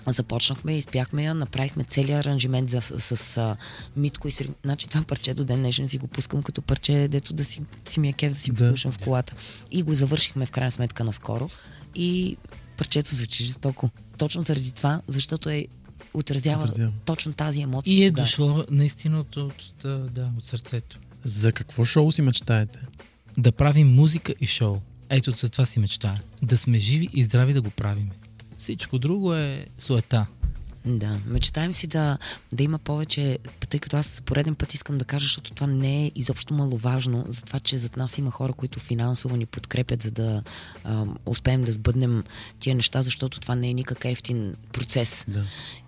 Започнахме, 0.08 0.78
изпяхме 0.78 1.24
я, 1.24 1.34
направихме 1.34 1.84
целият 1.84 2.26
аранжимент 2.26 2.70
за, 2.70 2.82
с, 2.82 3.00
с 3.18 3.38
а, 3.38 3.56
Митко 3.98 4.28
и 4.28 4.32
Сергей. 4.32 4.56
Значи 4.64 4.88
това 4.88 5.04
парче 5.04 5.34
до 5.34 5.46
ден 5.46 5.58
днешен 5.58 5.90
си 5.90 5.98
го 5.98 6.08
пускам 6.08 6.44
като 6.44 6.62
парче, 6.62 7.08
дето 7.08 7.34
да 7.34 7.46
си, 7.46 7.62
си 7.90 8.00
ми 8.00 8.10
е 8.10 8.14
кеф 8.14 8.34
да 8.34 8.40
си 8.40 8.52
го 8.52 8.58
Да. 8.58 8.68
слушам 8.70 8.92
в 8.92 8.98
колата. 8.98 9.34
И 9.72 9.84
го 9.84 9.94
завършихме 9.94 10.46
в 10.46 10.52
крайна 10.52 10.72
сметка 10.72 11.04
наскоро. 11.04 11.50
И 11.96 12.38
парчето 12.78 13.16
звучи 13.16 13.44
жестоко. 13.44 13.90
Точно 14.18 14.42
заради 14.42 14.72
това, 14.72 15.02
защото 15.08 15.50
е 15.50 15.66
отразява, 16.14 16.64
Отразява. 16.64 16.92
точно 17.06 17.34
тази 17.34 17.62
емоция. 17.62 17.94
И 17.94 18.04
е 18.04 18.10
тогава. 18.10 18.26
дошло 18.26 18.66
наистина 18.72 19.20
от, 19.20 19.38
от, 19.38 19.62
от, 19.84 20.14
да, 20.14 20.30
от 20.38 20.46
сърцето. 20.46 21.00
За 21.24 21.52
какво 21.52 21.86
шоу 21.86 22.12
си 22.12 22.22
мечтаете? 22.22 22.80
Да 23.38 23.52
правим 23.52 23.88
музика 23.88 24.34
и 24.42 24.48
шоу. 24.48 24.78
Ето 25.10 25.32
за 25.32 25.50
това 25.50 25.66
си 25.66 25.80
мечтая. 25.80 26.22
Да 26.42 26.58
сме 26.58 26.80
живи 26.80 27.10
и 27.14 27.24
здрави 27.24 27.54
да 27.54 27.62
го 27.62 27.70
правим. 27.70 28.10
Всичко 28.58 29.00
друго 29.00 29.34
е 29.34 29.66
суета. 29.78 30.26
Да, 30.86 31.20
мечтаем 31.26 31.74
си 31.74 31.88
да, 31.88 32.18
да 32.54 32.64
има 32.64 32.78
повече, 32.78 33.40
тъй 33.70 33.80
като 33.80 33.98
аз 33.98 34.22
пореден 34.26 34.56
път 34.56 34.74
искам 34.74 34.98
да 34.98 35.06
кажа, 35.06 35.24
защото 35.24 35.52
това 35.52 35.68
не 35.68 36.06
е 36.06 36.12
изобщо 36.16 36.54
маловажно, 36.54 37.26
за 37.28 37.42
това, 37.42 37.60
че 37.60 37.78
зад 37.78 37.98
нас 37.98 38.18
има 38.18 38.32
хора, 38.32 38.54
които 38.54 38.80
финансово 38.80 39.36
ни 39.36 39.46
подкрепят, 39.46 40.04
за 40.04 40.12
да 40.12 40.44
а, 40.84 41.06
успеем 41.26 41.64
да 41.64 41.72
сбъднем 41.72 42.24
тия 42.60 42.76
неща, 42.76 43.02
защото 43.02 43.40
това 43.40 43.56
не 43.56 43.70
е 43.70 43.74
никак 43.74 44.06
ефтин 44.06 44.56
процес. 44.72 45.26
Да. 45.28 45.44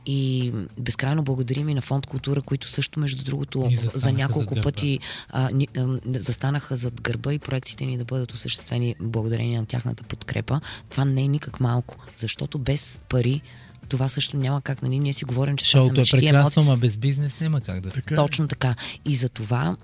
И 0.06 0.54
безкрайно 0.80 1.24
благодарим 1.24 1.70
и 1.70 1.74
на 1.74 1.82
Фонд 1.82 2.06
култура, 2.06 2.42
които 2.42 2.68
също, 2.68 3.00
между 3.00 3.24
другото, 3.24 3.70
за 3.96 4.12
няколко 4.12 4.56
зад 4.56 4.64
пъти 4.64 5.00
а, 5.30 5.50
ни, 5.52 5.68
а, 5.78 6.00
застанаха 6.06 6.76
зад 6.76 7.02
гърба 7.02 7.34
и 7.34 7.40
проектите 7.40 7.86
ни 7.86 7.98
да 7.98 8.06
бъдат 8.06 8.32
осъществени 8.32 8.96
благодарение 9.02 9.60
на 9.60 9.66
тяхната 9.66 10.04
подкрепа. 10.04 10.62
Това 10.90 11.06
не 11.06 11.22
е 11.22 11.28
никак 11.28 11.60
малко, 11.60 11.98
защото 12.16 12.60
без 12.60 13.02
пари 13.10 13.42
това 13.88 14.10
също 14.10 14.38
няма 14.38 14.62
как, 14.62 14.82
нали? 14.82 15.00
Ние 15.00 15.14
си 15.14 15.26
говорим, 15.26 15.58
че 15.58 15.66
Шоуто 15.66 16.02
е 16.02 16.04
прекрасно, 16.12 16.62
ама 16.62 16.78
без 16.78 16.98
бизнес 16.98 17.40
няма 17.40 17.62
как 17.62 17.82
да 17.82 17.92
се. 17.92 17.96
Така 17.96 18.14
е. 18.14 18.18
точно 18.18 18.48
така. 18.48 18.76
И 19.06 19.16
за 19.16 19.30
това 19.30 19.78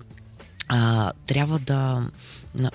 а, 0.68 1.12
трябва 1.26 1.58
да. 1.58 2.10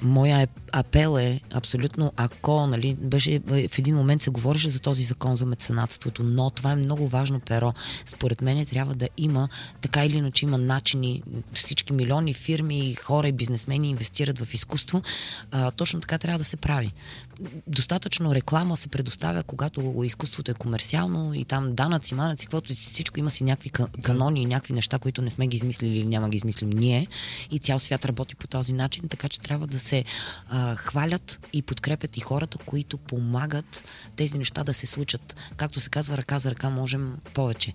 Моя 0.02 0.42
е- 0.42 0.48
апел 0.72 1.18
е 1.20 1.42
абсолютно, 1.52 2.14
ако, 2.16 2.68
нали, 2.68 2.96
беше 2.96 3.40
в 3.48 3.80
един 3.80 3.96
момент 3.96 4.22
се 4.22 4.30
говореше 4.30 4.70
за 4.70 4.80
този 4.80 5.04
закон 5.04 5.36
за 5.36 5.46
меценатството, 5.46 6.24
но 6.24 6.50
това 6.50 6.72
е 6.72 6.76
много 6.76 7.08
важно 7.08 7.40
перо. 7.40 7.74
Според 8.06 8.42
мен 8.42 8.66
трябва 8.66 8.96
да 8.96 9.10
има, 9.18 9.50
така 9.82 10.06
или 10.06 10.18
иначе 10.18 10.46
има 10.46 10.58
начини, 10.58 11.24
всички 11.54 11.94
милиони 11.94 12.34
фирми, 12.34 12.96
хора 12.96 13.28
и 13.28 13.32
бизнесмени 13.32 13.90
инвестират 13.90 14.40
в 14.40 14.54
изкуство, 14.54 15.02
а, 15.52 15.72
точно 15.72 16.00
така 16.00 16.18
трябва 16.18 16.40
да 16.40 16.46
се 16.46 16.58
прави. 16.58 16.94
Достатъчно 17.68 18.36
реклама 18.36 18.78
се 18.78 18.88
предоставя, 18.88 19.44
когато 19.44 20.04
изкуството 20.06 20.52
е 20.52 20.54
комерциално 20.54 21.34
и 21.34 21.46
там 21.46 21.76
данъци, 21.76 22.16
манъци, 22.16 22.46
каквото 22.46 22.74
всичко 22.74 23.20
има 23.20 23.30
си 23.30 23.44
някакви 23.44 23.70
ка- 23.70 23.88
канони 24.04 24.42
и 24.42 24.46
някакви 24.46 24.74
неща, 24.74 25.00
които 25.00 25.22
не 25.22 25.30
сме 25.30 25.48
ги 25.48 25.58
измислили 25.58 25.98
или 25.98 26.08
няма 26.08 26.30
ги 26.30 26.38
измислим 26.38 26.70
ние 26.70 27.08
и 27.52 27.60
цял 27.60 27.80
свят 27.80 28.06
работи 28.06 28.36
по 28.36 28.48
този 28.48 28.74
начин, 28.74 29.10
така 29.10 29.30
че 29.30 29.42
трябва 29.42 29.68
да 29.70 29.80
се 29.80 30.06
а, 30.50 30.76
хвалят 30.76 31.48
и 31.54 31.62
подкрепят 31.62 32.18
и 32.18 32.20
хората, 32.20 32.58
които 32.58 32.98
помагат 32.98 33.84
тези 34.16 34.38
неща 34.38 34.64
да 34.64 34.74
се 34.74 34.86
случат. 34.86 35.36
Както 35.58 35.80
се 35.80 35.90
казва, 35.90 36.18
ръка 36.18 36.40
за 36.40 36.52
ръка 36.52 36.70
можем 36.70 37.18
повече. 37.34 37.74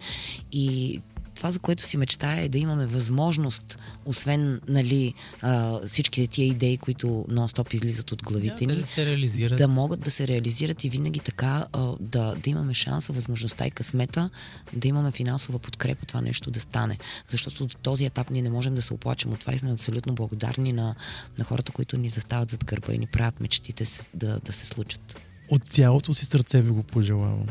И 0.53 1.01
това, 1.35 1.51
за 1.51 1.59
което 1.59 1.83
си 1.83 1.97
мечтая 1.97 2.45
е 2.45 2.49
да 2.49 2.59
имаме 2.59 2.87
възможност, 2.87 3.79
освен 4.05 4.61
нали, 4.69 5.15
а, 5.43 5.81
всичките 5.87 6.27
тия 6.27 6.47
идеи, 6.47 6.79
които 6.79 7.07
нон-стоп 7.31 7.75
излизат 7.75 8.13
от 8.13 8.23
главите 8.23 8.67
Да, 8.67 8.73
ни, 8.73 8.81
да 8.81 8.87
се 8.87 9.07
реализират. 9.07 9.59
да 9.59 9.69
могат 9.69 10.01
да 10.01 10.11
се 10.11 10.29
реализират 10.29 10.85
и 10.85 10.91
винаги 10.91 11.21
така 11.21 11.67
а, 11.73 11.93
да, 12.01 12.35
да 12.35 12.51
имаме 12.51 12.75
шанса, 12.75 13.13
възможността 13.13 13.67
и 13.67 13.71
късмета 13.71 14.31
да 14.73 14.89
имаме 14.89 15.13
финансова 15.13 15.59
подкрепа 15.59 16.07
това 16.07 16.21
нещо 16.21 16.51
да 16.51 16.61
стане. 16.61 16.99
Защото 17.27 17.67
до 17.67 17.75
този 17.83 18.05
етап 18.05 18.31
ние 18.31 18.43
не 18.43 18.51
можем 18.51 18.75
да 18.75 18.83
се 18.83 18.95
оплачем 18.95 19.33
от 19.33 19.41
това 19.41 19.55
и 19.55 19.59
сме 19.59 19.73
абсолютно 19.73 20.15
благодарни 20.15 20.73
на, 20.73 20.95
на 21.39 21.45
хората, 21.45 21.73
които 21.73 21.97
ни 21.97 22.09
застават 22.09 22.51
зад 22.51 22.65
гърба 22.65 22.93
и 22.93 22.99
ни 22.99 23.07
правят 23.07 23.41
мечтите 23.41 23.85
да, 24.15 24.41
да 24.41 24.53
се 24.53 24.67
случат. 24.67 25.21
От 25.51 25.65
цялото 25.65 26.15
си 26.15 26.25
сърце 26.25 26.63
ви 26.63 26.71
го 26.71 26.83
пожелавам. 26.83 27.47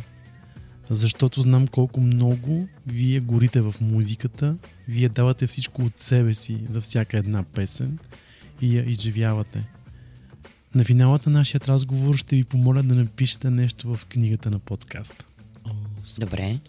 Защото 0.93 1.41
знам 1.41 1.67
колко 1.67 2.01
много 2.01 2.67
вие 2.87 3.19
горите 3.19 3.61
в 3.61 3.75
музиката, 3.81 4.57
вие 4.87 5.09
давате 5.09 5.47
всичко 5.47 5.81
от 5.81 5.97
себе 5.97 6.33
си 6.33 6.57
за 6.69 6.81
всяка 6.81 7.17
една 7.17 7.43
песен 7.43 7.99
и 8.61 8.77
я 8.77 8.89
изживявате. 8.89 9.63
На 10.75 10.83
финалата 10.83 11.29
на 11.29 11.39
нашия 11.39 11.61
разговор 11.67 12.17
ще 12.17 12.35
ви 12.35 12.43
помоля 12.43 12.83
да 12.83 12.95
напишете 12.95 13.49
нещо 13.49 13.95
в 13.95 14.05
книгата 14.05 14.51
на 14.51 14.59
подкаста. 14.59 15.25
Добре. 16.19 16.59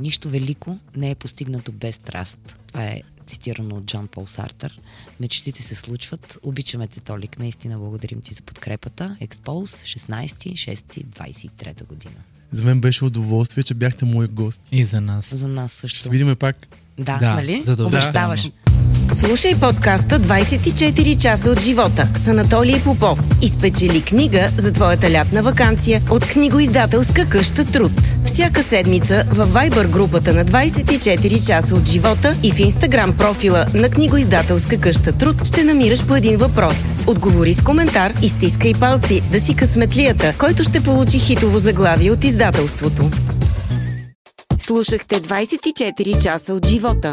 Нищо 0.00 0.30
велико 0.30 0.78
не 0.96 1.10
е 1.10 1.14
постигнато 1.14 1.72
без 1.72 1.94
страст. 1.94 2.58
Това 2.66 2.84
е 2.84 3.02
цитирано 3.32 3.76
от 3.76 3.84
Джон 3.84 4.08
Пол 4.08 4.26
Сартър. 4.26 4.80
Мечтите 5.20 5.62
се 5.62 5.74
случват. 5.74 6.38
Обичаме 6.42 6.86
те, 6.86 7.00
Толик. 7.00 7.38
Наистина 7.38 7.78
благодарим 7.78 8.20
ти 8.20 8.34
за 8.34 8.42
подкрепата. 8.42 9.16
Експоз 9.20 9.82
16-6-23 9.82 11.86
година. 11.86 12.14
За 12.52 12.64
мен 12.64 12.80
беше 12.80 13.04
удоволствие, 13.04 13.64
че 13.64 13.74
бяхте 13.74 14.04
мои 14.04 14.26
гости. 14.26 14.76
И 14.76 14.84
за 14.84 15.00
нас. 15.00 15.34
За 15.34 15.48
нас 15.48 15.70
Ще 15.72 15.80
също. 15.80 16.00
се 16.00 16.10
видиме 16.10 16.34
пак. 16.34 16.66
Да, 16.98 17.18
Да, 17.18 17.34
нали? 17.34 17.64
Обещаваш. 17.80 18.48
Слушай 19.12 19.54
подкаста 19.60 20.20
24 20.20 21.22
часа 21.22 21.50
от 21.50 21.60
живота 21.60 22.08
с 22.16 22.28
Анатолий 22.28 22.80
Попов 22.84 23.18
и 23.42 23.48
спечели 23.48 24.02
книга 24.02 24.48
за 24.58 24.72
твоята 24.72 25.10
лятна 25.10 25.42
вакансия 25.42 26.02
от 26.10 26.26
книгоиздателска 26.26 27.28
къща 27.28 27.64
Труд. 27.64 27.92
Всяка 28.24 28.62
седмица 28.62 29.24
във 29.30 29.48
Viber 29.48 29.88
групата 29.88 30.32
на 30.32 30.44
24 30.44 31.46
часа 31.46 31.74
от 31.74 31.88
живота 31.88 32.36
и 32.42 32.52
в 32.52 32.56
Instagram 32.56 33.16
профила 33.16 33.66
на 33.74 33.90
книгоиздателска 33.90 34.80
къща 34.80 35.12
Труд 35.12 35.46
ще 35.46 35.64
намираш 35.64 36.06
по 36.06 36.16
един 36.16 36.36
въпрос. 36.36 36.86
Отговори 37.06 37.54
с 37.54 37.64
коментар 37.64 38.12
и 38.22 38.28
стискай 38.28 38.74
палци 38.74 39.22
да 39.32 39.40
си 39.40 39.56
късметлията, 39.56 40.34
който 40.38 40.62
ще 40.62 40.80
получи 40.80 41.18
хитово 41.18 41.58
заглавие 41.58 42.10
от 42.10 42.24
издателството. 42.24 43.10
Слушахте 44.58 45.14
24 45.14 46.22
часа 46.22 46.54
от 46.54 46.66
живота. 46.66 47.12